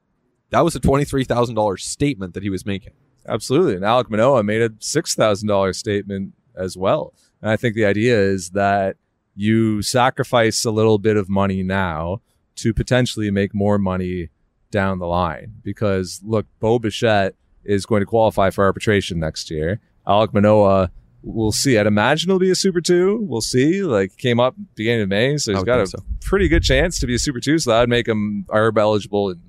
that 0.51 0.61
was 0.61 0.77
a 0.77 0.81
$23,000 0.81 1.81
statement 1.81 2.35
that 2.35 2.45
he 2.45 2.51
was 2.51 2.65
making. 2.65 2.93
Absolutely. 3.29 3.75
And 3.75 3.83
Alek 3.83 4.09
Manoah 4.09 4.45
made 4.45 4.63
a 4.63 4.69
$6,000 4.69 5.75
statement 5.75 6.35
as 6.55 6.77
well. 6.77 7.13
And 7.43 7.51
I 7.51 7.57
think 7.57 7.75
the 7.75 7.85
idea 7.85 8.17
is 8.17 8.51
that 8.51 8.97
you 9.35 9.83
sacrifice 9.83 10.65
a 10.65 10.71
little 10.71 10.99
bit 10.99 11.17
of 11.17 11.29
money 11.29 11.63
now 11.63 12.23
to 12.57 12.73
potentially 12.73 13.31
make 13.31 13.55
more 13.55 13.79
money 13.79 14.31
down 14.71 14.99
the 14.99 15.07
line. 15.07 15.55
Because 15.63 16.21
look, 16.25 16.47
Bo 16.61 16.79
Bichette 16.79 17.35
is 17.65 17.85
going 17.85 18.01
to 18.01 18.07
qualify 18.07 18.51
for 18.51 18.65
arbitration 18.65 19.19
next 19.19 19.51
year. 19.51 19.81
Alek 20.07 20.33
Manoah, 20.33 20.91
we'll 21.27 21.53
see. 21.53 21.77
I'd 21.77 21.87
imagine 21.87 22.31
he'll 22.31 22.39
be 22.39 22.51
a 22.51 22.55
Super 22.55 22.81
Two. 22.81 23.19
We'll 23.23 23.41
see. 23.41 23.83
Like 23.83 24.17
came 24.17 24.41
up 24.41 24.55
beginning 24.75 25.03
of 25.03 25.09
May, 25.09 25.37
so 25.37 25.53
he's 25.53 25.65
got 25.65 25.81
a 25.81 25.87
so. 25.87 25.99
pretty 26.23 26.49
good 26.49 26.63
chance 26.63 26.99
to 27.01 27.07
be 27.07 27.17
a 27.17 27.19
Super 27.19 27.41
Two. 27.41 27.59
So 27.59 27.71
that 27.71 27.81
would 27.81 27.89
make 27.89 28.09
him 28.09 28.47
ARB 28.49 28.79
eligible 28.79 29.31
in 29.31 29.41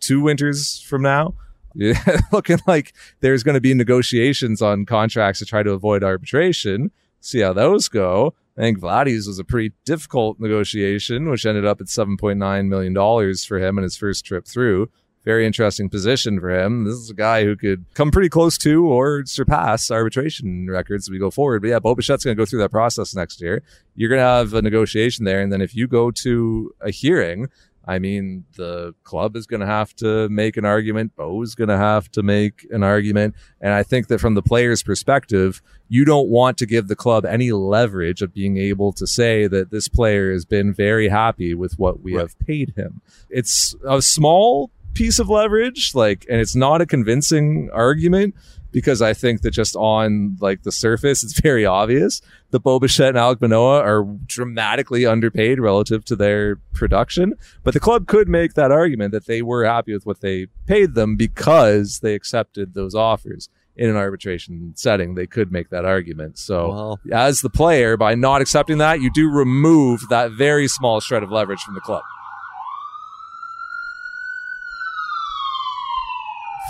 two 0.00 0.20
winters 0.20 0.80
from 0.80 1.02
now. 1.02 1.34
Yeah, 1.76 1.98
looking 2.30 2.60
like 2.68 2.94
there's 3.18 3.42
going 3.42 3.56
to 3.56 3.60
be 3.60 3.74
negotiations 3.74 4.62
on 4.62 4.86
contracts 4.86 5.40
to 5.40 5.44
try 5.44 5.64
to 5.64 5.72
avoid 5.72 6.04
arbitration. 6.04 6.92
See 7.20 7.40
how 7.40 7.52
those 7.52 7.88
go. 7.88 8.32
I 8.56 8.60
think 8.60 8.78
Vladdy's 8.78 9.26
was 9.26 9.40
a 9.40 9.44
pretty 9.44 9.72
difficult 9.84 10.38
negotiation, 10.38 11.28
which 11.28 11.44
ended 11.44 11.66
up 11.66 11.80
at 11.80 11.88
$7.9 11.88 12.68
million 12.68 13.36
for 13.38 13.58
him 13.58 13.76
in 13.76 13.82
his 13.82 13.96
first 13.96 14.24
trip 14.24 14.46
through. 14.46 14.88
Very 15.24 15.46
interesting 15.46 15.88
position 15.88 16.38
for 16.38 16.50
him. 16.50 16.84
This 16.84 16.94
is 16.94 17.08
a 17.10 17.14
guy 17.14 17.44
who 17.44 17.56
could 17.56 17.86
come 17.94 18.10
pretty 18.10 18.28
close 18.28 18.58
to 18.58 18.86
or 18.86 19.24
surpass 19.24 19.90
arbitration 19.90 20.68
records 20.70 21.06
as 21.06 21.10
we 21.10 21.18
go 21.18 21.30
forward. 21.30 21.62
But 21.62 21.68
yeah, 21.68 21.78
Bo 21.78 21.94
Bichette's 21.94 22.24
going 22.24 22.36
to 22.36 22.40
go 22.40 22.44
through 22.44 22.58
that 22.60 22.70
process 22.70 23.14
next 23.14 23.40
year. 23.40 23.62
You're 23.94 24.10
going 24.10 24.18
to 24.20 24.24
have 24.26 24.52
a 24.52 24.60
negotiation 24.60 25.24
there. 25.24 25.40
And 25.40 25.50
then 25.52 25.62
if 25.62 25.74
you 25.74 25.86
go 25.88 26.10
to 26.10 26.74
a 26.82 26.90
hearing, 26.90 27.48
I 27.86 27.98
mean, 27.98 28.44
the 28.56 28.94
club 29.04 29.36
is 29.36 29.46
going 29.46 29.60
to 29.60 29.66
have 29.66 29.94
to 29.96 30.28
make 30.30 30.56
an 30.58 30.64
argument. 30.66 31.16
Bo's 31.16 31.54
going 31.54 31.68
to 31.68 31.76
have 31.76 32.10
to 32.12 32.22
make 32.22 32.66
an 32.70 32.82
argument. 32.82 33.34
And 33.60 33.72
I 33.72 33.82
think 33.82 34.08
that 34.08 34.20
from 34.20 34.34
the 34.34 34.42
player's 34.42 34.82
perspective, 34.82 35.60
you 35.88 36.04
don't 36.06 36.28
want 36.28 36.56
to 36.58 36.66
give 36.66 36.88
the 36.88 36.96
club 36.96 37.24
any 37.26 37.52
leverage 37.52 38.20
of 38.22 38.32
being 38.32 38.56
able 38.56 38.92
to 38.94 39.06
say 39.06 39.46
that 39.48 39.70
this 39.70 39.88
player 39.88 40.32
has 40.32 40.44
been 40.46 40.72
very 40.72 41.08
happy 41.08 41.54
with 41.54 41.78
what 41.78 42.02
we 42.02 42.14
Right. 42.14 42.22
have 42.22 42.38
paid 42.38 42.74
him. 42.76 43.00
It's 43.30 43.74
a 43.86 44.00
small 44.02 44.70
piece 44.94 45.18
of 45.18 45.28
leverage, 45.28 45.92
like, 45.94 46.26
and 46.28 46.40
it's 46.40 46.56
not 46.56 46.80
a 46.80 46.86
convincing 46.86 47.68
argument 47.72 48.34
because 48.74 49.00
I 49.00 49.14
think 49.14 49.42
that 49.42 49.52
just 49.52 49.76
on 49.76 50.36
like 50.40 50.64
the 50.64 50.72
surface, 50.72 51.22
it's 51.22 51.40
very 51.40 51.64
obvious 51.64 52.20
that 52.50 52.60
Bo 52.60 52.80
Bichette 52.80 53.10
and 53.10 53.16
Alek 53.16 53.40
Manoah 53.40 53.80
are 53.80 54.04
dramatically 54.26 55.06
underpaid 55.06 55.60
relative 55.60 56.04
to 56.06 56.16
their 56.16 56.56
production. 56.72 57.34
But 57.62 57.74
the 57.74 57.80
club 57.80 58.08
could 58.08 58.28
make 58.28 58.54
that 58.54 58.72
argument 58.72 59.12
that 59.12 59.26
they 59.26 59.42
were 59.42 59.64
happy 59.64 59.92
with 59.92 60.06
what 60.06 60.20
they 60.20 60.48
paid 60.66 60.94
them 60.94 61.16
because 61.16 62.00
they 62.00 62.14
accepted 62.14 62.74
those 62.74 62.96
offers 62.96 63.48
in 63.76 63.90
an 63.90 63.96
arbitration 63.96 64.72
setting. 64.76 65.14
They 65.14 65.26
could 65.26 65.52
make 65.52 65.70
that 65.70 65.84
argument. 65.84 66.38
So 66.38 66.68
Well, 66.68 67.00
as 67.12 67.42
the 67.42 67.50
player, 67.50 67.96
by 67.96 68.14
not 68.14 68.40
accepting 68.40 68.78
that, 68.78 69.00
you 69.00 69.10
do 69.12 69.28
remove 69.28 70.08
that 70.10 70.32
very 70.32 70.66
small 70.68 71.00
shred 71.00 71.22
of 71.22 71.30
leverage 71.30 71.60
from 71.60 71.74
the 71.74 71.80
club. 71.80 72.02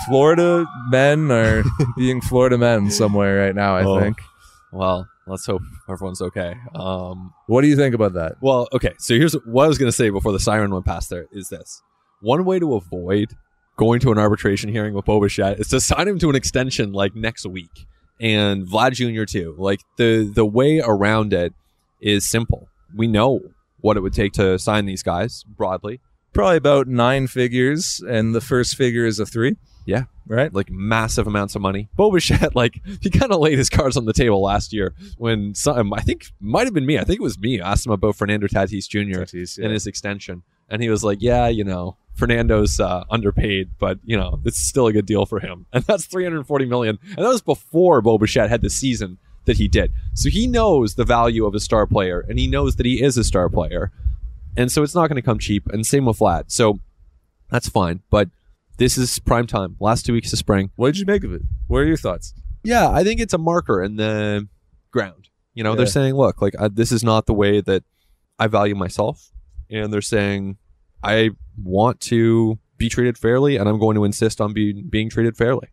Florida 0.06 0.66
men 0.88 1.30
are 1.30 1.62
being 1.96 2.20
Florida 2.20 2.58
men 2.58 2.90
somewhere 2.90 3.44
right 3.46 3.54
now, 3.54 3.76
I 3.76 3.84
Oh. 3.84 4.00
think. 4.00 4.18
well, 4.72 5.08
let's 5.26 5.46
hope 5.46 5.62
everyone's 5.88 6.20
okay. 6.22 6.54
Um, 6.74 7.32
What 7.46 7.62
do 7.62 7.68
you 7.68 7.76
think 7.76 7.94
about 7.94 8.14
that? 8.14 8.36
Well, 8.40 8.68
okay. 8.72 8.92
So 8.98 9.14
here's 9.14 9.34
what 9.46 9.64
I 9.64 9.68
was 9.68 9.78
going 9.78 9.88
to 9.88 9.96
say 9.96 10.10
before 10.10 10.32
the 10.32 10.40
siren 10.40 10.72
went 10.72 10.84
past 10.84 11.10
there 11.10 11.26
is 11.32 11.48
this. 11.48 11.82
One 12.20 12.44
way 12.44 12.58
to 12.58 12.74
avoid 12.74 13.34
going 13.76 14.00
to 14.00 14.12
an 14.12 14.18
arbitration 14.18 14.70
hearing 14.70 14.94
with 14.94 15.04
Bo 15.04 15.20
Bichette 15.20 15.58
is 15.60 15.68
to 15.68 15.80
sign 15.80 16.06
him 16.08 16.18
to 16.20 16.30
an 16.30 16.36
extension 16.36 16.92
like 16.92 17.14
next 17.14 17.44
week 17.46 17.86
and 18.20 18.66
Vlad 18.66 18.92
Jr. 18.92 19.24
too. 19.24 19.54
Like 19.58 19.80
the 19.96 20.30
the 20.32 20.46
way 20.46 20.80
around 20.80 21.32
it 21.32 21.52
is 22.00 22.28
simple. 22.28 22.68
We 22.94 23.06
know 23.06 23.40
what 23.80 23.96
it 23.96 24.00
would 24.00 24.12
take 24.12 24.32
to 24.34 24.58
sign 24.58 24.86
these 24.86 25.02
guys 25.02 25.42
broadly. 25.44 26.00
Probably 26.32 26.56
about 26.56 26.86
nine 26.88 27.26
figures, 27.28 28.00
and 28.08 28.34
the 28.34 28.40
first 28.40 28.76
figure 28.76 29.04
is 29.06 29.18
a 29.20 29.26
three. 29.26 29.56
Yeah. 29.84 30.04
Right? 30.26 30.52
Like 30.52 30.70
massive 30.70 31.26
amounts 31.26 31.54
of 31.54 31.62
money. 31.62 31.88
Bo 31.96 32.10
Bichette, 32.10 32.54
like 32.56 32.80
he 33.00 33.10
kind 33.10 33.32
of 33.32 33.40
laid 33.40 33.58
his 33.58 33.68
cards 33.68 33.96
on 33.96 34.06
the 34.06 34.12
table 34.12 34.42
last 34.42 34.72
year 34.72 34.94
when 35.18 35.54
some, 35.54 35.92
I 35.92 36.00
think 36.00 36.26
might 36.40 36.64
have 36.66 36.74
been 36.74 36.86
me. 36.86 36.98
I 36.98 37.04
think 37.04 37.20
it 37.20 37.22
was 37.22 37.38
me. 37.38 37.60
I 37.60 37.72
asked 37.72 37.86
him 37.86 37.92
about 37.92 38.16
Fernando 38.16 38.46
Tatis 38.46 38.88
Jr. 38.88 39.22
Tatis, 39.22 39.58
in 39.58 39.64
yeah. 39.64 39.70
his 39.70 39.86
extension. 39.86 40.42
And 40.68 40.82
he 40.82 40.88
was 40.88 41.04
like, 41.04 41.18
yeah, 41.20 41.48
you 41.48 41.62
know, 41.62 41.98
Fernando's 42.14 42.80
uh, 42.80 43.04
underpaid, 43.10 43.70
but, 43.78 43.98
you 44.04 44.16
know, 44.16 44.40
it's 44.44 44.58
still 44.58 44.86
a 44.86 44.92
good 44.92 45.06
deal 45.06 45.26
for 45.26 45.40
him. 45.40 45.66
And 45.72 45.84
that's 45.84 46.06
340 46.06 46.64
million. 46.66 46.98
And 47.08 47.24
that 47.24 47.28
was 47.28 47.42
before 47.42 48.00
Bo 48.00 48.16
Bichette 48.18 48.48
had 48.48 48.62
the 48.62 48.70
season 48.70 49.18
that 49.44 49.58
he 49.58 49.68
did. 49.68 49.92
So 50.14 50.30
he 50.30 50.46
knows 50.46 50.94
the 50.94 51.04
value 51.04 51.44
of 51.44 51.54
a 51.54 51.60
star 51.60 51.86
player 51.86 52.24
and 52.26 52.38
he 52.38 52.46
knows 52.46 52.76
that 52.76 52.86
he 52.86 53.02
is 53.02 53.18
a 53.18 53.24
star 53.24 53.48
player. 53.48 53.92
And 54.56 54.70
so 54.70 54.82
it's 54.82 54.94
not 54.94 55.08
going 55.08 55.16
to 55.16 55.22
come 55.22 55.38
cheap. 55.38 55.66
And 55.68 55.84
same 55.84 56.06
with 56.06 56.18
Vlad. 56.18 56.44
So 56.46 56.78
that's 57.50 57.68
fine. 57.68 58.00
But 58.08 58.30
this 58.76 58.98
is 58.98 59.18
prime 59.18 59.46
time. 59.46 59.76
Last 59.80 60.04
two 60.06 60.12
weeks 60.12 60.32
of 60.32 60.38
spring. 60.38 60.70
What 60.76 60.88
did 60.88 60.98
you 60.98 61.06
make 61.06 61.24
of 61.24 61.32
it? 61.32 61.42
What 61.66 61.78
are 61.78 61.86
your 61.86 61.96
thoughts? 61.96 62.34
Yeah, 62.62 62.88
I 62.90 63.04
think 63.04 63.20
it's 63.20 63.34
a 63.34 63.38
marker 63.38 63.82
in 63.82 63.96
the 63.96 64.48
ground. 64.90 65.28
You 65.54 65.62
know, 65.62 65.76
they're 65.76 65.86
saying, 65.86 66.14
look, 66.14 66.42
like 66.42 66.54
I, 66.58 66.68
this 66.68 66.90
is 66.90 67.04
not 67.04 67.26
the 67.26 67.34
way 67.34 67.60
that 67.60 67.84
I 68.38 68.48
value 68.48 68.74
myself, 68.74 69.30
and 69.70 69.92
they're 69.92 70.00
saying 70.00 70.56
I 71.02 71.30
want 71.62 72.00
to 72.02 72.58
be 72.76 72.88
treated 72.88 73.16
fairly, 73.16 73.56
and 73.56 73.68
I'm 73.68 73.78
going 73.78 73.94
to 73.94 74.04
insist 74.04 74.40
on 74.40 74.52
being 74.52 74.88
being 74.88 75.08
treated 75.08 75.36
fairly. 75.36 75.68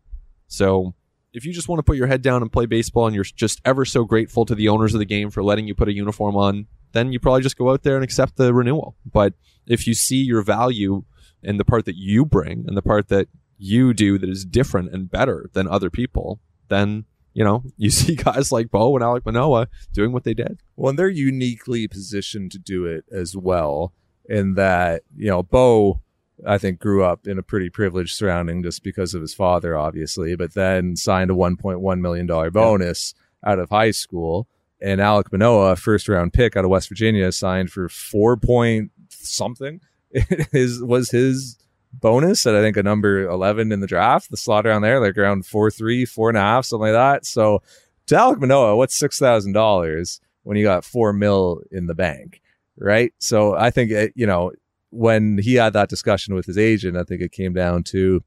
So, 0.46 0.94
if 1.32 1.44
you 1.44 1.52
just 1.52 1.68
want 1.68 1.80
to 1.80 1.82
put 1.82 1.96
your 1.96 2.06
head 2.06 2.22
down 2.22 2.42
and 2.42 2.52
play 2.52 2.66
baseball, 2.66 3.06
and 3.06 3.14
you're 3.14 3.24
just 3.24 3.60
ever 3.64 3.84
so 3.84 4.04
grateful 4.04 4.44
to 4.46 4.54
the 4.54 4.68
owners 4.68 4.94
of 4.94 5.00
the 5.00 5.04
game 5.04 5.30
for 5.30 5.42
letting 5.42 5.66
you 5.66 5.74
put 5.74 5.88
a 5.88 5.92
uniform 5.92 6.36
on, 6.36 6.66
then 6.92 7.12
you 7.12 7.18
probably 7.18 7.42
just 7.42 7.56
go 7.56 7.70
out 7.70 7.82
there 7.82 7.96
and 7.96 8.04
accept 8.04 8.36
the 8.36 8.54
renewal. 8.54 8.96
But 9.10 9.34
if 9.66 9.86
you 9.86 9.94
see 9.94 10.22
your 10.22 10.42
value 10.42 11.04
in 11.42 11.56
the 11.56 11.64
part 11.64 11.84
that 11.84 11.96
you 11.96 12.24
bring 12.24 12.64
and 12.66 12.76
the 12.76 12.82
part 12.82 13.08
that 13.08 13.28
you 13.58 13.94
do 13.94 14.18
that 14.18 14.28
is 14.28 14.44
different 14.44 14.92
and 14.92 15.10
better 15.10 15.48
than 15.52 15.68
other 15.68 15.90
people, 15.90 16.40
then 16.68 17.04
you 17.34 17.44
know 17.44 17.64
you 17.76 17.90
see 17.90 18.14
guys 18.14 18.52
like 18.52 18.70
Bo 18.70 18.94
and 18.96 19.04
Alek 19.04 19.24
Manoah 19.24 19.68
doing 19.92 20.12
what 20.12 20.24
they 20.24 20.34
did. 20.34 20.60
Well, 20.76 20.90
and 20.90 20.98
they're 20.98 21.08
uniquely 21.08 21.88
positioned 21.88 22.52
to 22.52 22.58
do 22.58 22.86
it 22.86 23.04
as 23.10 23.36
well, 23.36 23.92
in 24.28 24.54
that, 24.54 25.02
you 25.16 25.28
know, 25.28 25.42
Bo, 25.42 26.00
I 26.46 26.58
think, 26.58 26.80
grew 26.80 27.04
up 27.04 27.26
in 27.26 27.38
a 27.38 27.42
pretty 27.42 27.70
privileged 27.70 28.14
surrounding 28.14 28.62
just 28.62 28.82
because 28.82 29.14
of 29.14 29.20
his 29.20 29.34
father, 29.34 29.76
obviously, 29.76 30.34
but 30.36 30.54
then 30.54 30.96
signed 30.96 31.30
a 31.30 31.34
$1.1 31.34 32.00
million 32.00 32.26
bonus 32.26 33.14
out 33.44 33.58
of 33.58 33.70
high 33.70 33.90
school. 33.90 34.48
And 34.80 35.00
Alek 35.00 35.30
Manoah, 35.30 35.76
first 35.76 36.08
round 36.08 36.32
pick 36.32 36.56
out 36.56 36.64
of 36.64 36.70
West 36.70 36.88
Virginia, 36.88 37.30
signed 37.30 37.70
for 37.70 37.88
four 37.88 38.36
point 38.36 38.90
something. 39.10 39.80
his 40.52 40.82
was 40.82 41.10
his 41.10 41.58
bonus 41.92 42.46
at 42.46 42.54
I 42.54 42.60
think 42.60 42.76
a 42.76 42.82
number 42.82 43.24
eleven 43.24 43.72
in 43.72 43.80
the 43.80 43.86
draft. 43.86 44.30
The 44.30 44.36
slot 44.36 44.66
around 44.66 44.82
there, 44.82 45.00
like 45.00 45.16
around 45.16 45.46
four 45.46 45.70
three, 45.70 46.04
four 46.04 46.28
and 46.28 46.38
a 46.38 46.42
half, 46.42 46.64
something 46.64 46.92
like 46.92 46.94
that. 46.94 47.26
So 47.26 47.62
to 48.06 48.14
Alek 48.14 48.40
Manoah, 48.40 48.76
what's 48.76 48.98
six 48.98 49.18
thousand 49.18 49.52
dollars 49.52 50.20
when 50.42 50.56
you 50.56 50.64
got 50.64 50.84
four 50.84 51.12
mil 51.12 51.62
in 51.70 51.86
the 51.86 51.94
bank, 51.94 52.40
right? 52.76 53.12
So 53.18 53.54
I 53.54 53.70
think 53.70 53.90
it, 53.90 54.12
you 54.14 54.26
know 54.26 54.52
when 54.90 55.38
he 55.38 55.54
had 55.54 55.72
that 55.72 55.88
discussion 55.88 56.34
with 56.34 56.44
his 56.44 56.58
agent, 56.58 56.98
I 56.98 57.04
think 57.04 57.22
it 57.22 57.32
came 57.32 57.54
down 57.54 57.82
to 57.84 58.22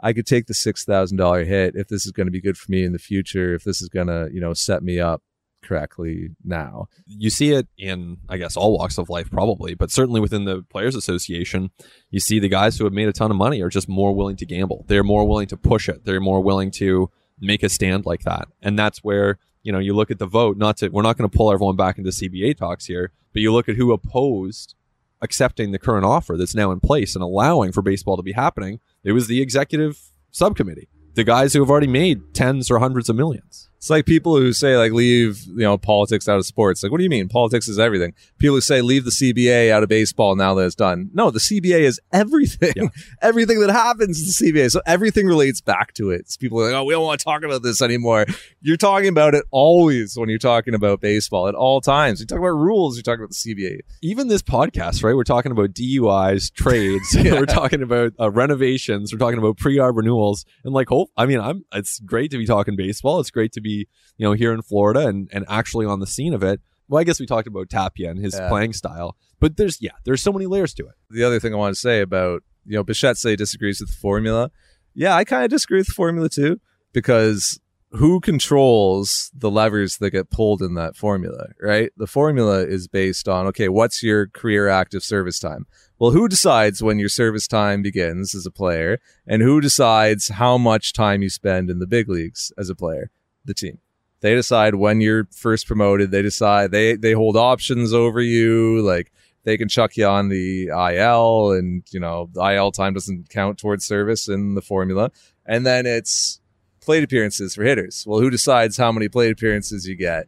I 0.00 0.12
could 0.12 0.26
take 0.26 0.46
the 0.46 0.54
six 0.54 0.84
thousand 0.84 1.18
dollar 1.18 1.44
hit 1.44 1.76
if 1.76 1.88
this 1.88 2.06
is 2.06 2.12
going 2.12 2.26
to 2.26 2.32
be 2.32 2.40
good 2.40 2.58
for 2.58 2.70
me 2.70 2.84
in 2.84 2.92
the 2.92 2.98
future, 2.98 3.54
if 3.54 3.64
this 3.64 3.80
is 3.80 3.88
going 3.88 4.08
to 4.08 4.28
you 4.32 4.40
know 4.40 4.54
set 4.54 4.82
me 4.82 4.98
up 4.98 5.22
correctly 5.68 6.30
now. 6.42 6.88
You 7.06 7.30
see 7.30 7.52
it 7.52 7.68
in, 7.76 8.18
I 8.28 8.38
guess, 8.38 8.56
all 8.56 8.78
walks 8.78 8.98
of 8.98 9.10
life, 9.10 9.30
probably, 9.30 9.74
but 9.74 9.90
certainly 9.90 10.20
within 10.20 10.44
the 10.44 10.62
Players 10.62 10.94
Association, 10.94 11.70
you 12.10 12.20
see 12.20 12.38
the 12.38 12.48
guys 12.48 12.78
who 12.78 12.84
have 12.84 12.92
made 12.92 13.08
a 13.08 13.12
ton 13.12 13.30
of 13.30 13.36
money 13.36 13.60
are 13.60 13.68
just 13.68 13.88
more 13.88 14.14
willing 14.14 14.36
to 14.36 14.46
gamble. 14.46 14.84
They're 14.88 15.04
more 15.04 15.28
willing 15.28 15.48
to 15.48 15.56
push 15.56 15.88
it. 15.88 16.04
They're 16.04 16.20
more 16.20 16.40
willing 16.40 16.70
to 16.72 17.10
make 17.38 17.62
a 17.62 17.68
stand 17.68 18.06
like 18.06 18.22
that. 18.22 18.48
And 18.62 18.78
that's 18.78 19.04
where, 19.04 19.38
you 19.62 19.70
know, 19.70 19.78
you 19.78 19.94
look 19.94 20.10
at 20.10 20.18
the 20.18 20.26
vote, 20.26 20.56
not 20.56 20.78
to, 20.78 20.88
we're 20.88 21.02
not 21.02 21.18
going 21.18 21.28
to 21.28 21.36
pull 21.36 21.52
everyone 21.52 21.76
back 21.76 21.98
into 21.98 22.10
CBA 22.10 22.56
talks 22.56 22.86
here, 22.86 23.12
but 23.32 23.42
you 23.42 23.52
look 23.52 23.68
at 23.68 23.76
who 23.76 23.92
opposed 23.92 24.74
accepting 25.20 25.72
the 25.72 25.78
current 25.78 26.04
offer 26.04 26.36
that's 26.36 26.54
now 26.54 26.70
in 26.70 26.80
place 26.80 27.14
and 27.14 27.22
allowing 27.22 27.72
for 27.72 27.82
baseball 27.82 28.16
to 28.16 28.22
be 28.22 28.32
happening. 28.32 28.80
It 29.04 29.12
was 29.12 29.26
the 29.26 29.40
executive 29.40 30.10
subcommittee, 30.30 30.88
the 31.14 31.24
guys 31.24 31.52
who 31.52 31.60
have 31.60 31.70
already 31.70 31.88
made 31.88 32.34
tens 32.34 32.70
or 32.70 32.78
hundreds 32.78 33.08
of 33.08 33.16
millions. 33.16 33.67
It's 33.78 33.90
like 33.90 34.06
people 34.06 34.36
who 34.36 34.52
say 34.52 34.76
like 34.76 34.92
leave 34.92 35.44
you 35.46 35.58
know 35.58 35.78
politics 35.78 36.28
out 36.28 36.38
of 36.38 36.46
sports. 36.46 36.82
Like, 36.82 36.92
what 36.92 36.98
do 36.98 37.04
you 37.04 37.10
mean? 37.10 37.28
Politics 37.28 37.68
is 37.68 37.78
everything. 37.78 38.12
People 38.38 38.56
who 38.56 38.60
say 38.60 38.82
leave 38.82 39.04
the 39.04 39.10
CBA 39.10 39.70
out 39.70 39.82
of 39.82 39.88
baseball 39.88 40.36
now 40.36 40.54
that 40.54 40.66
it's 40.66 40.74
done. 40.74 41.10
No, 41.14 41.30
the 41.30 41.38
CBA 41.38 41.80
is 41.80 42.00
everything. 42.12 42.72
Yeah. 42.76 42.88
everything 43.22 43.60
that 43.60 43.70
happens 43.70 44.18
is 44.18 44.36
the 44.36 44.52
CBA. 44.52 44.70
So 44.70 44.80
everything 44.84 45.26
relates 45.26 45.60
back 45.60 45.94
to 45.94 46.10
it. 46.10 46.30
So 46.30 46.38
people 46.38 46.60
are 46.60 46.64
like, 46.64 46.74
oh, 46.74 46.84
we 46.84 46.92
don't 46.92 47.04
want 47.04 47.20
to 47.20 47.24
talk 47.24 47.42
about 47.44 47.62
this 47.62 47.80
anymore. 47.80 48.26
You're 48.60 48.76
talking 48.76 49.08
about 49.08 49.34
it 49.34 49.44
always 49.50 50.16
when 50.16 50.28
you're 50.28 50.38
talking 50.38 50.74
about 50.74 51.00
baseball 51.00 51.48
at 51.48 51.54
all 51.54 51.80
times. 51.80 52.20
You 52.20 52.26
talk 52.26 52.38
about 52.38 52.48
rules. 52.48 52.96
You're 52.96 53.02
talking 53.02 53.22
about 53.22 53.30
the 53.30 53.54
CBA. 53.54 53.80
even 54.02 54.28
this 54.28 54.42
podcast, 54.42 55.04
right? 55.04 55.14
We're 55.14 55.24
talking 55.24 55.52
about 55.52 55.72
DUIs, 55.72 56.52
trades. 56.52 57.16
We're 57.24 57.46
talking 57.46 57.82
about 57.82 58.12
uh, 58.18 58.30
renovations. 58.30 59.12
We're 59.12 59.18
talking 59.18 59.38
about 59.38 59.56
pre-arb 59.58 59.96
renewals, 59.96 60.44
and 60.64 60.72
like, 60.72 60.88
hope. 60.88 61.10
I 61.16 61.26
mean, 61.26 61.40
I'm. 61.40 61.64
It's 61.72 61.98
great 62.00 62.30
to 62.30 62.38
be 62.38 62.46
talking 62.46 62.76
baseball. 62.76 63.20
It's 63.20 63.30
great 63.30 63.52
to 63.52 63.60
be, 63.60 63.67
you 63.70 64.24
know, 64.26 64.32
here 64.32 64.52
in 64.52 64.62
Florida 64.62 65.06
and 65.06 65.28
and 65.32 65.44
actually 65.48 65.86
on 65.86 66.00
the 66.00 66.06
scene 66.06 66.34
of 66.34 66.42
it. 66.42 66.60
Well, 66.88 67.00
I 67.00 67.04
guess 67.04 67.20
we 67.20 67.26
talked 67.26 67.46
about 67.48 67.68
Tapia 67.68 68.10
and 68.10 68.18
his 68.18 68.34
Yeah. 68.34 68.48
playing 68.48 68.72
style, 68.72 69.16
but 69.40 69.56
there's 69.56 69.80
yeah, 69.80 69.92
there's 70.04 70.22
so 70.22 70.32
many 70.32 70.46
layers 70.46 70.72
to 70.74 70.86
it. 70.86 70.94
the 71.10 71.22
other 71.24 71.38
thing 71.40 71.52
I 71.52 71.56
want 71.56 71.74
to 71.74 71.80
say 71.80 72.00
about, 72.00 72.42
you 72.66 72.74
know, 72.76 72.82
Bichette 72.84 73.16
say 73.18 73.36
disagrees 73.36 73.80
with 73.80 73.90
the 73.90 73.96
formula. 73.96 74.50
Yeah, 74.94 75.14
I 75.14 75.24
kind 75.24 75.44
of 75.44 75.50
disagree 75.50 75.78
with 75.78 75.86
the 75.88 75.92
formula 75.92 76.28
too, 76.28 76.60
because 76.92 77.60
who 77.92 78.20
controls 78.20 79.30
the 79.34 79.50
levers 79.50 79.96
that 79.98 80.10
get 80.10 80.28
pulled 80.30 80.60
in 80.60 80.74
that 80.74 80.94
formula, 80.96 81.46
right? 81.60 81.90
The 81.96 82.06
formula 82.06 82.60
is 82.66 82.86
based 82.88 83.28
on, 83.28 83.46
okay, 83.46 83.68
what's 83.68 84.02
your 84.02 84.26
career 84.26 84.68
active 84.68 85.02
service 85.02 85.38
time? 85.38 85.66
Well, 85.98 86.10
who 86.10 86.28
decides 86.28 86.82
when 86.82 86.98
your 86.98 87.08
service 87.08 87.46
time 87.46 87.80
begins 87.82 88.34
as 88.34 88.44
a 88.44 88.50
player 88.50 88.98
and 89.26 89.40
who 89.42 89.60
decides 89.60 90.28
how 90.28 90.58
much 90.58 90.92
time 90.92 91.22
you 91.22 91.30
spend 91.30 91.70
in 91.70 91.78
the 91.78 91.86
big 91.86 92.08
leagues 92.10 92.52
as 92.58 92.68
a 92.68 92.74
player? 92.74 93.10
The 93.48 93.54
team. 93.54 93.78
They 94.20 94.34
decide 94.34 94.74
when 94.74 95.00
you're 95.00 95.26
first 95.32 95.66
promoted. 95.66 96.10
They 96.10 96.22
decide 96.22 96.70
they, 96.70 96.96
they 96.96 97.12
hold 97.12 97.36
options 97.36 97.94
over 97.94 98.20
you. 98.20 98.82
Like 98.82 99.10
they 99.44 99.56
can 99.56 99.68
chuck 99.68 99.96
you 99.96 100.06
on 100.06 100.28
the 100.28 100.66
IL 100.66 101.52
and, 101.52 101.82
you 101.90 101.98
know, 101.98 102.28
the 102.32 102.42
IL 102.42 102.72
time 102.72 102.92
doesn't 102.92 103.30
count 103.30 103.58
towards 103.58 103.86
service 103.86 104.28
in 104.28 104.54
the 104.54 104.60
formula. 104.60 105.10
And 105.46 105.64
then 105.64 105.86
it's 105.86 106.40
plate 106.80 107.04
appearances 107.04 107.54
for 107.54 107.62
hitters. 107.62 108.04
Well, 108.06 108.20
who 108.20 108.28
decides 108.28 108.76
how 108.76 108.92
many 108.92 109.08
plate 109.08 109.32
appearances 109.32 109.86
you 109.86 109.96
get? 109.96 110.26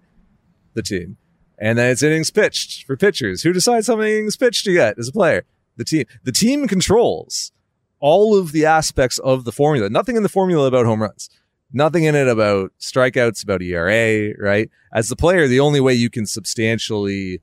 The 0.75 0.83
team. 0.83 1.19
And 1.59 1.77
then 1.77 1.91
it's 1.91 2.03
innings 2.03 2.31
pitched 2.31 2.87
for 2.87 2.97
pitchers. 2.97 3.43
Who 3.43 3.53
decides 3.53 3.87
how 3.87 3.97
many 3.97 4.13
innings 4.13 4.37
pitched 4.37 4.67
you 4.67 4.75
get 4.75 4.99
as 4.99 5.09
a 5.09 5.13
player? 5.13 5.45
the 5.81 5.85
team. 5.85 6.05
The 6.23 6.33
team 6.33 6.69
controls 6.69 7.53
all 7.99 8.39
of 8.39 8.53
the 8.53 8.65
aspects 8.65 9.19
of 9.19 9.45
the 9.45 9.53
formula. 9.53 9.91
Nothing 9.91 10.17
in 10.17 10.23
the 10.23 10.29
formula 10.29 10.69
about 10.69 10.87
home 10.87 11.03
runs. 11.03 11.29
Nothing 11.73 12.05
in 12.05 12.15
it 12.15 12.27
about 12.27 12.73
strikeouts, 12.81 13.43
about 13.45 13.63
ERA, 13.63 14.35
right? 14.39 14.71
As 14.93 15.09
the 15.09 15.17
player, 15.17 15.47
the 15.47 15.61
only 15.61 15.81
way 15.81 15.95
you 15.95 16.11
can 16.11 16.27
substantially 16.27 17.41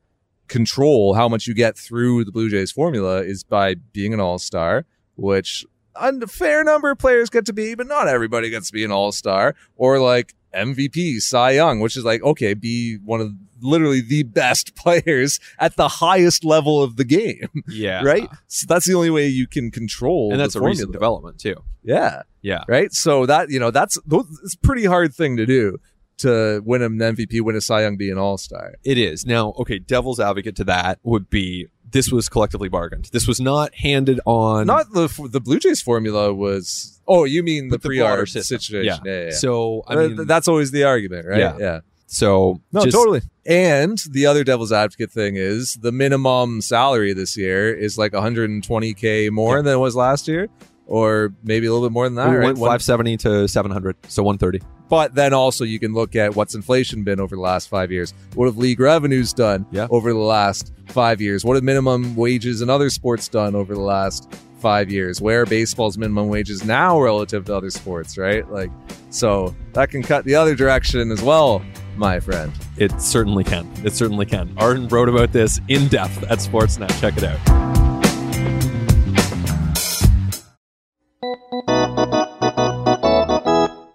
control 0.47 1.13
how 1.13 1.27
much 1.29 1.47
you 1.47 1.53
get 1.53 1.77
through 1.77 2.25
the 2.25 2.31
Blue 2.31 2.49
Jays 2.49 2.71
formula 2.71 3.21
is 3.21 3.43
by 3.43 3.75
being 3.75 4.13
an 4.13 4.19
all 4.19 4.39
star, 4.39 4.85
which 5.15 5.65
a 5.95 6.27
fair 6.27 6.63
number 6.63 6.91
of 6.91 6.99
players 6.99 7.29
get 7.29 7.45
to 7.45 7.53
be, 7.53 7.75
but 7.75 7.87
not 7.87 8.07
everybody 8.07 8.49
gets 8.49 8.67
to 8.67 8.73
be 8.73 8.83
an 8.83 8.91
all 8.91 9.11
star 9.11 9.55
or 9.75 9.99
like 9.99 10.33
MVP, 10.53 11.21
Cy 11.21 11.51
Young, 11.51 11.79
which 11.79 11.97
is 11.97 12.03
like, 12.03 12.21
okay, 12.23 12.53
be 12.53 12.97
one 13.03 13.21
of 13.21 13.33
literally 13.61 14.01
the 14.01 14.23
best 14.23 14.75
players 14.75 15.39
at 15.59 15.75
the 15.75 15.87
highest 15.87 16.43
level 16.45 16.81
of 16.81 16.95
the 16.95 17.05
game, 17.05 17.63
Yeah. 17.67 18.03
right? 18.03 18.27
So 18.47 18.65
that's 18.67 18.85
the 18.85 18.93
only 18.93 19.09
way 19.09 19.27
you 19.27 19.47
can 19.47 19.71
control. 19.71 20.31
And 20.31 20.39
that's 20.39 20.53
the 20.53 20.59
a 20.59 20.63
recent 20.63 20.87
formula. 20.87 20.93
development 20.93 21.39
too. 21.39 21.55
Yeah. 21.83 22.23
Yeah. 22.41 22.63
Right. 22.67 22.93
So 22.93 23.25
that, 23.25 23.49
you 23.49 23.59
know, 23.59 23.71
that's, 23.71 23.97
it's 24.43 24.53
a 24.55 24.59
pretty 24.59 24.85
hard 24.85 25.13
thing 25.13 25.37
to 25.37 25.45
do 25.45 25.77
to 26.19 26.61
win 26.65 26.81
an 26.81 26.97
MVP, 26.97 27.41
win 27.41 27.55
a 27.55 27.61
Cy 27.61 27.83
Young, 27.83 27.95
be 27.97 28.09
an 28.09 28.17
all 28.17 28.37
star. 28.37 28.73
It 28.83 28.97
is. 28.97 29.25
Now, 29.25 29.53
okay, 29.59 29.77
devil's 29.79 30.19
advocate 30.19 30.55
to 30.57 30.63
that 30.65 30.99
would 31.03 31.29
be 31.29 31.67
this 31.89 32.11
was 32.11 32.27
collectively 32.27 32.69
bargained. 32.69 33.05
This 33.13 33.27
was 33.27 33.39
not 33.39 33.73
handed 33.75 34.19
on 34.25 34.67
Not 34.67 34.91
the, 34.93 35.07
the 35.31 35.39
Blue 35.39 35.59
Jays 35.59 35.81
formula 35.81 36.33
was, 36.33 36.99
oh, 37.07 37.23
you 37.23 37.43
mean 37.43 37.69
the 37.69 37.77
the 37.77 37.87
pre 37.87 37.99
broader 37.99 38.25
situation. 38.25 38.83
Yeah. 38.83 38.97
yeah, 39.05 39.23
yeah. 39.25 39.31
So 39.31 39.83
I 39.87 39.95
mean 39.95 40.25
that's 40.25 40.47
always 40.47 40.71
the 40.71 40.83
argument, 40.83 41.27
right? 41.27 41.39
Yeah. 41.39 41.57
yeah. 41.59 41.79
So 42.07 42.59
No, 42.73 42.83
just- 42.83 42.95
totally. 42.97 43.21
And 43.45 43.97
the 44.09 44.25
other 44.25 44.43
devil's 44.43 44.71
advocate 44.73 45.11
thing 45.11 45.35
is 45.37 45.77
the 45.81 45.91
minimum 45.91 46.59
salary 46.61 47.13
this 47.13 47.37
year 47.37 47.73
is 47.73 47.97
like 47.97 48.11
120k 48.13 49.29
more 49.29 49.57
Yeah. 49.57 49.61
than 49.61 49.73
it 49.75 49.77
was 49.77 49.95
last 49.95 50.27
year, 50.27 50.47
or 50.85 51.33
maybe 51.43 51.65
a 51.67 51.71
little 51.73 51.87
bit 51.87 51.93
more 51.93 52.05
than 52.05 52.15
that. 52.15 52.29
we 52.29 52.35
right? 52.35 52.45
went 52.47 52.57
570 52.57 53.17
to 53.17 53.47
700, 53.47 53.95
so 54.09 54.21
130. 54.23 54.59
but 54.89 55.15
then 55.15 55.33
also 55.33 55.63
you 55.65 55.79
can 55.79 55.93
look 55.93 56.15
at 56.15 56.35
what's 56.35 56.55
inflation 56.55 57.03
been 57.03 57.19
over 57.21 57.35
the 57.35 57.41
last 57.41 57.67
five 57.69 57.89
years. 57.91 58.13
What 58.35 58.45
have 58.47 58.57
league 58.57 58.79
revenues 58.79 59.31
done 59.33 59.65
Yeah. 59.71 59.87
over 59.89 60.11
the 60.13 60.19
last 60.19 60.71
five 60.87 61.19
years? 61.21 61.43
What 61.45 61.55
have 61.55 61.63
minimum 61.63 62.15
wages 62.15 62.61
in 62.61 62.69
other 62.69 62.89
sports 62.89 63.27
done 63.29 63.55
over 63.55 63.73
the 63.75 63.81
last 63.81 64.29
five 64.59 64.91
years? 64.91 65.21
Where 65.21 65.45
baseball's 65.45 65.97
minimum 65.97 66.27
wages 66.29 66.63
now 66.65 66.99
relative 66.99 67.45
to 67.45 67.55
other 67.55 67.69
sports, 67.69 68.17
right? 68.17 68.49
Like, 68.51 68.71
so 69.09 69.55
that 69.73 69.89
can 69.89 70.03
cut 70.03 70.25
the 70.25 70.35
other 70.35 70.55
direction 70.55 71.11
as 71.11 71.21
well, 71.21 71.61
my 71.95 72.19
friend. 72.19 72.51
It 72.77 73.01
certainly 73.01 73.43
can. 73.43 73.71
It 73.83 73.93
certainly 73.93 74.25
can. 74.25 74.53
Arden 74.57 74.87
wrote 74.87 75.09
about 75.09 75.31
this 75.31 75.59
in 75.67 75.87
depth 75.87 76.23
at 76.23 76.39
Sportsnet. 76.39 76.99
Check 76.99 77.15
it 77.17 77.23
out. 77.23 77.39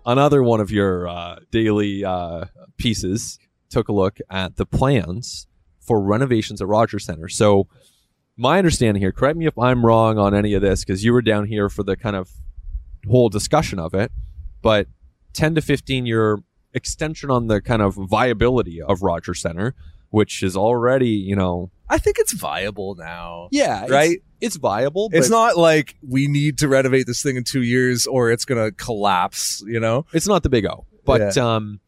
Another 0.04 0.42
one 0.42 0.60
of 0.60 0.70
your 0.70 1.08
uh, 1.08 1.36
daily 1.50 2.04
uh, 2.04 2.46
pieces 2.76 3.38
took 3.70 3.88
a 3.88 3.92
look 3.92 4.18
at 4.28 4.56
the 4.56 4.66
plans 4.66 5.46
for 5.80 6.02
renovations 6.02 6.60
at 6.60 6.68
Rogers 6.68 7.04
Centre. 7.04 7.28
So, 7.28 7.68
my 8.42 8.58
understanding 8.58 9.00
here, 9.00 9.12
correct 9.12 9.38
me 9.38 9.46
if 9.46 9.56
I'm 9.56 9.86
wrong 9.86 10.18
on 10.18 10.34
any 10.34 10.52
of 10.54 10.62
this, 10.62 10.84
because 10.84 11.04
you 11.04 11.12
were 11.12 11.22
down 11.22 11.46
here 11.46 11.68
for 11.68 11.84
the 11.84 11.96
kind 11.96 12.16
of 12.16 12.28
whole 13.08 13.28
discussion 13.28 13.78
of 13.78 13.94
it, 13.94 14.10
but 14.60 14.88
10 15.34 15.54
to 15.54 15.62
15 15.62 16.06
year 16.06 16.40
extension 16.74 17.30
on 17.30 17.46
the 17.46 17.60
kind 17.60 17.80
of 17.80 17.94
viability 17.94 18.82
of 18.82 19.02
Roger 19.02 19.32
Centre, 19.32 19.74
which 20.10 20.42
is 20.42 20.56
already, 20.56 21.10
you 21.10 21.36
know, 21.36 21.70
I 21.88 21.98
think 21.98 22.18
it's 22.18 22.32
viable 22.32 22.96
now. 22.96 23.48
yeah, 23.52 23.86
Right? 23.86 24.16
It's, 24.16 24.24
it's 24.40 24.56
viable. 24.56 25.08
It's 25.12 25.30
not 25.30 25.56
like 25.56 25.94
we 26.06 26.26
need 26.26 26.58
to 26.58 26.68
renovate 26.68 27.06
this 27.06 27.22
thing 27.22 27.36
in 27.36 27.44
two 27.44 27.62
years 27.62 28.06
or 28.06 28.32
it's 28.32 28.44
going 28.44 28.62
to 28.62 28.72
collapse, 28.72 29.62
you 29.66 29.78
know? 29.78 30.04
It's 30.12 30.26
not 30.26 30.42
the 30.42 30.48
big 30.48 30.66
O, 30.66 30.84
but 31.04 31.36
um, 31.38 31.80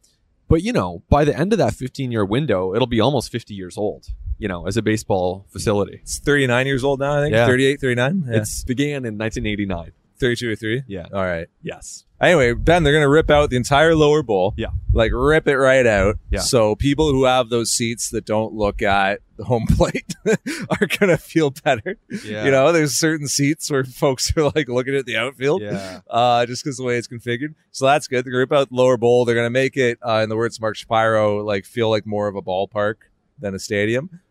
but 0.55 0.63
you 0.63 0.71
know, 0.71 1.03
by 1.09 1.25
the 1.25 1.37
end 1.37 1.51
of 1.51 1.59
that 1.59 1.73
15 1.73 2.13
year 2.13 2.23
window, 2.23 2.73
it'll 2.73 2.87
be 2.87 3.01
almost 3.01 3.29
50 3.29 3.53
years 3.53 3.77
old. 3.77 4.07
You 4.37 4.47
know, 4.47 4.67
as 4.67 4.77
a 4.77 4.81
baseball 4.81 5.45
facility, 5.49 5.99
It's 6.01 6.17
39 6.19 6.65
years 6.65 6.81
old 6.85 7.01
now, 7.01 7.17
I 7.19 7.23
think. 7.23 7.33
Yeah. 7.33 7.45
38, 7.45 7.81
39? 7.81 8.23
Yeah. 8.25 8.37
it's 8.37 8.63
began 8.63 9.03
in 9.03 9.17
1989. 9.17 9.91
32 10.19 10.51
or 10.51 10.55
3? 10.55 10.83
Yeah. 10.87 11.07
All 11.13 11.23
right. 11.23 11.47
Yes. 11.61 12.03
Anyway, 12.21 12.53
Ben, 12.53 12.83
they're 12.83 12.93
going 12.93 13.03
to 13.03 13.09
rip 13.09 13.29
out 13.29 13.49
the 13.49 13.57
entire 13.57 13.93
lower 13.93 14.23
bowl. 14.23 14.53
Yeah. 14.55 14.69
Like 14.93 15.11
rip 15.13 15.47
it 15.47 15.57
right 15.57 15.85
out. 15.85 16.17
Yeah. 16.31 16.39
So 16.39 16.75
people 16.75 17.11
who 17.11 17.25
have 17.25 17.49
those 17.49 17.71
seats 17.71 18.09
that 18.11 18.25
don't 18.25 18.53
look 18.53 18.81
at 18.81 19.19
the 19.35 19.43
home 19.43 19.65
plate 19.69 20.15
are 20.25 20.87
going 20.87 21.09
to 21.09 21.17
feel 21.17 21.49
better. 21.51 21.97
Yeah. 22.23 22.45
You 22.45 22.51
know, 22.51 22.71
there's 22.71 22.97
certain 22.97 23.27
seats 23.27 23.69
where 23.69 23.83
folks 23.83 24.31
are 24.37 24.43
like 24.55 24.69
looking 24.69 24.95
at 24.95 25.05
the 25.05 25.17
outfield. 25.17 25.61
Yeah. 25.61 25.99
uh, 26.09 26.45
just 26.45 26.63
because 26.63 26.77
the 26.77 26.83
way 26.83 26.95
it's 26.97 27.07
configured. 27.07 27.53
So 27.71 27.85
that's 27.85 28.07
good. 28.07 28.23
They're 28.25 28.31
going 28.31 28.47
to 28.47 28.53
rip 28.55 28.61
out 28.61 28.69
the 28.69 28.75
lower 28.75 28.95
bowl. 28.97 29.25
They're 29.25 29.35
going 29.35 29.45
to 29.47 29.49
make 29.49 29.75
it, 29.75 29.99
uh, 30.05 30.21
in 30.23 30.29
the 30.29 30.37
words 30.37 30.57
of 30.57 30.61
Mark 30.61 30.77
Shapiro, 30.77 31.43
like 31.43 31.65
feel 31.65 31.89
like 31.89 32.05
more 32.05 32.27
of 32.29 32.35
a 32.35 32.41
ballpark 32.41 32.95
than 33.39 33.53
a 33.53 33.59
stadium. 33.59 34.21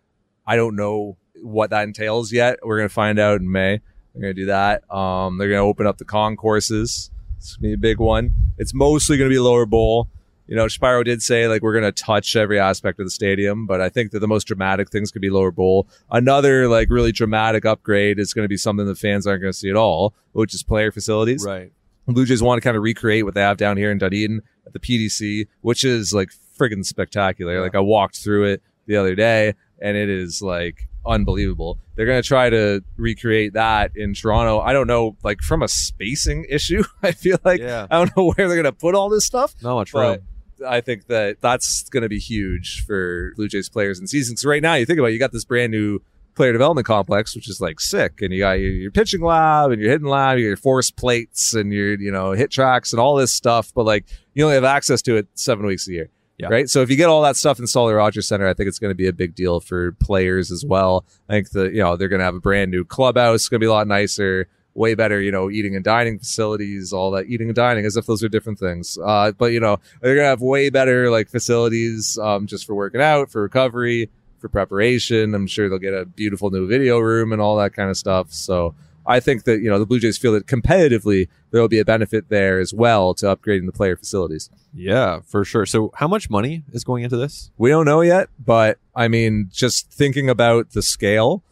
I 0.47 0.57
don't 0.57 0.75
know 0.77 1.19
what 1.43 1.71
that 1.71 1.83
entails 1.85 2.33
yet. 2.33 2.59
We're 2.63 2.79
going 2.79 2.89
to 2.89 2.95
find 2.95 3.19
out 3.19 3.41
in 3.41 3.53
May. 3.53 3.81
They're 4.15 4.23
going 4.23 4.35
to 4.35 4.43
do 4.43 4.47
that. 4.47 4.91
Um, 4.95 5.39
they're 5.39 5.49
going 5.49 5.59
to 5.59 5.65
open 5.65 5.87
up 5.87 5.99
the 5.99 6.05
concourses. 6.05 7.11
It's 7.37 7.57
going 7.57 7.73
to 7.73 7.77
be 7.77 7.89
a 7.89 7.91
big 7.91 7.99
one. 7.99 8.31
It's 8.59 8.73
mostly 8.73 9.17
going 9.19 9.29
to 9.29 9.35
be 9.35 9.41
lower 9.41 9.67
bowl. 9.67 10.09
You 10.47 10.57
know, 10.57 10.69
Shapiro 10.69 11.03
did 11.03 11.23
say 11.23 11.49
like 11.49 11.63
we're 11.63 11.73
going 11.73 11.91
to 11.91 11.93
touch 11.93 12.37
every 12.37 12.59
aspect 12.61 13.01
of 13.01 13.07
the 13.07 13.11
stadium, 13.11 13.67
but 13.67 13.81
I 13.81 13.89
think 13.89 14.13
that 14.13 14.21
the 14.21 14.29
most 14.29 14.45
dramatic 14.45 14.91
things 14.91 15.11
could 15.11 15.23
be 15.23 15.31
lower 15.31 15.51
bowl. 15.51 15.89
Another 16.11 16.69
like 16.69 16.91
really 16.91 17.13
dramatic 17.13 17.65
upgrade 17.65 18.19
is 18.19 18.35
going 18.35 18.45
to 18.45 18.49
be 18.49 18.59
something 18.59 18.87
the 18.87 18.95
fans 18.95 19.27
aren't 19.27 19.41
going 19.41 19.53
to 19.53 19.59
see 19.59 19.71
at 19.71 19.77
all, 19.77 20.15
which 20.33 20.55
is 20.55 20.63
player 20.63 20.93
facilities. 20.93 21.45
Right. 21.45 21.73
Blue 22.07 22.27
Jays 22.27 22.43
want 22.43 22.59
to 22.59 22.61
kind 22.61 22.77
of 22.77 22.83
recreate 22.83 23.25
what 23.25 23.33
they 23.33 23.41
have 23.41 23.57
down 23.57 23.79
here 23.79 23.91
in 23.91 23.97
Dunedin 23.97 24.43
at 24.67 24.75
the 24.75 24.79
PDC, 24.79 25.47
which 25.63 25.83
is 25.83 26.13
like 26.13 26.29
friggin' 26.59 26.85
spectacular. 26.85 27.55
Yeah. 27.55 27.61
Like 27.61 27.75
I 27.75 27.81
walked 27.81 28.17
through 28.17 28.45
it 28.45 28.63
the 28.87 28.97
other 28.97 29.15
day 29.15 29.55
and 29.81 29.97
it 29.97 30.11
is 30.11 30.43
like 30.43 30.89
unbelievable. 31.07 31.79
They're 31.95 32.07
going 32.07 32.23
to 32.23 32.27
try 32.27 32.51
to 32.51 32.83
recreate 32.97 33.55
that 33.55 33.93
in 33.95 34.15
Toronto. 34.15 34.61
I 34.61 34.73
don't 34.73 34.87
know, 34.87 35.17
like 35.23 35.41
from 35.41 35.63
a 35.63 35.69
spacing 35.69 36.47
issue, 36.51 36.85
I 37.03 37.13
feel 37.13 37.39
like 37.45 37.61
yeah. 37.61 37.87
I 37.91 37.99
don't 37.99 38.17
know 38.17 38.25
where 38.37 38.49
they're 38.49 38.63
going 38.63 38.65
to 38.65 38.73
put 38.73 38.95
all 38.95 39.09
this 39.09 39.27
stuff, 39.27 39.55
Not 39.63 39.75
much 39.75 39.95
room. 39.95 40.19
I 40.67 40.81
think 40.81 41.09
that 41.09 41.41
that's 41.41 41.89
going 41.89 42.05
to 42.05 42.09
be 42.09 42.19
huge 42.19 42.85
for 42.87 43.33
Blue 43.37 43.49
Jays 43.49 43.69
players 43.69 43.99
in 43.99 44.07
season. 44.07 44.37
So 44.37 44.49
right 44.49 44.63
now, 44.63 44.75
you 44.75 44.87
think 44.87 44.99
about 44.99 45.09
it, 45.09 45.13
you 45.13 45.19
got 45.19 45.33
this 45.33 45.45
brand 45.45 45.73
new 45.73 46.01
player 46.35 46.53
development 46.53 46.87
complex, 46.87 47.35
which 47.35 47.49
is 47.49 47.61
like 47.61 47.81
sick, 47.81 48.21
and 48.21 48.33
you 48.33 48.41
got 48.41 48.53
your, 48.53 48.71
your 48.71 48.91
pitching 48.91 49.23
lab 49.23 49.71
and 49.71 49.81
your 49.81 49.91
hitting 49.91 50.07
lab, 50.07 50.39
your 50.39 50.57
force 50.57 50.91
plates 50.91 51.55
and 51.55 51.73
your 51.73 51.99
you 51.99 52.11
know 52.11 52.33
hit 52.33 52.51
tracks 52.51 52.93
and 52.93 53.01
all 53.01 53.17
this 53.17 53.33
stuff. 53.33 53.73
But 53.75 53.85
like 53.85 54.07
you 54.35 54.45
only 54.45 54.55
have 54.55 54.65
access 54.65 55.03
to 55.03 55.17
it 55.17 55.29
seven 55.35 55.67
weeks 55.67 55.89
a 55.89 55.93
year. 55.93 56.11
Yeah. 56.39 56.49
Right. 56.49 56.69
So 56.69 56.83
if 56.83 56.91
you 56.91 56.97
get 56.97 57.09
all 57.09 57.23
that 57.23 57.37
stuff 57.37 57.61
installed 57.61 57.91
at 57.91 57.95
Rogers 57.95 58.27
Centre, 58.27 58.49
I 58.49 58.55
think 58.55 58.69
it's 58.69 58.81
going 58.81 58.91
to 58.91 58.97
be 58.97 59.07
a 59.07 59.13
big 59.13 59.37
deal 59.37 59.61
for 59.61 59.93
players 59.93 60.51
as 60.51 60.65
well. 60.65 61.05
I 61.29 61.35
think 61.35 61.51
the, 61.51 61.67
you 61.67 61.79
know, 61.79 61.97
they're 61.97 62.09
going 62.09 62.19
to 62.19 62.25
have 62.25 62.35
a 62.35 62.41
brand 62.41 62.73
new 62.73 62.85
clubhouse. 62.85 63.43
It's 63.43 63.49
going 63.49 63.61
to 63.61 63.65
be 63.65 63.69
a 63.69 63.73
lot 63.73 63.87
nicer, 63.87 64.49
way 64.75 64.97
better, 64.97 65.21
you 65.21 65.31
know, 65.31 65.49
eating 65.49 65.77
and 65.77 65.85
dining 65.85 66.19
facilities, 66.19 66.93
all 66.93 67.13
that 67.13 67.27
eating 67.27 67.49
and 67.49 67.55
dining 67.55 67.87
as 67.87 67.97
if 67.97 68.07
those 68.07 68.25
are 68.25 68.29
different 68.29 68.59
things. 68.59 68.99
Uh, 69.05 69.31
but 69.31 69.53
you 69.53 69.61
know, 69.61 69.79
they're 70.01 70.17
going 70.17 70.25
to 70.25 70.29
have 70.29 70.41
way 70.41 70.71
better 70.71 71.09
like 71.09 71.29
facilities, 71.29 72.19
um, 72.19 72.49
just 72.49 72.67
for 72.67 72.75
working 72.75 73.01
out, 73.01 73.31
for 73.31 73.43
recovery, 73.43 74.11
for 74.41 74.49
preparation. 74.49 75.35
I'm 75.37 75.47
sure 75.47 75.69
they'll 75.69 75.79
get 75.79 75.95
a 75.95 76.05
beautiful 76.05 76.51
new 76.51 76.67
video 76.67 76.99
room 76.99 77.33
and 77.33 77.41
all 77.41 77.57
that 77.59 77.75
kind 77.75 77.91
of 77.91 77.97
stuff. 77.97 78.33
So 78.33 78.75
I 79.07 79.21
think 79.21 79.45
that, 79.45 79.61
you 79.61 79.69
know, 79.69 79.79
the 79.79 79.87
Blue 79.87 80.01
Jays 80.01 80.19
feel 80.19 80.33
that 80.33 80.47
competitively 80.47 81.29
there 81.51 81.61
will 81.61 81.69
be 81.69 81.79
a 81.79 81.85
benefit 81.85 82.29
there 82.29 82.59
as 82.59 82.73
well 82.73 83.15
to 83.15 83.27
upgrading 83.27 83.67
the 83.67 83.73
player 83.73 83.97
facilities. 83.97 84.51
Yeah, 84.73 85.21
for 85.27 85.45
sure. 85.45 85.67
So, 85.67 85.93
how 85.95 86.09
much 86.09 86.31
money 86.31 86.65
is 86.73 86.85
going 86.85 87.05
into 87.05 87.17
this? 87.17 87.51
We 87.59 87.71
don't 87.71 87.85
know 87.85 88.01
yet, 88.01 88.29
but 88.39 88.79
I 88.95 89.09
mean, 89.09 89.49
just 89.53 89.91
thinking 89.91 90.29
about 90.31 90.71
the 90.71 90.83
scale, 90.83 91.43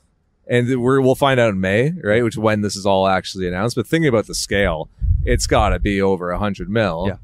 and 0.46 0.80
we're, 0.80 1.00
we'll 1.00 1.14
find 1.14 1.38
out 1.38 1.50
in 1.50 1.60
May, 1.60 1.92
right? 2.02 2.24
Which 2.24 2.36
when 2.36 2.62
this 2.62 2.74
is 2.74 2.84
all 2.86 3.06
actually 3.06 3.46
announced. 3.46 3.76
But 3.76 3.86
thinking 3.86 4.08
about 4.08 4.26
the 4.26 4.34
scale, 4.34 4.88
it's 5.24 5.46
got 5.46 5.70
to 5.70 5.78
be 5.78 6.02
over 6.02 6.30
a 6.30 6.38
hundred 6.38 6.68
mil, 6.68 7.04
Yeah. 7.08 7.16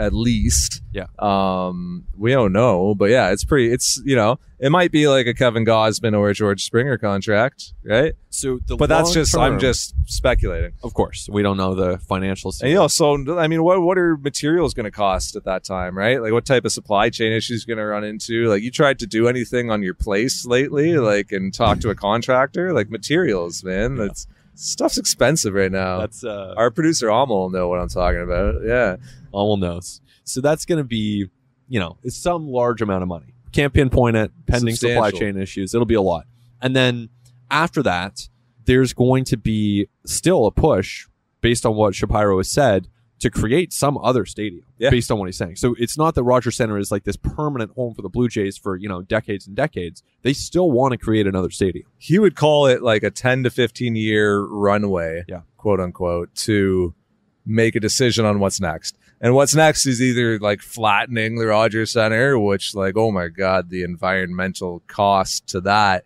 At 0.00 0.14
least. 0.14 0.80
Yeah. 0.92 1.06
Um, 1.18 2.06
we 2.16 2.32
don't 2.32 2.52
know, 2.54 2.94
but 2.94 3.10
yeah, 3.10 3.30
it's 3.32 3.44
pretty. 3.44 3.70
It's 3.70 4.00
you 4.04 4.16
know, 4.16 4.38
it 4.58 4.70
might 4.70 4.90
be 4.90 5.08
like 5.08 5.26
a 5.26 5.34
Kevin 5.34 5.66
Gausman 5.66 6.16
or 6.18 6.30
a 6.30 6.34
George 6.34 6.64
Springer 6.64 6.96
contract, 6.96 7.74
right? 7.84 8.14
So, 8.30 8.60
the 8.66 8.76
But 8.76 8.88
that's 8.88 9.12
just 9.12 9.32
term- 9.32 9.42
I'm 9.42 9.58
just 9.58 9.94
speculating. 10.06 10.72
of 10.82 10.94
course, 10.94 11.28
we 11.30 11.42
don't 11.42 11.58
know 11.58 11.74
the 11.74 11.98
financial. 11.98 12.50
And 12.62 12.70
you 12.70 12.76
know, 12.76 12.88
so 12.88 13.38
I 13.38 13.46
mean, 13.46 13.62
what 13.62 13.82
what 13.82 13.98
are 13.98 14.16
materials 14.16 14.72
going 14.72 14.84
to 14.84 14.90
cost 14.90 15.36
at 15.36 15.44
that 15.44 15.64
time, 15.64 15.96
right? 15.98 16.20
Like, 16.22 16.32
what 16.32 16.46
type 16.46 16.64
of 16.64 16.72
supply 16.72 17.10
chain 17.10 17.30
issues 17.32 17.66
going 17.66 17.78
to 17.78 17.84
run 17.84 18.02
into? 18.02 18.48
Like, 18.48 18.62
you 18.62 18.70
tried 18.70 18.98
to 19.00 19.06
do 19.06 19.28
anything 19.28 19.70
on 19.70 19.82
your 19.82 19.94
place 19.94 20.46
lately, 20.46 20.96
like, 20.96 21.30
and 21.30 21.52
talk 21.52 21.80
to 21.80 21.90
a 21.90 21.94
contractor, 21.94 22.72
like 22.72 22.88
materials, 22.88 23.62
man. 23.62 23.96
Yeah. 23.96 24.04
That's 24.06 24.26
stuff's 24.54 24.98
expensive 24.98 25.54
right 25.54 25.72
now. 25.72 26.00
that's 26.00 26.22
uh, 26.22 26.54
Our 26.56 26.70
producer 26.70 27.10
Alma 27.10 27.32
will 27.32 27.50
know 27.50 27.68
what 27.68 27.80
I'm 27.80 27.88
talking 27.88 28.20
about. 28.20 28.56
Yeah, 28.64 28.96
all 29.32 29.56
knows. 29.56 30.00
So 30.24 30.40
that's 30.40 30.64
going 30.64 30.78
to 30.78 30.84
be, 30.84 31.26
you 31.68 31.80
know, 31.80 31.98
it's 32.02 32.16
some 32.16 32.46
large 32.48 32.82
amount 32.82 33.02
of 33.02 33.08
money. 33.08 33.34
Can't 33.52 33.72
pinpoint 33.72 34.16
it. 34.16 34.30
Pending 34.46 34.76
supply 34.76 35.10
chain 35.10 35.36
issues, 35.36 35.74
it'll 35.74 35.86
be 35.86 35.94
a 35.94 36.02
lot. 36.02 36.26
And 36.62 36.74
then 36.76 37.08
after 37.50 37.82
that, 37.82 38.28
there's 38.64 38.92
going 38.92 39.24
to 39.24 39.36
be 39.36 39.88
still 40.06 40.46
a 40.46 40.50
push 40.52 41.06
based 41.40 41.64
on 41.66 41.74
what 41.74 41.94
Shapiro 41.94 42.36
has 42.36 42.50
said 42.50 42.88
to 43.18 43.28
create 43.30 43.72
some 43.72 43.98
other 43.98 44.24
stadium 44.24 44.64
Yeah. 44.78 44.88
based 44.90 45.10
on 45.10 45.18
what 45.18 45.26
he's 45.26 45.36
saying. 45.36 45.56
So 45.56 45.74
it's 45.78 45.98
not 45.98 46.14
that 46.14 46.22
Rogers 46.22 46.56
Centre 46.56 46.78
is 46.78 46.90
like 46.90 47.04
this 47.04 47.16
permanent 47.16 47.72
home 47.72 47.94
for 47.94 48.00
the 48.02 48.08
Blue 48.08 48.28
Jays 48.28 48.56
for, 48.56 48.76
you 48.76 48.88
know, 48.88 49.02
decades 49.02 49.46
and 49.46 49.54
decades. 49.56 50.02
They 50.22 50.32
still 50.32 50.70
want 50.70 50.92
to 50.92 50.98
create 50.98 51.26
another 51.26 51.50
stadium. 51.50 51.86
he 51.98 52.18
would 52.18 52.34
call 52.34 52.66
it 52.66 52.82
like 52.82 53.02
a 53.02 53.10
10 53.10 53.42
to 53.44 53.50
15 53.50 53.94
year 53.96 54.40
runway, 54.40 55.24
Yeah. 55.28 55.40
quote 55.58 55.80
unquote, 55.80 56.34
to 56.36 56.94
make 57.44 57.74
a 57.74 57.80
decision 57.80 58.24
on 58.24 58.38
what's 58.38 58.60
next. 58.60 58.96
And 59.20 59.34
what's 59.34 59.54
next 59.54 59.86
is 59.86 60.00
either 60.00 60.38
like 60.38 60.62
flattening 60.62 61.36
the 61.36 61.46
Rogers 61.46 61.92
Centre, 61.92 62.38
which 62.38 62.74
like, 62.74 62.96
oh 62.96 63.10
my 63.10 63.28
God, 63.28 63.68
the 63.68 63.82
environmental 63.82 64.82
cost 64.86 65.46
to 65.48 65.60
that. 65.62 66.04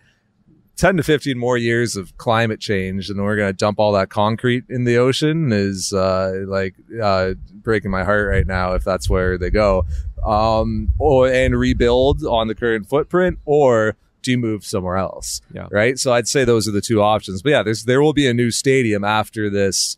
10 0.77 0.97
to 0.97 1.05
15 1.05 1.39
more 1.39 1.57
years 1.57 1.95
of 1.95 2.17
climate 2.19 2.59
change 2.59 3.09
and 3.09 3.23
we're 3.23 3.37
going 3.37 3.49
to 3.49 3.53
dump 3.57 3.79
all 3.79 3.93
that 3.93 4.09
concrete 4.11 4.65
in 4.69 4.83
the 4.83 4.97
ocean 4.97 5.53
is 5.53 5.93
uh, 5.93 6.33
like 6.49 6.75
uh, 7.01 7.35
breaking 7.53 7.93
my 7.93 8.03
heart 8.03 8.29
right 8.29 8.45
now 8.49 8.73
if 8.73 8.83
that's 8.83 9.09
where 9.09 9.39
they 9.39 9.51
go 9.51 9.87
um, 10.27 10.93
or 10.99 11.29
and 11.29 11.57
rebuild 11.57 12.25
on 12.25 12.49
the 12.49 12.57
current 12.57 12.89
footprint 12.89 13.39
or 13.45 13.97
do 14.23 14.33
you 14.33 14.39
move 14.39 14.65
somewhere 14.67 14.97
else 14.97 15.41
Yeah. 15.55 15.69
right 15.71 15.97
so 15.97 16.13
i'd 16.15 16.27
say 16.27 16.45
those 16.45 16.67
are 16.67 16.73
the 16.73 16.81
two 16.81 17.01
options 17.01 17.41
but 17.41 17.51
yeah 17.51 17.63
there's 17.63 17.85
there 17.85 18.03
will 18.03 18.13
be 18.13 18.27
a 18.27 18.35
new 18.35 18.51
stadium 18.51 19.05
after 19.05 19.49
this 19.49 19.97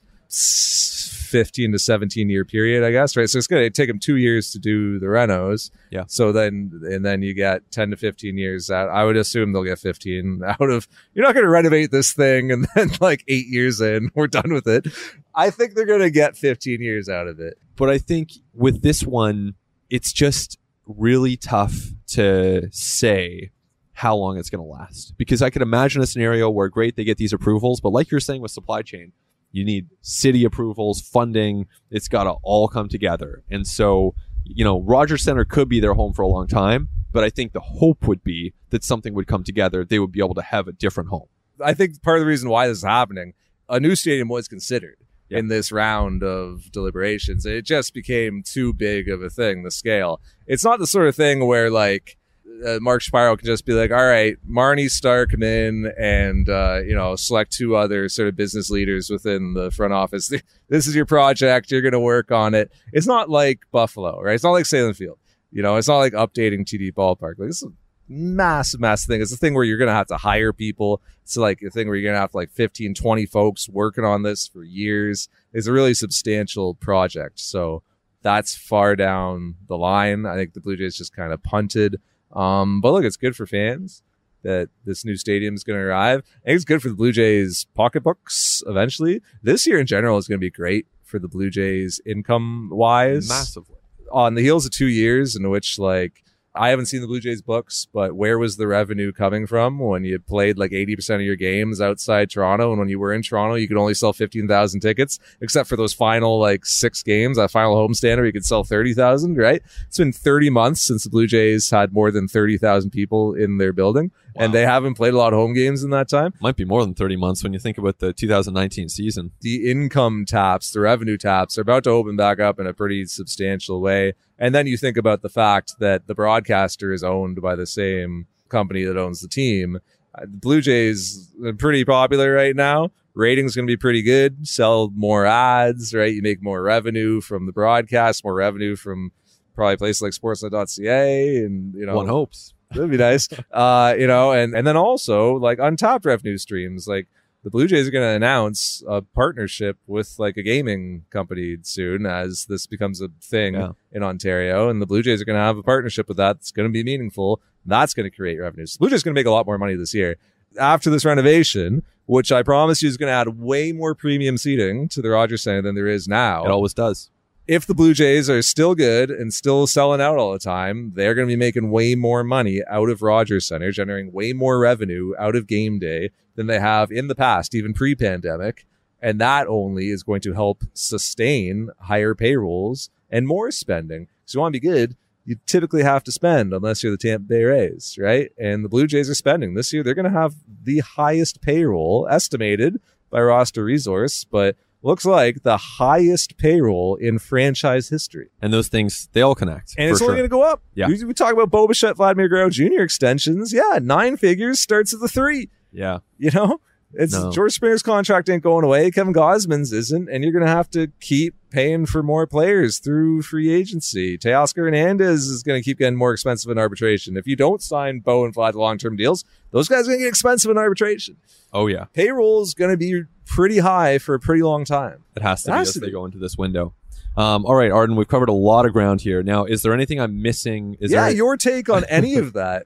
15 1.27 1.72
to 1.72 1.79
17 1.79 2.31
year 2.31 2.45
period 2.45 2.85
i 2.85 2.91
guess 2.91 3.16
right? 3.16 3.29
So 3.29 3.39
it's 3.39 3.47
going 3.47 3.62
to 3.62 3.70
take 3.70 3.89
them 3.89 3.99
two 3.99 4.16
years 4.16 4.51
to 4.53 4.59
do 4.59 4.99
the 4.99 5.07
renos. 5.07 5.70
Yeah. 5.91 6.05
so 6.09 6.33
then 6.33 6.70
and 6.85 7.05
then 7.05 7.22
you 7.22 7.35
get 7.35 7.70
10 7.70 7.91
to 7.91 7.97
15 7.97 8.39
years 8.39 8.70
out 8.70 8.89
i 8.89 9.05
would 9.05 9.16
assume 9.16 9.53
they'll 9.53 9.64
get 9.64 9.79
15 9.79 10.43
out 10.47 10.70
of 10.70 10.89
you're 11.14 11.24
not 11.24 11.35
going 11.35 11.45
to 11.45 11.51
renovate 11.51 11.91
this 11.91 12.12
thing 12.12 12.51
and 12.51 12.66
then 12.74 12.91
like 13.01 13.24
eight 13.29 13.47
years 13.47 13.81
in 13.81 14.11
we're 14.14 14.27
done 14.27 14.53
with 14.53 14.66
it. 14.66 14.87
I 15.35 15.51
think 15.51 15.74
they're 15.74 15.87
going 15.87 16.01
to 16.01 16.11
get 16.11 16.37
15 16.37 16.81
years 16.81 17.09
out 17.09 17.29
of 17.29 17.41
it. 17.41 17.59
But 17.77 17.91
I 17.91 17.99
think 17.99 18.33
with 18.55 18.83
this 18.83 19.03
one, 19.03 19.55
it's 19.91 20.12
just 20.12 20.59
really 20.87 21.37
tough 21.37 21.91
to 22.09 22.68
say 22.72 23.51
how 23.93 24.16
long 24.16 24.39
it's 24.39 24.51
going 24.51 24.62
to 24.64 24.70
last. 24.70 25.14
Because 25.16 25.43
I 25.43 25.51
could 25.51 25.62
imagine 25.62 26.03
a 26.03 26.07
scenario 26.07 26.51
where 26.51 26.68
great 26.68 26.97
they 26.97 27.05
get 27.05 27.18
these 27.18 27.33
approvals, 27.33 27.81
but 27.81 27.91
like 27.91 28.11
you're 28.11 28.20
saying 28.20 28.41
with 28.41 28.51
supply 28.51 28.83
chain, 28.83 29.12
you 29.57 29.65
need 29.65 29.87
city 30.03 30.45
approvals, 30.45 31.01
funding. 31.01 31.67
It's 31.91 32.09
got 32.09 32.25
to 32.25 32.33
all 32.43 32.69
come 32.69 32.89
together, 32.89 33.43
and 33.51 33.67
so 33.67 34.15
you 34.45 34.65
know 34.65 34.81
Rogers 34.83 35.23
Centre 35.23 35.45
could 35.45 35.69
be 35.69 35.81
their 35.81 35.95
home 35.95 36.13
for 36.13 36.23
a 36.23 36.29
long 36.29 36.47
time, 36.47 36.89
but 37.13 37.25
I 37.25 37.31
think 37.31 37.53
the 37.53 37.61
hope 37.61 38.07
would 38.07 38.23
be 38.23 38.53
that 38.71 38.85
something 38.85 39.15
would 39.15 39.27
come 39.27 39.45
together. 39.45 39.85
They 39.85 39.99
would 39.99 40.13
be 40.13 40.21
able 40.21 40.35
to 40.35 40.43
have 40.43 40.69
a 40.69 40.73
different 40.73 41.09
home. 41.11 41.29
I 41.65 41.73
think 41.75 42.03
part 42.03 42.19
of 42.19 42.21
the 42.21 42.27
reason 42.29 42.49
why 42.51 42.69
this 42.69 42.79
is 42.79 42.85
happening, 42.85 43.33
a 43.69 43.81
new 43.81 43.95
stadium 43.97 44.29
was 44.29 44.47
considered 44.47 44.99
Yeah. 45.31 45.39
in 45.39 45.49
this 45.49 45.73
round 45.73 46.23
of 46.23 46.71
deliberations. 46.71 47.47
It 47.47 47.65
just 47.65 47.95
became 47.95 48.43
too 48.45 48.73
big 48.75 49.09
of 49.09 49.23
a 49.23 49.31
thing, 49.31 49.63
the 49.65 49.71
scale. 49.71 50.21
It's 50.47 50.65
not 50.65 50.79
the 50.79 50.87
sort 50.87 51.09
of 51.09 51.17
thing 51.17 51.47
where 51.47 51.71
like 51.71 52.19
uh, 52.64 52.78
Mark 52.80 53.03
Shapiro 53.03 53.36
can 53.36 53.47
just 53.47 53.64
be 53.64 53.72
like, 53.72 53.90
all 53.90 54.07
right, 54.07 54.36
Marnie 54.49 54.90
Starr 54.90 55.26
come 55.26 55.42
in 55.42 55.92
and, 55.99 56.49
uh, 56.49 56.80
you 56.84 56.94
know, 56.94 57.16
select 57.16 57.53
two 57.53 57.76
other 57.76 58.09
sort 58.09 58.28
of 58.28 58.36
business 58.36 58.70
leaders 58.70 59.11
within 59.11 59.55
the 59.55 59.70
front 59.70 59.92
office. 59.92 60.32
This 60.68 60.88
is 60.88 60.97
your 60.97 61.07
project. 61.07 61.70
You're 61.70 61.80
going 61.80 61.92
to 61.92 62.01
work 62.01 62.32
on 62.32 62.53
it. 62.53 62.72
It's 62.92 63.07
not 63.07 63.30
like 63.30 63.61
Buffalo, 63.70 64.20
right? 64.20 64.34
It's 64.34 64.42
not 64.42 64.51
like 64.51 64.64
Sahlen 64.64 64.97
Field. 64.97 65.16
You 65.53 65.62
know, 65.62 65.76
it's 65.76 65.86
not 65.86 65.99
like 65.99 66.12
updating 66.12 66.64
TD 66.64 66.92
Ballpark. 66.92 67.38
Like, 67.38 67.47
this 67.47 67.62
is 67.62 67.68
a 67.68 67.72
massive, 68.09 68.80
massive 68.80 69.07
thing. 69.07 69.22
It's 69.22 69.32
a 69.32 69.36
thing 69.36 69.55
where 69.55 69.62
you're 69.62 69.78
going 69.78 69.86
to 69.86 69.94
have 69.94 70.09
to 70.09 70.16
hire 70.16 70.53
people. 70.53 71.03
It's 71.22 71.36
like 71.36 71.62
a 71.62 71.70
thing 71.70 71.86
where 71.86 71.94
you're 71.97 72.11
going 72.11 72.16
to 72.16 72.20
have 72.20 72.34
like 72.34 72.51
15, 72.51 72.94
20 72.94 73.26
folks 73.26 73.68
working 73.68 74.05
on 74.05 74.24
this 74.24 74.49
for 74.49 74.64
years. 74.64 75.28
It's 75.53 75.68
a 75.68 75.72
really 75.72 75.94
substantial 75.94 76.74
project. 76.74 77.38
So 77.38 77.84
that's 78.22 78.57
far 78.57 78.97
down 78.97 79.55
the 79.68 79.78
line. 79.78 80.26
I 80.26 80.34
think 80.34 80.55
the 80.55 80.61
Blue 80.61 80.76
Jays 80.76 80.97
just 80.97 81.14
kind 81.14 81.32
of 81.32 81.44
punted. 81.44 82.01
Um, 82.33 82.81
but 82.81 82.93
look, 82.93 83.05
it's 83.05 83.16
good 83.16 83.37
for 83.37 83.47
fans 83.47 84.03
that 84.43 84.68
this 84.85 85.05
new 85.05 85.16
stadium 85.16 85.55
is 85.55 85.64
going 85.64 85.79
to 85.79 85.85
arrive. 85.85 86.22
I 86.43 86.47
think 86.47 86.57
it's 86.57 86.64
good 86.64 86.83
for 86.83 86.89
the 86.89 86.95
Blue 86.95 87.12
Jays 87.12 87.66
pocketbooks 87.74 88.62
eventually. 88.66 89.20
This 89.43 89.66
year 89.66 89.81
in 89.81 89.87
general 89.87 90.18
is 90.18 90.29
going 90.29 90.39
to 90.39 90.45
be 90.45 90.51
great 90.51 90.87
for 91.03 91.18
the 91.18 91.29
Blue 91.29 91.51
Jays 91.51 92.01
income 92.07 92.68
wise 92.72 93.29
Massively. 93.29 93.77
on 94.12 94.35
the 94.35 94.43
heels 94.43 94.64
of 94.64 94.70
two 94.72 94.87
years 94.87 95.35
in 95.35 95.51
which 95.51 95.79
like 95.79 96.22
I 96.57 96.71
haven't 96.71 96.87
seen 96.87 97.01
the 97.01 97.07
Blue 97.07 97.21
Jays 97.21 97.43
books, 97.43 97.87
but 97.93 98.15
where 98.15 98.39
was 98.39 98.57
the 98.57 98.67
revenue 98.67 99.13
coming 99.13 99.47
from 99.47 99.79
when 99.79 100.05
you 100.05 100.19
played 100.19 100.59
like 100.59 100.71
80% 100.71 101.17
of 101.17 101.21
your 101.23 101.37
games 101.37 101.81
outside 101.81 102.31
Toronto? 102.31 102.71
And 102.71 102.79
when 102.79 102.89
you 102.89 102.99
were 102.99 103.13
in 103.13 103.23
Toronto, 103.23 103.55
you 103.55 103.69
could 103.69 103.77
only 103.77 103.95
sell 103.95 104.13
15,000 104.13 104.81
tickets, 104.81 105.19
except 105.41 105.69
for 105.69 105.77
those 105.77 105.93
final 105.93 106.39
like 106.39 106.65
six 106.65 107.03
games, 107.03 107.37
that 107.37 107.51
final 107.51 107.77
homestand 107.77 108.17
where 108.17 108.27
you 108.27 108.33
could 108.33 108.45
sell 108.45 108.65
30,000, 108.65 109.37
right? 109.37 109.63
It's 109.87 109.99
been 109.99 110.13
30 110.13 110.51
months 110.51 110.83
since 110.83 111.05
the 111.05 111.11
Blue 111.11 111.27
Jays 111.27 111.71
had 111.71 111.93
more 111.93 112.11
than 112.11 112.29
30,000 112.29 112.91
people 112.91 113.35
in 113.35 113.59
their 113.59 113.73
building 113.73 114.11
and 114.39 114.53
they 114.53 114.62
haven't 114.62 114.95
played 114.95 115.14
a 115.14 115.16
lot 115.18 115.32
of 115.32 115.39
home 115.39 115.53
games 115.55 115.82
in 115.82 115.91
that 115.91 116.09
time. 116.09 116.32
Might 116.41 116.57
be 116.57 116.64
more 116.64 116.84
than 116.84 116.95
30 116.95 117.16
months 117.16 117.43
when 117.43 117.53
you 117.53 117.59
think 117.59 117.78
about 117.78 117.99
the 117.99 118.12
2019 118.12 118.89
season. 118.89 119.32
the 119.41 119.70
income 119.70 120.24
taps, 120.26 120.70
the 120.72 120.80
revenue 120.80 121.16
taps 121.16 121.59
are 121.59 121.62
about 121.62 121.84
to 121.84 121.91
open 121.91 122.16
back 122.16 122.39
up 122.41 122.59
in 122.61 122.66
a 122.66 122.74
pretty 122.74 123.05
substantial 123.07 123.80
way. 123.80 124.14
And 124.39 124.55
then 124.55 124.66
you 124.66 124.76
think 124.76 124.97
about 124.97 125.22
the 125.22 125.28
fact 125.28 125.74
that 125.80 126.07
the 126.07 126.14
broadcaster 126.14 126.93
is 126.93 127.03
owned 127.03 127.41
by 127.41 127.55
the 127.57 127.66
same 127.66 128.26
company 128.49 128.84
that 128.84 128.97
owns 128.97 129.20
the 129.20 129.28
team. 129.28 129.80
Uh, 130.14 130.22
The 130.22 130.26
Blue 130.39 130.61
Jays 130.61 131.32
are 131.45 131.53
pretty 131.55 131.84
popular 131.84 132.32
right 132.32 132.55
now. 132.55 132.91
Ratings 133.14 133.57
going 133.57 133.66
to 133.66 133.70
be 133.70 133.78
pretty 133.78 134.03
good. 134.03 134.47
Sell 134.47 134.91
more 134.95 135.24
ads, 135.24 135.95
right? 135.95 136.12
You 136.12 136.20
make 136.20 136.43
more 136.43 136.61
revenue 136.62 137.22
from 137.22 137.47
the 137.47 137.53
broadcast, 137.53 138.22
more 138.24 138.34
revenue 138.34 138.76
from 138.76 139.11
probably 139.55 139.78
places 139.78 140.03
like 140.03 140.12
sportsnet.ca 140.12 141.37
and 141.39 141.74
you 141.74 141.87
know 141.87 141.97
One 141.97 142.09
hopes. 142.09 142.53
That'd 142.71 142.91
be 142.91 142.97
nice. 142.97 143.29
Uh, 143.53 143.95
you 143.99 144.07
know, 144.07 144.33
and 144.33 144.55
and 144.55 144.67
then 144.67 144.77
also 144.77 145.35
like 145.37 145.59
untapped 145.61 146.05
revenue 146.05 146.37
streams. 146.39 146.87
Like 146.87 147.07
the 147.45 147.51
Blue 147.51 147.67
Jays 147.69 147.87
are 147.87 147.91
going 147.93 148.05
to 148.05 148.14
announce 148.17 148.83
a 148.89 149.03
partnership 149.03 149.79
with 149.87 150.17
like 150.19 150.37
a 150.37 150.43
gaming 150.43 151.05
company 151.11 151.57
soon, 151.62 152.05
as 152.07 152.47
this 152.47 152.67
becomes 152.67 153.01
a 153.01 153.09
thing 153.23 153.55
Yeah. 153.55 153.71
in 153.93 154.03
Ontario. 154.03 154.69
And 154.69 154.83
the 154.83 154.87
Blue 154.87 155.03
Jays 155.03 155.23
are 155.23 155.25
going 155.25 155.37
to 155.39 155.43
have 155.43 155.57
a 155.57 155.62
partnership 155.62 156.09
with 156.09 156.17
that. 156.17 156.39
That's 156.39 156.51
going 156.51 156.69
to 156.69 156.73
be 156.73 156.83
meaningful. 156.83 157.41
That's 157.64 157.95
going 157.95 158.11
to 158.11 158.14
create 158.14 158.39
revenues. 158.41 158.77
Blue 158.77 158.91
Jays 158.91 159.03
going 159.03 159.14
to 159.14 159.19
make 159.19 159.27
a 159.27 159.31
lot 159.31 159.47
more 159.47 159.59
money 159.59 159.75
this 159.77 159.95
year 159.95 160.17
after 160.59 160.91
this 160.91 161.05
renovation. 161.05 161.83
Which 162.09 162.31
I 162.31 162.45
promise 162.45 162.83
you 162.83 162.89
is 162.89 162.97
going 162.97 163.09
to 163.09 163.14
add 163.14 163.37
way 163.41 163.73
more 163.73 163.93
premium 163.93 164.39
seating 164.39 164.89
to 164.91 165.03
the 165.03 165.11
Rogers 165.11 165.43
Centre 165.43 165.61
than 165.62 165.75
there 165.75 165.89
is 165.89 166.07
now 166.07 166.45
It 166.45 166.51
always 166.53 166.73
does. 166.73 167.11
If 167.49 167.64
the 167.64 167.74
Blue 167.74 167.94
Jays 167.94 168.28
are 168.28 168.42
still 168.42 168.74
good 168.74 169.09
and 169.09 169.32
still 169.32 169.68
selling 169.68 170.01
out 170.01 170.18
all 170.18 170.32
the 170.32 170.38
time, 170.40 170.92
they're 170.97 171.14
going 171.14 171.28
to 171.28 171.32
be 171.32 171.38
making 171.38 171.70
way 171.70 171.94
more 171.94 172.24
money 172.24 172.61
out 172.68 172.90
of 172.90 173.03
Rogers 173.03 173.47
Centre, 173.47 173.70
generating 173.70 174.12
way 174.12 174.32
more 174.32 174.59
revenue 174.59 175.12
out 175.16 175.36
of 175.36 175.47
game 175.47 175.78
day 175.78 176.11
than 176.34 176.49
they 176.49 176.59
have 176.59 176.90
in 176.90 177.07
the 177.07 177.14
past, 177.14 177.55
even 177.55 177.72
pre 177.72 177.94
pandemic. 177.94 178.66
And 179.01 179.20
that 179.20 179.47
only 179.47 179.90
is 179.90 180.03
going 180.03 180.22
to 180.22 180.32
help 180.32 180.64
sustain 180.74 181.70
higher 181.82 182.16
payrolls 182.16 182.90
and 183.11 183.28
more 183.28 183.53
spending. 183.53 184.09
Because 184.22 184.34
you 184.34 184.40
want 184.40 184.53
to 184.53 184.61
be 184.61 184.68
good, 184.68 184.97
you 185.24 185.36
typically 185.47 185.84
have 185.84 186.03
to 186.05 186.12
spend 186.12 186.53
unless 186.53 186.82
you're 186.82 186.90
the 186.90 186.99
Tampa 186.99 187.28
Bay 187.28 187.44
Rays, 187.44 187.97
right? 187.97 188.32
And 188.36 188.64
the 188.64 188.68
Blue 188.68 188.88
Jays 188.88 189.09
are 189.09 189.14
spending 189.14 189.55
this 189.55 189.72
year. 189.72 189.84
They're 189.84 189.94
going 189.94 190.12
to 190.12 190.18
have 190.18 190.34
the 190.64 190.80
highest 190.80 191.42
payroll 191.42 192.09
estimated 192.11 192.80
by 193.09 193.20
roster 193.20 193.62
resource, 193.62 194.24
but 194.24 194.57
looks 194.83 195.05
like 195.05 195.43
the 195.43 195.57
highest 195.57 196.37
payroll 196.37 196.97
in 196.97 197.18
franchise 197.18 197.89
history. 197.89 198.31
And 198.41 198.53
those 198.53 198.68
things, 198.68 199.09
they 199.12 199.22
all 199.22 199.35
connect. 199.35 199.74
And 199.77 199.91
it's 199.91 200.01
only 200.01 200.12
sure. 200.12 200.16
going 200.16 200.29
to 200.29 200.29
go 200.29 200.43
up. 200.43 200.62
Yeah. 200.74 200.89
We, 200.89 201.05
we 201.05 201.14
talk 201.14 201.33
about 201.33 201.51
Bo 201.51 201.66
Bichette, 201.66 201.97
Vladimir 201.97 202.29
Guerrero 202.29 202.51
Jr. 202.51 202.83
extensions. 202.83 203.53
Yeah, 203.53 203.79
nine 203.83 204.16
figures 204.16 204.61
starts 204.61 204.95
at 204.95 205.01
the 205.01 205.09
three. 205.09 205.51
Yeah. 205.72 205.99
You 206.18 206.31
know, 206.31 206.61
it's 206.93 207.12
No. 207.12 207.30
George 207.30 207.53
Springer's 207.53 207.82
contract 207.82 208.28
ain't 208.28 208.43
going 208.43 208.64
away. 208.64 208.91
Kevin 208.91 209.12
Gausman's 209.12 209.72
isn't, 209.72 210.09
and 210.09 210.22
you're 210.24 210.32
going 210.32 210.45
to 210.45 210.51
have 210.51 210.70
to 210.70 210.89
keep 211.01 211.34
paying 211.51 211.87
for 211.87 212.03
more 212.03 212.26
players 212.26 212.78
through 212.78 213.22
free 213.22 213.51
agency. 213.53 214.16
Teoscar 214.18 214.64
Hernandez 214.64 215.26
is 215.26 215.43
going 215.43 215.61
to 215.61 215.64
keep 215.64 215.78
getting 215.78 215.97
more 215.99 216.12
expensive 216.12 216.51
in 216.51 216.59
arbitration. 216.59 217.16
If 217.16 217.26
you 217.26 217.37
don't 217.37 217.62
sign 217.62 218.01
Bo 218.01 218.24
and 218.24 218.34
Vlad 218.34 218.55
long 218.55 218.78
term 218.78 218.97
deals, 218.97 219.24
those 219.51 219.68
guys 219.68 219.80
are 219.87 219.91
going 219.91 219.99
to 219.99 220.05
get 220.05 220.09
expensive 220.09 220.51
in 220.51 220.59
arbitration. 220.59 221.16
Oh, 221.53 221.66
yeah. 221.66 221.84
Payroll 221.95 222.43
is 222.43 222.55
going 222.55 222.70
to 222.70 222.76
be 222.76 223.05
pretty 223.26 223.59
high 223.59 223.99
for 223.99 224.14
a 224.14 224.20
pretty 224.20 224.43
long 224.43 224.64
time. 224.64 225.05
It 225.16 225.22
has 225.22 225.43
to 225.45 225.51
It 225.51 225.53
be 225.55 225.59
has 225.59 225.68
as 225.68 225.74
to 225.74 225.80
they 225.80 225.87
be. 225.87 225.93
go 225.93 226.05
into 226.05 226.18
this 226.18 226.37
window. 226.37 226.74
Um, 227.17 227.47
all 227.47 227.55
right, 227.55 227.71
Arden, 227.71 227.97
we've 227.97 228.09
covered 228.09 228.29
a 228.29 228.33
lot 228.35 228.67
of 228.67 228.73
ground 228.73 229.01
here. 229.01 229.23
Now, 229.23 229.45
is 229.45 229.62
there 229.62 229.73
anything 229.73 229.99
I'm 230.01 230.21
missing? 230.21 230.77
Is 230.81 230.93
yeah, 230.93 231.07
there 231.07 231.14
your 231.17 231.37
take 231.39 231.71
on 231.71 231.85
any 231.89 232.17
of 232.17 232.35
that. 232.35 232.64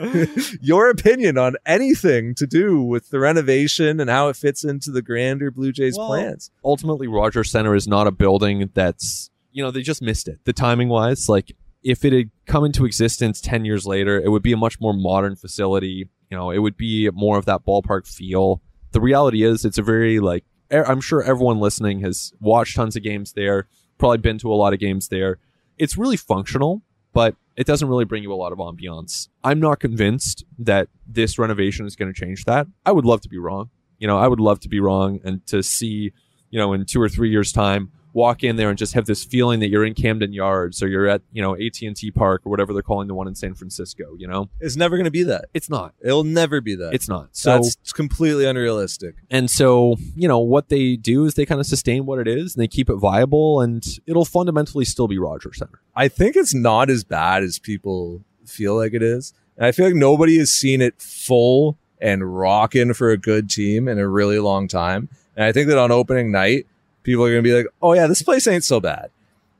your 0.60 0.88
opinion 0.88 1.36
on 1.38 1.56
anything 1.66 2.34
to 2.36 2.46
do 2.46 2.82
with 2.82 3.10
the 3.10 3.18
renovation 3.18 4.00
and 4.00 4.08
how 4.08 4.28
it 4.28 4.36
fits 4.36 4.64
into 4.64 4.90
the 4.90 5.02
grander 5.02 5.50
Blue 5.50 5.72
Jays 5.72 5.96
Well, 5.98 6.08
plans. 6.08 6.50
ultimately 6.64 7.06
Rogers 7.08 7.50
Centre 7.50 7.74
is 7.74 7.86
not 7.86 8.06
a 8.06 8.10
building 8.10 8.70
that's 8.74 9.30
you 9.50 9.62
know 9.62 9.70
they 9.70 9.82
just 9.82 10.00
missed 10.02 10.28
it 10.28 10.38
the 10.44 10.52
timing 10.52 10.88
wise 10.88 11.28
like 11.28 11.52
if 11.82 12.04
it 12.04 12.12
had 12.12 12.30
come 12.46 12.64
into 12.64 12.86
existence 12.86 13.40
10 13.40 13.64
years 13.66 13.84
later 13.86 14.18
it 14.18 14.30
would 14.30 14.42
be 14.42 14.52
a 14.52 14.56
much 14.56 14.80
more 14.80 14.94
modern 14.94 15.36
facility 15.36 16.08
you 16.30 16.36
know 16.36 16.50
it 16.50 16.58
would 16.58 16.76
be 16.76 17.10
more 17.12 17.36
of 17.36 17.44
that 17.44 17.64
ballpark 17.66 18.06
feel 18.06 18.62
the 18.92 19.00
reality 19.00 19.42
is 19.42 19.64
it's 19.66 19.76
a 19.78 19.82
very 19.82 20.20
like 20.20 20.44
I'm 20.72 21.00
sure 21.00 21.22
everyone 21.22 21.60
listening 21.60 22.00
has 22.00 22.32
watched 22.40 22.76
tons 22.76 22.96
of 22.96 23.02
games 23.02 23.32
there, 23.32 23.68
probably 23.98 24.18
been 24.18 24.38
to 24.38 24.52
a 24.52 24.54
lot 24.54 24.72
of 24.72 24.80
games 24.80 25.08
there. 25.08 25.38
It's 25.78 25.96
really 25.98 26.16
functional, 26.16 26.82
but 27.12 27.36
it 27.56 27.66
doesn't 27.66 27.88
really 27.88 28.04
bring 28.04 28.22
you 28.22 28.32
a 28.32 28.34
lot 28.34 28.52
of 28.52 28.58
ambiance. 28.58 29.28
I'm 29.44 29.60
not 29.60 29.80
convinced 29.80 30.44
that 30.58 30.88
this 31.06 31.38
renovation 31.38 31.86
is 31.86 31.96
going 31.96 32.12
to 32.12 32.18
change 32.18 32.44
that. 32.46 32.66
I 32.86 32.92
would 32.92 33.04
love 33.04 33.20
to 33.22 33.28
be 33.28 33.38
wrong. 33.38 33.70
You 33.98 34.06
know, 34.06 34.18
I 34.18 34.26
would 34.26 34.40
love 34.40 34.60
to 34.60 34.68
be 34.68 34.80
wrong 34.80 35.20
and 35.24 35.46
to 35.46 35.62
see, 35.62 36.12
you 36.50 36.58
know, 36.58 36.72
in 36.72 36.84
two 36.86 37.00
or 37.00 37.08
three 37.08 37.30
years' 37.30 37.52
time, 37.52 37.92
walk 38.12 38.44
in 38.44 38.56
there 38.56 38.68
and 38.68 38.78
just 38.78 38.94
have 38.94 39.06
this 39.06 39.24
feeling 39.24 39.60
that 39.60 39.68
you're 39.68 39.84
in 39.84 39.94
Camden 39.94 40.32
Yards 40.32 40.82
or 40.82 40.88
you're 40.88 41.06
at, 41.06 41.22
you 41.32 41.42
know, 41.42 41.54
AT&T 41.54 42.10
Park 42.12 42.42
or 42.44 42.50
whatever 42.50 42.72
they're 42.72 42.82
calling 42.82 43.08
the 43.08 43.14
one 43.14 43.26
in 43.26 43.34
San 43.34 43.54
Francisco, 43.54 44.14
you 44.18 44.26
know? 44.26 44.50
It's 44.60 44.76
never 44.76 44.96
going 44.96 45.04
to 45.04 45.10
be 45.10 45.22
that. 45.24 45.46
It's 45.54 45.70
not. 45.70 45.94
It'll 46.00 46.24
never 46.24 46.60
be 46.60 46.74
that. 46.76 46.94
It's 46.94 47.08
not. 47.08 47.28
So 47.32 47.52
That's 47.54 47.92
completely 47.92 48.44
unrealistic. 48.44 49.16
and 49.30 49.50
so, 49.50 49.96
you 50.14 50.28
know, 50.28 50.38
what 50.38 50.68
they 50.68 50.96
do 50.96 51.24
is 51.24 51.34
they 51.34 51.46
kind 51.46 51.60
of 51.60 51.66
sustain 51.66 52.06
what 52.06 52.18
it 52.18 52.28
is 52.28 52.54
and 52.54 52.62
they 52.62 52.68
keep 52.68 52.90
it 52.90 52.96
viable 52.96 53.60
and 53.60 53.84
it'll 54.06 54.24
fundamentally 54.24 54.84
still 54.84 55.08
be 55.08 55.18
Rogers 55.18 55.58
Centre. 55.58 55.80
I 55.94 56.08
think 56.08 56.36
it's 56.36 56.54
not 56.54 56.90
as 56.90 57.04
bad 57.04 57.42
as 57.42 57.58
people 57.58 58.24
feel 58.46 58.76
like 58.76 58.94
it 58.94 59.02
is. 59.02 59.32
And 59.56 59.66
I 59.66 59.72
feel 59.72 59.86
like 59.86 59.94
nobody 59.94 60.38
has 60.38 60.52
seen 60.52 60.80
it 60.80 61.00
full 61.00 61.78
and 62.00 62.36
rocking 62.36 62.94
for 62.94 63.10
a 63.10 63.18
good 63.18 63.48
team 63.48 63.86
in 63.88 63.98
a 63.98 64.08
really 64.08 64.38
long 64.38 64.66
time. 64.68 65.08
And 65.36 65.44
I 65.44 65.52
think 65.52 65.68
that 65.68 65.78
on 65.78 65.90
opening 65.90 66.30
night, 66.32 66.66
people 67.02 67.24
are 67.24 67.30
going 67.30 67.42
to 67.42 67.48
be 67.48 67.54
like, 67.54 67.66
oh, 67.80 67.94
yeah, 67.94 68.06
this 68.06 68.22
place 68.22 68.46
ain't 68.46 68.64
so 68.64 68.80
bad. 68.80 69.10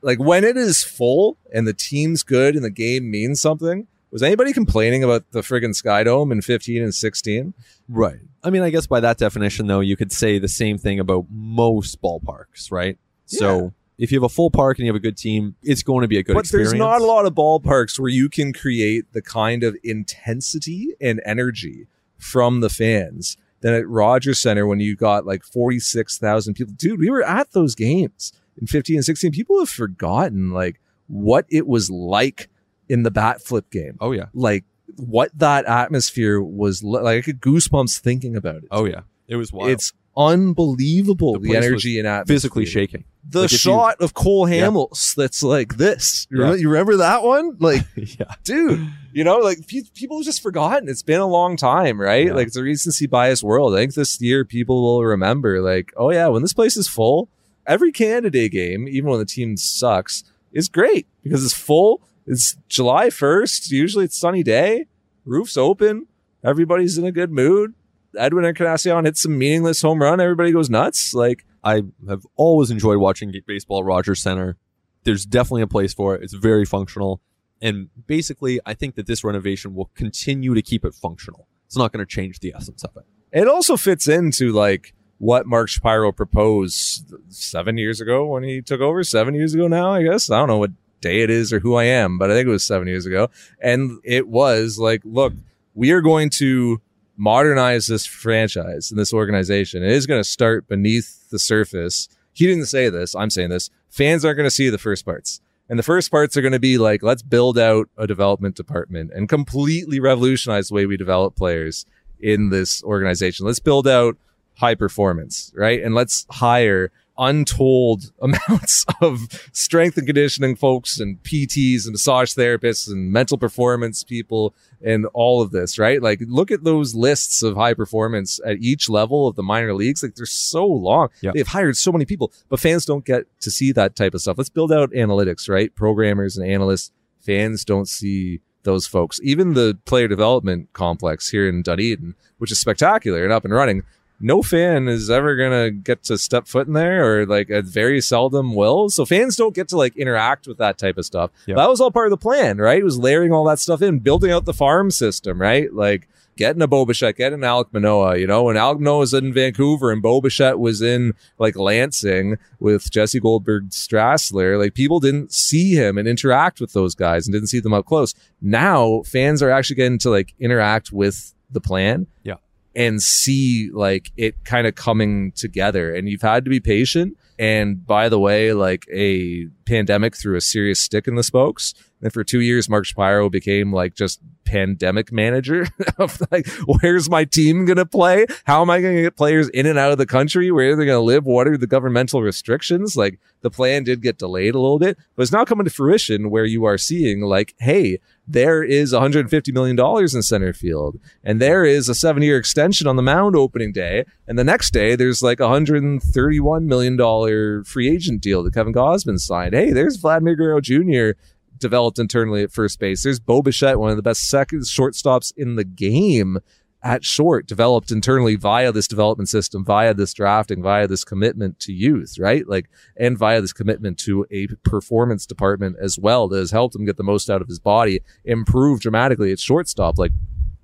Like 0.02 0.18
when 0.18 0.44
it 0.44 0.56
is 0.56 0.82
full 0.82 1.36
and 1.52 1.66
the 1.66 1.72
team's 1.72 2.22
good 2.22 2.56
and 2.56 2.64
the 2.64 2.70
game 2.70 3.10
means 3.10 3.40
something, 3.40 3.86
was 4.10 4.22
anybody 4.22 4.52
complaining 4.52 5.02
about 5.02 5.30
the 5.30 5.40
friggin' 5.40 5.74
Sky 5.74 6.04
Dome 6.04 6.32
in 6.32 6.42
15 6.42 6.82
and 6.82 6.94
16? 6.94 7.54
Right. 7.88 8.18
I 8.44 8.50
mean, 8.50 8.62
I 8.62 8.70
guess 8.70 8.86
by 8.86 9.00
that 9.00 9.16
definition, 9.16 9.68
though, 9.68 9.80
you 9.80 9.96
could 9.96 10.12
say 10.12 10.38
the 10.38 10.48
same 10.48 10.76
thing 10.76 10.98
about 10.98 11.26
most 11.30 12.02
ballparks, 12.02 12.70
right? 12.70 12.98
So 13.26 13.72
if 13.96 14.12
you 14.12 14.18
have 14.18 14.24
a 14.24 14.34
full 14.34 14.50
park 14.50 14.78
and 14.78 14.86
you 14.86 14.92
have 14.92 14.96
a 14.96 15.02
good 15.02 15.16
team, 15.16 15.54
it's 15.62 15.82
going 15.82 16.02
to 16.02 16.08
be 16.08 16.18
a 16.18 16.22
good 16.22 16.34
but 16.34 16.40
experience. 16.40 16.72
there's 16.72 16.78
not 16.78 17.00
a 17.00 17.04
lot 17.04 17.24
of 17.24 17.34
ballparks 17.34 17.98
where 17.98 18.10
you 18.10 18.28
can 18.28 18.52
create 18.52 19.10
the 19.12 19.22
kind 19.22 19.62
of 19.62 19.76
intensity 19.82 20.94
and 21.00 21.22
energy 21.24 21.86
from 22.18 22.60
the 22.60 22.68
fans 22.68 23.36
than 23.62 23.72
at 23.74 23.88
Rogers 23.88 24.38
Centre 24.38 24.66
when 24.66 24.78
you 24.80 24.94
got 24.94 25.24
like 25.26 25.42
46,000 25.44 26.54
people. 26.54 26.74
Dude, 26.76 27.00
we 27.00 27.08
were 27.10 27.22
at 27.24 27.50
those 27.52 27.74
games 27.74 28.32
in 28.60 28.66
15 28.66 28.96
and 28.96 29.04
16. 29.04 29.32
People 29.32 29.58
have 29.60 29.70
forgotten 29.70 30.50
like 30.50 30.80
what 31.08 31.46
it 31.48 31.66
was 31.66 31.90
like 31.90 32.48
in 32.88 33.02
the 33.02 33.10
bat 33.10 33.40
flip 33.42 33.70
game. 33.70 33.96
Oh, 34.00 34.12
yeah. 34.12 34.26
Like 34.34 34.64
what 34.96 35.30
that 35.38 35.64
atmosphere 35.64 36.42
was 36.42 36.82
li- 36.84 37.00
like. 37.00 37.16
I 37.18 37.20
get 37.20 37.40
goosebumps 37.40 37.98
thinking 38.00 38.36
about 38.36 38.56
it. 38.56 38.64
Oh, 38.70 38.84
yeah. 38.84 39.00
It 39.26 39.36
was 39.36 39.52
wild. 39.52 39.70
It's 39.70 39.92
unbelievable 40.16 41.34
The 41.34 41.50
the, 41.50 41.56
energy 41.56 41.98
and 41.98 42.06
atmosphere 42.06 42.34
physically 42.34 42.66
shaking. 42.66 43.04
the 43.28 43.40
Like, 43.42 43.46
if 43.46 43.52
you- 43.52 43.58
shot 43.58 44.00
of 44.00 44.12
Cole 44.14 44.48
Yeah. 44.48 44.66
Hamels 44.66 45.14
that's 45.14 45.42
like 45.42 45.76
this. 45.76 46.26
You 46.30 46.38
Yeah. 46.38 46.42
remember- 46.44 46.60
You 46.60 46.68
remember 46.70 46.96
that 46.98 47.22
one? 47.22 47.56
Like, 47.58 47.84
yeah. 47.96 48.34
dude, 48.44 48.88
you 49.12 49.24
know, 49.24 49.38
like 49.38 49.66
pe- 49.66 49.82
people 49.94 50.18
have 50.18 50.24
just 50.24 50.42
forgotten. 50.42 50.88
It's 50.88 51.02
been 51.02 51.20
a 51.20 51.26
long 51.26 51.56
time, 51.56 52.00
right? 52.00 52.26
Yeah. 52.26 52.34
Like 52.34 52.48
it's 52.48 52.56
a 52.56 52.62
recency 52.62 53.06
bias 53.06 53.42
world. 53.42 53.74
I 53.74 53.78
think 53.78 53.94
this 53.94 54.20
year 54.20 54.44
people 54.44 54.82
will 54.82 55.04
remember, 55.04 55.60
like, 55.60 55.92
oh 55.96 56.10
yeah, 56.10 56.28
when 56.28 56.42
this 56.42 56.52
place 56.52 56.76
is 56.76 56.88
full, 56.88 57.28
every 57.66 57.92
Canada 57.92 58.48
game, 58.48 58.88
even 58.88 59.10
when 59.10 59.18
the 59.18 59.24
team 59.24 59.56
sucks, 59.56 60.24
is 60.52 60.68
great 60.68 61.06
because 61.22 61.44
it's 61.44 61.54
full. 61.54 62.02
It's 62.26 62.56
July 62.68 63.10
first. 63.10 63.70
Usually 63.70 64.04
it's 64.04 64.18
sunny 64.18 64.42
day, 64.42 64.86
roof's 65.24 65.56
open, 65.56 66.06
everybody's 66.44 66.98
in 66.98 67.04
a 67.04 67.12
good 67.12 67.30
mood. 67.30 67.74
Edwin 68.16 68.44
Encarnacion 68.44 69.06
hits 69.06 69.22
some 69.22 69.38
meaningless 69.38 69.80
home 69.80 70.02
run. 70.02 70.20
Everybody 70.20 70.52
goes 70.52 70.68
nuts. 70.68 71.14
Like, 71.14 71.46
I 71.64 71.82
have 72.08 72.26
always 72.36 72.70
enjoyed 72.70 72.98
watching 72.98 73.32
baseball 73.46 73.80
at 73.80 73.84
Rogers 73.86 74.20
Centre. 74.22 74.58
There's 75.04 75.24
definitely 75.24 75.62
a 75.62 75.66
place 75.66 75.94
for 75.94 76.14
it. 76.14 76.22
It's 76.22 76.34
very 76.34 76.64
functional. 76.64 77.20
And 77.62 77.88
basically, 78.06 78.60
I 78.66 78.74
think 78.74 78.96
that 78.96 79.06
this 79.06 79.24
renovation 79.24 79.74
will 79.74 79.90
continue 79.94 80.52
to 80.52 80.60
keep 80.60 80.84
it 80.84 80.94
functional. 80.94 81.46
It's 81.66 81.76
not 81.76 81.92
going 81.92 82.04
to 82.04 82.10
change 82.10 82.40
the 82.40 82.52
essence 82.54 82.84
of 82.84 82.94
it. 82.96 83.04
It 83.32 83.48
also 83.48 83.78
fits 83.78 84.08
into 84.08 84.52
like 84.52 84.92
what 85.18 85.46
Mark 85.46 85.68
Shapiro 85.68 86.10
proposed 86.10 87.14
seven 87.28 87.78
years 87.78 88.00
ago 88.00 88.26
when 88.26 88.42
he 88.42 88.60
took 88.60 88.80
over. 88.80 89.04
Seven 89.04 89.34
years 89.34 89.54
ago 89.54 89.68
now, 89.68 89.92
I 89.92 90.02
guess. 90.02 90.30
I 90.30 90.38
don't 90.38 90.48
know 90.48 90.58
what 90.58 90.72
day 91.00 91.22
it 91.22 91.30
is 91.30 91.52
or 91.52 91.60
who 91.60 91.76
I 91.76 91.84
am, 91.84 92.18
but 92.18 92.30
I 92.30 92.34
think 92.34 92.48
it 92.48 92.50
was 92.50 92.66
seven 92.66 92.88
years 92.88 93.06
ago. 93.06 93.30
And 93.60 94.00
it 94.04 94.26
was 94.26 94.78
like, 94.78 95.00
look, 95.04 95.32
we 95.74 95.92
are 95.92 96.00
going 96.00 96.30
to 96.30 96.82
modernize 97.16 97.86
this 97.86 98.04
franchise 98.04 98.90
and 98.90 98.98
this 98.98 99.12
organization. 99.12 99.82
It 99.84 99.92
is 99.92 100.06
going 100.06 100.20
to 100.20 100.28
start 100.28 100.66
beneath 100.66 101.30
the 101.30 101.38
surface. 101.38 102.08
He 102.32 102.46
didn't 102.46 102.66
say 102.66 102.88
this. 102.88 103.14
I'm 103.14 103.30
saying 103.30 103.50
this. 103.50 103.70
Fans 103.88 104.24
aren't 104.24 104.38
going 104.38 104.46
to 104.46 104.50
see 104.50 104.68
the 104.70 104.78
first 104.78 105.04
parts. 105.04 105.40
And 105.72 105.78
the 105.78 105.82
first 105.82 106.10
parts 106.10 106.36
are 106.36 106.42
going 106.42 106.52
to 106.52 106.58
be 106.58 106.76
like, 106.76 107.02
let's 107.02 107.22
build 107.22 107.58
out 107.58 107.88
a 107.96 108.06
development 108.06 108.56
department 108.56 109.10
and 109.14 109.26
completely 109.26 110.00
revolutionize 110.00 110.68
the 110.68 110.74
way 110.74 110.84
we 110.84 110.98
develop 110.98 111.34
players 111.34 111.86
in 112.20 112.50
this 112.50 112.84
organization. 112.84 113.46
Let's 113.46 113.58
build 113.58 113.88
out 113.88 114.18
high 114.58 114.74
performance, 114.74 115.50
right? 115.54 115.82
And 115.82 115.94
let's 115.94 116.26
hire 116.28 116.92
untold 117.18 118.12
amounts 118.22 118.84
of 119.00 119.20
strength 119.52 119.96
and 119.96 120.06
conditioning 120.06 120.56
folks 120.56 120.98
and 120.98 121.22
PTs 121.22 121.84
and 121.84 121.92
massage 121.92 122.32
therapists 122.34 122.88
and 122.88 123.12
mental 123.12 123.38
performance 123.38 124.04
people 124.04 124.54
and 124.84 125.06
all 125.14 125.42
of 125.42 125.50
this, 125.50 125.78
right? 125.78 126.02
Like 126.02 126.20
look 126.26 126.50
at 126.50 126.64
those 126.64 126.94
lists 126.94 127.42
of 127.42 127.56
high 127.56 127.74
performance 127.74 128.40
at 128.44 128.58
each 128.58 128.88
level 128.88 129.28
of 129.28 129.36
the 129.36 129.42
minor 129.42 129.74
leagues. 129.74 130.02
Like 130.02 130.14
they're 130.14 130.26
so 130.26 130.66
long. 130.66 131.08
Yeah. 131.20 131.32
They've 131.34 131.46
hired 131.46 131.76
so 131.76 131.92
many 131.92 132.04
people, 132.04 132.32
but 132.48 132.60
fans 132.60 132.84
don't 132.84 133.04
get 133.04 133.24
to 133.40 133.50
see 133.50 133.72
that 133.72 133.96
type 133.96 134.14
of 134.14 134.20
stuff. 134.20 134.38
Let's 134.38 134.50
build 134.50 134.72
out 134.72 134.90
analytics, 134.92 135.48
right? 135.48 135.74
Programmers 135.74 136.36
and 136.36 136.48
analysts. 136.48 136.92
Fans 137.20 137.64
don't 137.64 137.88
see 137.88 138.40
those 138.64 138.86
folks. 138.86 139.20
Even 139.22 139.54
the 139.54 139.78
player 139.84 140.08
development 140.08 140.72
complex 140.72 141.30
here 141.30 141.48
in 141.48 141.62
Dunedin, 141.62 142.14
which 142.38 142.52
is 142.52 142.60
spectacular 142.60 143.24
and 143.24 143.32
up 143.32 143.44
and 143.44 143.54
running, 143.54 143.82
no 144.22 144.42
fan 144.42 144.88
is 144.88 145.10
ever 145.10 145.36
gonna 145.36 145.70
get 145.70 146.04
to 146.04 146.16
step 146.16 146.46
foot 146.46 146.66
in 146.66 146.72
there, 146.72 147.20
or 147.20 147.26
like 147.26 147.50
a 147.50 147.60
very 147.60 148.00
seldom 148.00 148.54
will. 148.54 148.88
So 148.88 149.04
fans 149.04 149.36
don't 149.36 149.54
get 149.54 149.68
to 149.68 149.76
like 149.76 149.96
interact 149.96 150.46
with 150.46 150.58
that 150.58 150.78
type 150.78 150.96
of 150.96 151.04
stuff. 151.04 151.30
Yep. 151.46 151.56
That 151.56 151.68
was 151.68 151.80
all 151.80 151.90
part 151.90 152.06
of 152.06 152.10
the 152.10 152.16
plan, 152.16 152.58
right? 152.58 152.78
It 152.78 152.84
was 152.84 152.98
layering 152.98 153.32
all 153.32 153.44
that 153.44 153.58
stuff 153.58 153.82
in, 153.82 153.98
building 153.98 154.30
out 154.30 154.44
the 154.44 154.54
farm 154.54 154.90
system, 154.90 155.40
right? 155.40 155.72
Like 155.72 156.08
getting 156.36 156.62
a 156.62 156.66
Bo 156.66 156.86
Bichette, 156.86 157.16
getting 157.16 157.40
Alek 157.40 157.72
Manoah, 157.72 158.16
you 158.16 158.26
know, 158.26 158.44
when 158.44 158.56
Alek 158.56 158.78
Manoah 158.78 158.98
was 158.98 159.14
in 159.14 159.34
Vancouver 159.34 159.90
and 159.90 160.00
Bo 160.00 160.20
Bichette 160.20 160.58
was 160.58 160.80
in 160.80 161.14
like 161.38 161.56
Lansing 161.56 162.38
with 162.58 162.90
Jesse 162.90 163.20
Goldberg 163.20 163.70
Strassler, 163.70 164.58
like 164.58 164.74
people 164.74 165.00
didn't 165.00 165.32
see 165.32 165.74
him 165.74 165.98
and 165.98 166.08
interact 166.08 166.60
with 166.60 166.72
those 166.72 166.94
guys 166.94 167.26
and 167.26 167.34
didn't 167.34 167.48
see 167.48 167.60
them 167.60 167.74
up 167.74 167.86
close. 167.86 168.14
Now 168.40 169.02
fans 169.02 169.42
are 169.42 169.50
actually 169.50 169.76
getting 169.76 169.98
to 169.98 170.10
like 170.10 170.34
interact 170.38 170.92
with 170.92 171.34
the 171.50 171.60
plan. 171.60 172.06
Yeah. 172.22 172.36
And 172.74 173.02
see 173.02 173.70
like 173.72 174.12
it 174.16 174.44
kind 174.44 174.66
of 174.66 174.74
coming 174.74 175.32
together. 175.32 175.94
And 175.94 176.08
you've 176.08 176.22
had 176.22 176.44
to 176.44 176.50
be 176.50 176.60
patient. 176.60 177.16
And 177.38 177.86
by 177.86 178.08
the 178.08 178.18
way, 178.18 178.52
like 178.52 178.86
a 178.90 179.46
pandemic 179.64 180.16
threw 180.16 180.36
a 180.36 180.40
serious 180.40 180.80
stick 180.80 181.06
in 181.08 181.14
the 181.14 181.22
spokes. 181.22 181.74
And 182.02 182.12
for 182.12 182.24
two 182.24 182.40
years, 182.40 182.68
Mark 182.68 182.84
Shapiro 182.84 183.30
became 183.30 183.72
like 183.72 183.94
just 183.94 184.20
pandemic 184.44 185.12
manager 185.12 185.68
of 185.98 186.20
like, 186.30 186.48
where's 186.66 187.08
my 187.08 187.24
team 187.24 187.64
going 187.64 187.76
to 187.76 187.86
play? 187.86 188.26
How 188.44 188.60
am 188.60 188.70
I 188.70 188.80
going 188.80 188.96
to 188.96 189.02
get 189.02 189.16
players 189.16 189.48
in 189.50 189.66
and 189.66 189.78
out 189.78 189.92
of 189.92 189.98
the 189.98 190.06
country? 190.06 190.50
Where 190.50 190.72
are 190.72 190.76
they 190.76 190.84
going 190.84 190.98
to 190.98 191.00
live? 191.00 191.24
What 191.24 191.46
are 191.46 191.56
the 191.56 191.68
governmental 191.68 192.20
restrictions? 192.20 192.96
Like 192.96 193.20
the 193.40 193.50
plan 193.50 193.84
did 193.84 194.02
get 194.02 194.18
delayed 194.18 194.54
a 194.54 194.60
little 194.60 194.80
bit, 194.80 194.98
but 195.14 195.22
it's 195.22 195.32
now 195.32 195.44
coming 195.44 195.64
to 195.64 195.70
fruition 195.70 196.28
where 196.28 196.44
you 196.44 196.64
are 196.64 196.76
seeing 196.76 197.22
like, 197.22 197.54
Hey, 197.60 198.00
there 198.26 198.62
is 198.62 198.92
$150 198.92 199.52
million 199.52 199.78
in 199.78 200.22
center 200.22 200.52
field 200.52 200.98
and 201.24 201.40
there 201.40 201.64
is 201.64 201.88
a 201.88 201.94
seven 201.94 202.22
year 202.22 202.36
extension 202.36 202.86
on 202.86 202.96
the 202.96 203.02
mound 203.02 203.36
opening 203.36 203.72
day. 203.72 204.04
And 204.26 204.38
the 204.38 204.44
next 204.44 204.72
day 204.72 204.96
there's 204.96 205.22
like 205.22 205.40
a 205.40 205.44
$131 205.44 206.64
million 206.64 207.64
free 207.64 207.90
agent 207.90 208.20
deal 208.20 208.42
that 208.42 208.54
Kevin 208.54 208.72
Gausman 208.72 209.18
signed. 209.18 209.51
Hey, 209.52 209.72
there's 209.72 209.96
Vladimir 209.96 210.36
Guerrero 210.36 210.60
Jr 210.60 211.18
developed 211.62 211.98
internally 211.98 212.42
at 212.42 212.52
first 212.52 212.78
base. 212.78 213.02
There's 213.02 213.20
Bo 213.20 213.40
Bichette, 213.40 213.78
one 213.78 213.90
of 213.90 213.96
the 213.96 214.02
best 214.02 214.28
second 214.28 214.62
shortstops 214.62 215.32
in 215.34 215.54
the 215.54 215.64
game 215.64 216.38
at 216.82 217.04
short, 217.04 217.46
developed 217.46 217.92
internally 217.92 218.34
via 218.34 218.72
this 218.72 218.88
development 218.88 219.28
system, 219.28 219.64
via 219.64 219.94
this 219.94 220.12
drafting, 220.12 220.60
via 220.60 220.88
this 220.88 221.04
commitment 221.04 221.60
to 221.60 221.72
youth, 221.72 222.16
right? 222.18 222.46
Like, 222.48 222.68
and 222.96 223.16
via 223.16 223.40
this 223.40 223.52
commitment 223.52 223.98
to 224.00 224.26
a 224.32 224.48
performance 224.64 225.24
department 225.24 225.76
as 225.80 225.96
well 225.96 226.26
that 226.28 226.38
has 226.38 226.50
helped 226.50 226.74
him 226.74 226.84
get 226.84 226.96
the 226.96 227.04
most 227.04 227.30
out 227.30 227.40
of 227.40 227.48
his 227.48 227.60
body, 227.60 228.00
improve 228.24 228.80
dramatically 228.80 229.30
at 229.30 229.38
shortstop. 229.38 229.96
Like, 229.96 230.10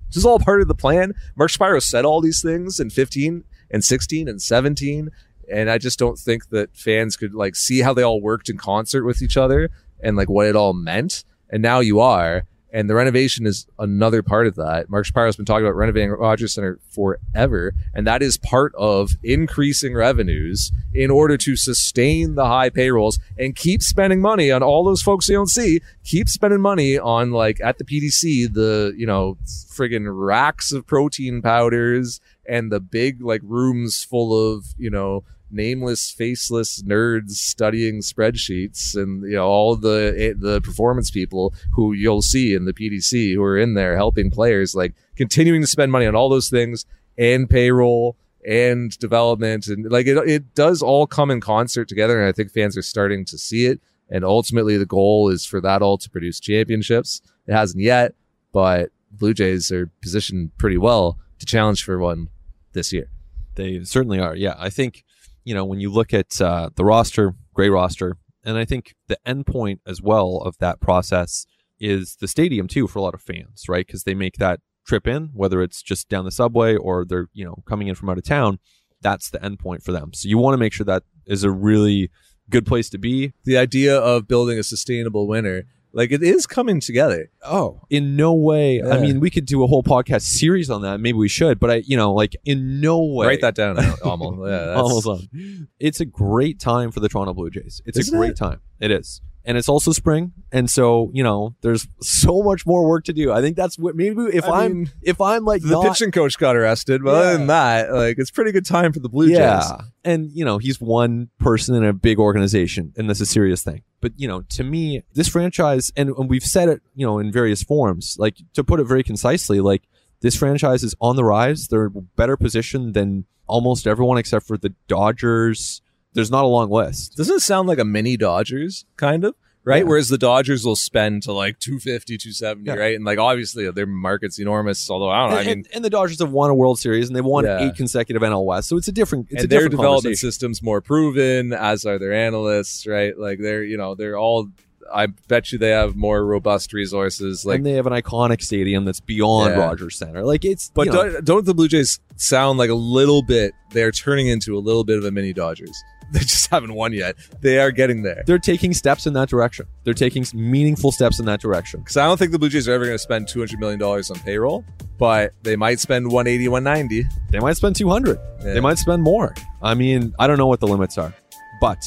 this 0.07 0.17
is 0.17 0.25
all 0.25 0.39
part 0.39 0.61
of 0.61 0.67
the 0.67 0.75
plan. 0.75 1.13
Mark 1.37 1.51
Shapiro 1.51 1.79
said 1.79 2.03
all 2.03 2.19
these 2.19 2.41
things 2.41 2.79
in 2.79 2.89
15 2.89 3.45
and 3.71 3.85
16 3.85 4.27
and 4.27 4.41
17. 4.41 5.09
And 5.51 5.69
I 5.69 5.77
just 5.77 5.99
don't 5.99 6.17
think 6.17 6.49
that 6.49 6.75
fans 6.75 7.17
could 7.17 7.33
like 7.33 7.55
see 7.55 7.79
how 7.79 7.93
they 7.93 8.03
all 8.03 8.21
worked 8.21 8.49
in 8.49 8.57
concert 8.57 9.03
with 9.03 9.21
each 9.21 9.37
other 9.37 9.69
and 9.99 10.15
like 10.15 10.29
what 10.29 10.47
it 10.47 10.55
all 10.55 10.73
meant. 10.73 11.23
And 11.49 11.61
now 11.61 11.79
you 11.79 11.99
are. 11.99 12.45
And 12.71 12.87
the 12.87 12.93
renovation 12.93 13.47
is 13.47 13.65
another 13.79 14.21
part 14.21 14.45
of 14.45 14.55
that. 14.55 14.91
Mark 14.91 15.05
Shapiro's 15.05 15.35
been 15.35 15.45
talking 15.45 15.65
about 15.65 15.75
renovating 15.75 16.11
Rogers 16.11 16.53
Centre 16.53 16.79
forever. 16.93 17.73
And 17.95 18.05
that 18.05 18.21
is 18.21 18.37
part 18.37 18.73
of 18.75 19.13
increasing 19.23 19.95
revenues 19.95 20.71
in 20.93 21.09
order 21.09 21.35
to 21.37 21.55
sustain 21.55 22.35
the 22.35 22.45
high 22.45 22.69
payrolls 22.69 23.17
and 23.39 23.55
keep 23.55 23.81
spending 23.81 24.21
money 24.21 24.51
on 24.51 24.61
all 24.61 24.83
those 24.83 25.01
folks 25.01 25.27
you 25.27 25.35
don't 25.35 25.49
see. 25.49 25.81
Keep 26.03 26.29
spending 26.29 26.61
money 26.61 26.99
on 26.99 27.31
like 27.31 27.59
at 27.59 27.79
the 27.79 27.83
PDC, 27.83 28.53
the, 28.53 28.93
you 28.95 29.07
know, 29.07 29.37
friggin' 29.47 30.05
racks 30.07 30.71
of 30.71 30.85
protein 30.85 31.41
powders 31.41 32.21
and 32.47 32.71
the 32.71 32.79
big 32.79 33.19
like 33.21 33.41
rooms 33.43 34.03
full 34.03 34.53
of, 34.53 34.65
you 34.77 34.91
know, 34.91 35.23
nameless, 35.51 36.11
faceless 36.11 36.81
nerds 36.81 37.31
studying 37.31 38.01
spreadsheets, 38.01 38.95
and 38.95 39.23
you 39.23 39.35
know 39.35 39.47
all 39.47 39.75
the 39.75 40.13
eh, 40.17 40.33
the 40.37 40.61
performance 40.61 41.11
people 41.11 41.53
who 41.73 41.93
you'll 41.93 42.21
see 42.21 42.53
in 42.53 42.65
the 42.65 42.73
PDC 42.73 43.33
who 43.33 43.43
are 43.43 43.57
in 43.57 43.73
there 43.73 43.95
helping 43.95 44.31
players, 44.31 44.75
like 44.75 44.93
continuing 45.15 45.61
to 45.61 45.67
spend 45.67 45.91
money 45.91 46.05
on 46.05 46.15
all 46.15 46.29
those 46.29 46.49
things 46.49 46.85
and 47.17 47.49
payroll 47.49 48.17
and 48.47 48.97
development, 48.99 49.67
and 49.67 49.89
like 49.91 50.07
it 50.07 50.17
it 50.27 50.55
does 50.55 50.81
all 50.81 51.07
come 51.07 51.31
in 51.31 51.41
concert 51.41 51.87
together, 51.87 52.19
and 52.19 52.27
I 52.27 52.31
think 52.31 52.51
fans 52.51 52.77
are 52.77 52.81
starting 52.81 53.25
to 53.25 53.37
see 53.37 53.65
it. 53.65 53.79
And 54.11 54.25
ultimately, 54.25 54.75
the 54.77 54.87
goal 54.87 55.29
is 55.29 55.45
for 55.45 55.61
that 55.61 55.83
all 55.83 55.97
to 55.99 56.09
produce 56.09 56.39
championships. 56.39 57.21
It 57.45 57.53
hasn't 57.53 57.83
yet, 57.83 58.15
but 58.51 58.89
Blue 59.11 59.33
Jays 59.33 59.71
are 59.71 59.91
positioned 60.01 60.57
pretty 60.57 60.77
well 60.77 61.19
to 61.37 61.45
challenge 61.45 61.83
for 61.83 61.99
one 61.99 62.29
this 62.73 62.91
year. 62.91 63.09
They 63.55 63.83
certainly 63.83 64.19
are. 64.19 64.35
Yeah, 64.35 64.55
I 64.57 64.69
think 64.69 65.03
you 65.49 65.55
know, 65.55 65.65
when 65.65 65.79
you 65.79 65.91
look 65.91 66.13
at 66.13 66.39
uh, 66.39 66.69
the 66.75 66.85
roster, 66.85 67.33
great 67.55 67.69
roster, 67.69 68.17
and 68.43 68.55
I 68.55 68.65
think 68.65 68.93
the 69.07 69.17
end 69.25 69.47
point 69.47 69.81
as 69.83 69.99
well 69.99 70.43
of 70.45 70.55
that 70.59 70.79
process 70.79 71.47
is 71.79 72.17
the 72.21 72.27
stadium 72.27 72.67
too 72.67 72.87
for 72.87 72.99
a 72.99 73.01
lot 73.01 73.15
of 73.15 73.21
fans, 73.23 73.63
right? 73.67 73.83
Because 73.87 74.03
they 74.03 74.13
make 74.13 74.35
that 74.35 74.59
trip 74.85 75.07
in, 75.07 75.31
whether 75.33 75.63
it's 75.63 75.81
just 75.81 76.07
down 76.07 76.23
the 76.23 76.29
subway 76.29 76.75
or 76.75 77.03
they're 77.03 77.29
you 77.33 77.43
know 77.43 77.63
coming 77.65 77.87
in 77.87 77.95
from 77.95 78.11
out 78.11 78.19
of 78.19 78.23
town. 78.23 78.59
That's 79.01 79.31
the 79.31 79.43
end 79.43 79.57
point 79.57 79.81
for 79.81 79.91
them. 79.91 80.13
So 80.13 80.29
you 80.29 80.37
want 80.37 80.53
to 80.53 80.59
make 80.59 80.71
sure 80.71 80.85
that 80.85 81.01
is 81.25 81.43
a 81.43 81.49
really 81.49 82.11
good 82.51 82.67
place 82.67 82.87
to 82.91 82.99
be. 82.99 83.33
The 83.43 83.57
idea 83.57 83.97
of 83.97 84.27
building 84.27 84.59
a 84.59 84.63
sustainable 84.63 85.27
winter 85.27 85.63
like 85.91 86.11
it 86.11 86.21
is 86.23 86.45
coming 86.45 86.79
together. 86.79 87.31
Oh, 87.43 87.81
in 87.89 88.15
no 88.15 88.33
way. 88.33 88.77
Yeah. 88.77 88.89
I 88.89 88.99
mean, 88.99 89.19
we 89.19 89.29
could 89.29 89.45
do 89.45 89.63
a 89.63 89.67
whole 89.67 89.83
podcast 89.83 90.21
series 90.21 90.69
on 90.69 90.81
that. 90.83 90.99
Maybe 90.99 91.17
we 91.17 91.27
should, 91.27 91.59
but 91.59 91.71
I, 91.71 91.75
you 91.85 91.97
know, 91.97 92.13
like 92.13 92.35
in 92.45 92.79
no 92.81 93.03
way. 93.03 93.27
Write 93.27 93.41
that 93.41 93.55
down. 93.55 93.77
Almost. 94.03 94.49
Yeah, 94.49 94.73
almost 94.75 95.07
on. 95.07 95.67
It's 95.79 95.99
a 95.99 96.05
great 96.05 96.59
time 96.59 96.91
for 96.91 96.99
the 96.99 97.09
Toronto 97.09 97.33
Blue 97.33 97.49
Jays. 97.49 97.81
It's 97.85 97.97
Isn't 97.97 98.15
a 98.15 98.17
great 98.17 98.31
it? 98.31 98.37
time. 98.37 98.61
It 98.79 98.91
is 98.91 99.21
and 99.45 99.57
it's 99.57 99.69
also 99.69 99.91
spring 99.91 100.33
and 100.51 100.69
so 100.69 101.09
you 101.13 101.23
know 101.23 101.55
there's 101.61 101.87
so 102.01 102.41
much 102.41 102.65
more 102.65 102.87
work 102.87 103.03
to 103.05 103.13
do 103.13 103.31
i 103.31 103.41
think 103.41 103.55
that's 103.55 103.77
what 103.77 103.95
maybe 103.95 104.21
if 104.33 104.45
I 104.45 104.65
am 104.65 104.89
if 105.01 105.21
i'm 105.21 105.45
like 105.45 105.61
the 105.61 105.69
not, 105.69 105.83
pitching 105.83 106.11
coach 106.11 106.37
got 106.37 106.55
arrested 106.55 107.03
but 107.03 107.11
yeah. 107.11 107.17
other 107.17 107.37
than 107.37 107.47
that 107.47 107.91
like 107.91 108.17
it's 108.17 108.31
pretty 108.31 108.51
good 108.51 108.65
time 108.65 108.93
for 108.93 108.99
the 108.99 109.09
blue 109.09 109.27
yeah. 109.27 109.59
jays 109.59 109.71
and 110.03 110.31
you 110.31 110.45
know 110.45 110.57
he's 110.57 110.79
one 110.79 111.29
person 111.39 111.75
in 111.75 111.83
a 111.83 111.93
big 111.93 112.19
organization 112.19 112.93
and 112.97 113.09
that's 113.09 113.21
a 113.21 113.25
serious 113.25 113.63
thing 113.63 113.81
but 114.01 114.11
you 114.17 114.27
know 114.27 114.41
to 114.49 114.63
me 114.63 115.03
this 115.13 115.27
franchise 115.27 115.91
and, 115.95 116.09
and 116.09 116.29
we've 116.29 116.43
said 116.43 116.69
it 116.69 116.81
you 116.95 117.05
know 117.05 117.19
in 117.19 117.31
various 117.31 117.63
forms 117.63 118.15
like 118.19 118.37
to 118.53 118.63
put 118.63 118.79
it 118.79 118.85
very 118.85 119.03
concisely 119.03 119.59
like 119.59 119.83
this 120.21 120.35
franchise 120.35 120.83
is 120.83 120.95
on 120.99 121.15
the 121.15 121.23
rise 121.23 121.67
they're 121.67 121.89
better 121.89 122.37
positioned 122.37 122.93
than 122.93 123.25
almost 123.47 123.87
everyone 123.87 124.17
except 124.17 124.45
for 124.45 124.57
the 124.57 124.73
dodgers 124.87 125.81
there's 126.13 126.31
not 126.31 126.43
a 126.43 126.47
long 126.47 126.69
list. 126.69 127.15
Doesn't 127.15 127.37
it 127.37 127.41
sound 127.41 127.67
like 127.67 127.79
a 127.79 127.85
mini 127.85 128.17
Dodgers 128.17 128.85
kind 128.97 129.23
of? 129.23 129.35
Right? 129.65 129.83
Yeah. 129.83 129.89
Whereas 129.89 130.07
the 130.07 130.17
Dodgers 130.17 130.65
will 130.65 130.77
spend 130.77 131.23
to 131.23 131.33
like 131.33 131.59
250, 131.59 132.17
270, 132.17 132.65
yeah. 132.65 132.73
right? 132.75 132.95
And 132.95 133.05
like 133.05 133.19
obviously 133.19 133.69
their 133.69 133.85
market's 133.85 134.39
enormous, 134.39 134.89
although 134.89 135.09
I 135.09 135.19
don't 135.21 135.31
know. 135.31 135.37
And, 135.37 135.47
I 135.47 135.55
mean, 135.55 135.65
and, 135.73 135.85
the 135.85 135.89
Dodgers 135.89 136.19
have 136.19 136.31
won 136.31 136.49
a 136.49 136.55
World 136.55 136.79
Series 136.79 137.07
and 137.07 137.15
they've 137.15 137.23
won 137.23 137.43
yeah. 137.43 137.67
eight 137.67 137.75
consecutive 137.75 138.21
NL 138.21 138.45
West. 138.45 138.69
So 138.69 138.77
it's 138.77 138.87
a 138.87 138.91
different, 138.91 139.27
it's 139.29 139.43
and 139.43 139.45
a 139.45 139.47
their 139.47 139.59
different 139.59 139.81
development 139.81 140.17
system's 140.17 140.63
more 140.63 140.81
proven, 140.81 141.53
as 141.53 141.85
are 141.85 141.99
their 141.99 142.13
analysts, 142.13 142.87
right? 142.87 143.15
Like 143.17 143.39
they're, 143.39 143.63
you 143.63 143.77
know, 143.77 143.95
they're 143.95 144.17
all 144.17 144.49
I 144.91 145.07
bet 145.07 145.51
you 145.51 145.57
they 145.57 145.69
have 145.69 145.95
more 145.95 146.25
robust 146.25 146.73
resources. 146.73 147.45
Like 147.45 147.57
and 147.57 147.65
they 147.65 147.73
have 147.73 147.87
an 147.87 147.93
iconic 147.93 148.41
stadium 148.41 148.85
that's 148.85 148.99
beyond 148.99 149.55
yeah. 149.55 149.59
Rogers 149.59 149.97
Centre. 149.97 150.25
Like 150.25 150.45
it's, 150.45 150.71
but 150.73 150.87
don't, 150.87 151.23
don't, 151.23 151.45
the 151.45 151.53
Blue 151.53 151.67
Jays 151.67 151.99
sound 152.15 152.57
like 152.57 152.69
a 152.69 152.75
little 152.75 153.21
bit? 153.21 153.53
They're 153.71 153.91
turning 153.91 154.27
into 154.27 154.57
a 154.57 154.59
little 154.59 154.83
bit 154.83 154.97
of 154.97 155.05
a 155.05 155.11
mini 155.11 155.33
Dodgers. 155.33 155.83
they 156.11 156.19
just 156.19 156.49
haven't 156.49 156.73
won 156.73 156.93
yet. 156.93 157.15
They 157.41 157.59
are 157.59 157.71
getting 157.71 158.01
there. 158.01 158.23
They're 158.25 158.39
taking 158.39 158.73
steps 158.73 159.05
in 159.05 159.13
that 159.13 159.29
direction. 159.29 159.67
They're 159.83 159.93
taking 159.93 160.25
meaningful 160.33 160.91
steps 160.91 161.19
in 161.19 161.25
that 161.25 161.39
direction. 161.39 161.81
Because 161.81 161.97
I 161.97 162.05
don't 162.05 162.17
think 162.17 162.31
the 162.31 162.39
Blue 162.39 162.49
Jays 162.49 162.67
are 162.67 162.73
ever 162.73 162.85
going 162.85 162.95
to 162.95 162.99
spend 162.99 163.27
$200 163.27 163.59
million 163.59 163.81
on 163.81 164.19
payroll, 164.23 164.65
but 164.97 165.33
they 165.43 165.55
might 165.55 165.79
spend 165.79 166.07
180, 166.07 166.47
190. 166.47 167.07
They 167.31 167.39
might 167.39 167.57
spend 167.57 167.75
200. 167.75 168.17
Yeah. 168.17 168.53
They 168.53 168.59
might 168.59 168.77
spend 168.77 169.03
more. 169.03 169.33
I 169.61 169.73
mean, 169.73 170.13
I 170.19 170.27
don't 170.27 170.37
know 170.37 170.47
what 170.47 170.59
the 170.59 170.67
limits 170.67 170.97
are, 170.97 171.13
but 171.61 171.77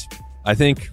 I 0.45 0.55
think 0.55 0.89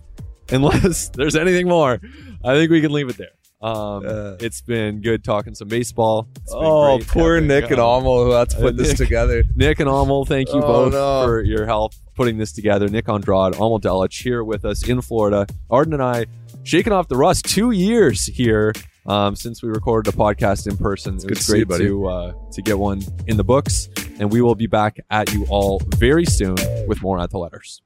unless 0.51 1.09
there's 1.15 1.37
anything 1.37 1.69
more, 1.69 2.01
I 2.45 2.55
think 2.55 2.71
we 2.71 2.81
can 2.81 2.93
leave 2.93 3.09
it 3.09 3.17
there. 3.17 3.31
Um, 3.63 4.07
uh, 4.07 4.37
it's 4.41 4.63
been 4.63 5.03
good 5.03 5.23
talking 5.23 5.55
some 5.55 5.69
baseball. 5.69 6.29
Oh, 6.51 6.99
poor 7.07 7.41
Nick 7.43 7.65
and 7.65 7.79
Amal 7.79 8.25
who 8.25 8.31
had 8.31 8.49
to 8.51 8.57
put 8.57 8.75
uh, 8.75 8.77
this 8.77 8.89
Nick, 8.89 8.97
together. 8.97 9.45
Nick 9.55 9.81
and 9.81 9.89
Amal, 9.89 10.25
thank 10.25 10.49
you 10.49 10.63
oh, 10.63 10.67
both 10.67 10.93
no. 10.93 11.25
for 11.27 11.43
your 11.43 11.67
help 11.67 11.93
putting 12.15 12.39
this 12.39 12.53
together. 12.53 12.89
Nick 12.89 13.09
Andrade, 13.09 13.55
Amal 13.55 13.81
Delic 13.81 14.19
here 14.23 14.45
with 14.45 14.65
us 14.65 14.87
in 14.89 15.01
Florida. 15.03 15.47
Arden 15.69 15.93
and 15.93 16.03
I 16.03 16.27
shaking 16.65 16.93
off 16.93 17.09
the 17.09 17.17
rust. 17.17 17.45
Two 17.45 17.71
years 17.71 18.27
here 18.27 18.73
um, 19.07 19.37
since 19.37 19.63
we 19.63 19.69
recorded 19.69 20.13
a 20.13 20.17
podcast 20.17 20.67
in 20.67 20.77
person. 20.77 21.17
It's 21.17 21.25
it 21.25 21.31
was 21.31 21.47
great 21.47 21.69
to, 21.69 21.79
to, 21.79 22.07
uh, 22.07 22.33
to 22.53 22.63
get 22.63 22.79
one 22.79 23.03
in 23.27 23.37
the 23.37 23.45
books, 23.45 23.89
and 24.19 24.31
we 24.31 24.41
will 24.41 24.55
be 24.55 24.67
back 24.67 24.99
at 25.11 25.33
you 25.33 25.47
all 25.51 25.81
very 25.97 26.25
soon 26.25 26.57
with 26.87 27.03
more 27.03 27.19
at 27.19 27.31
the 27.31 27.39
letters. 27.39 27.83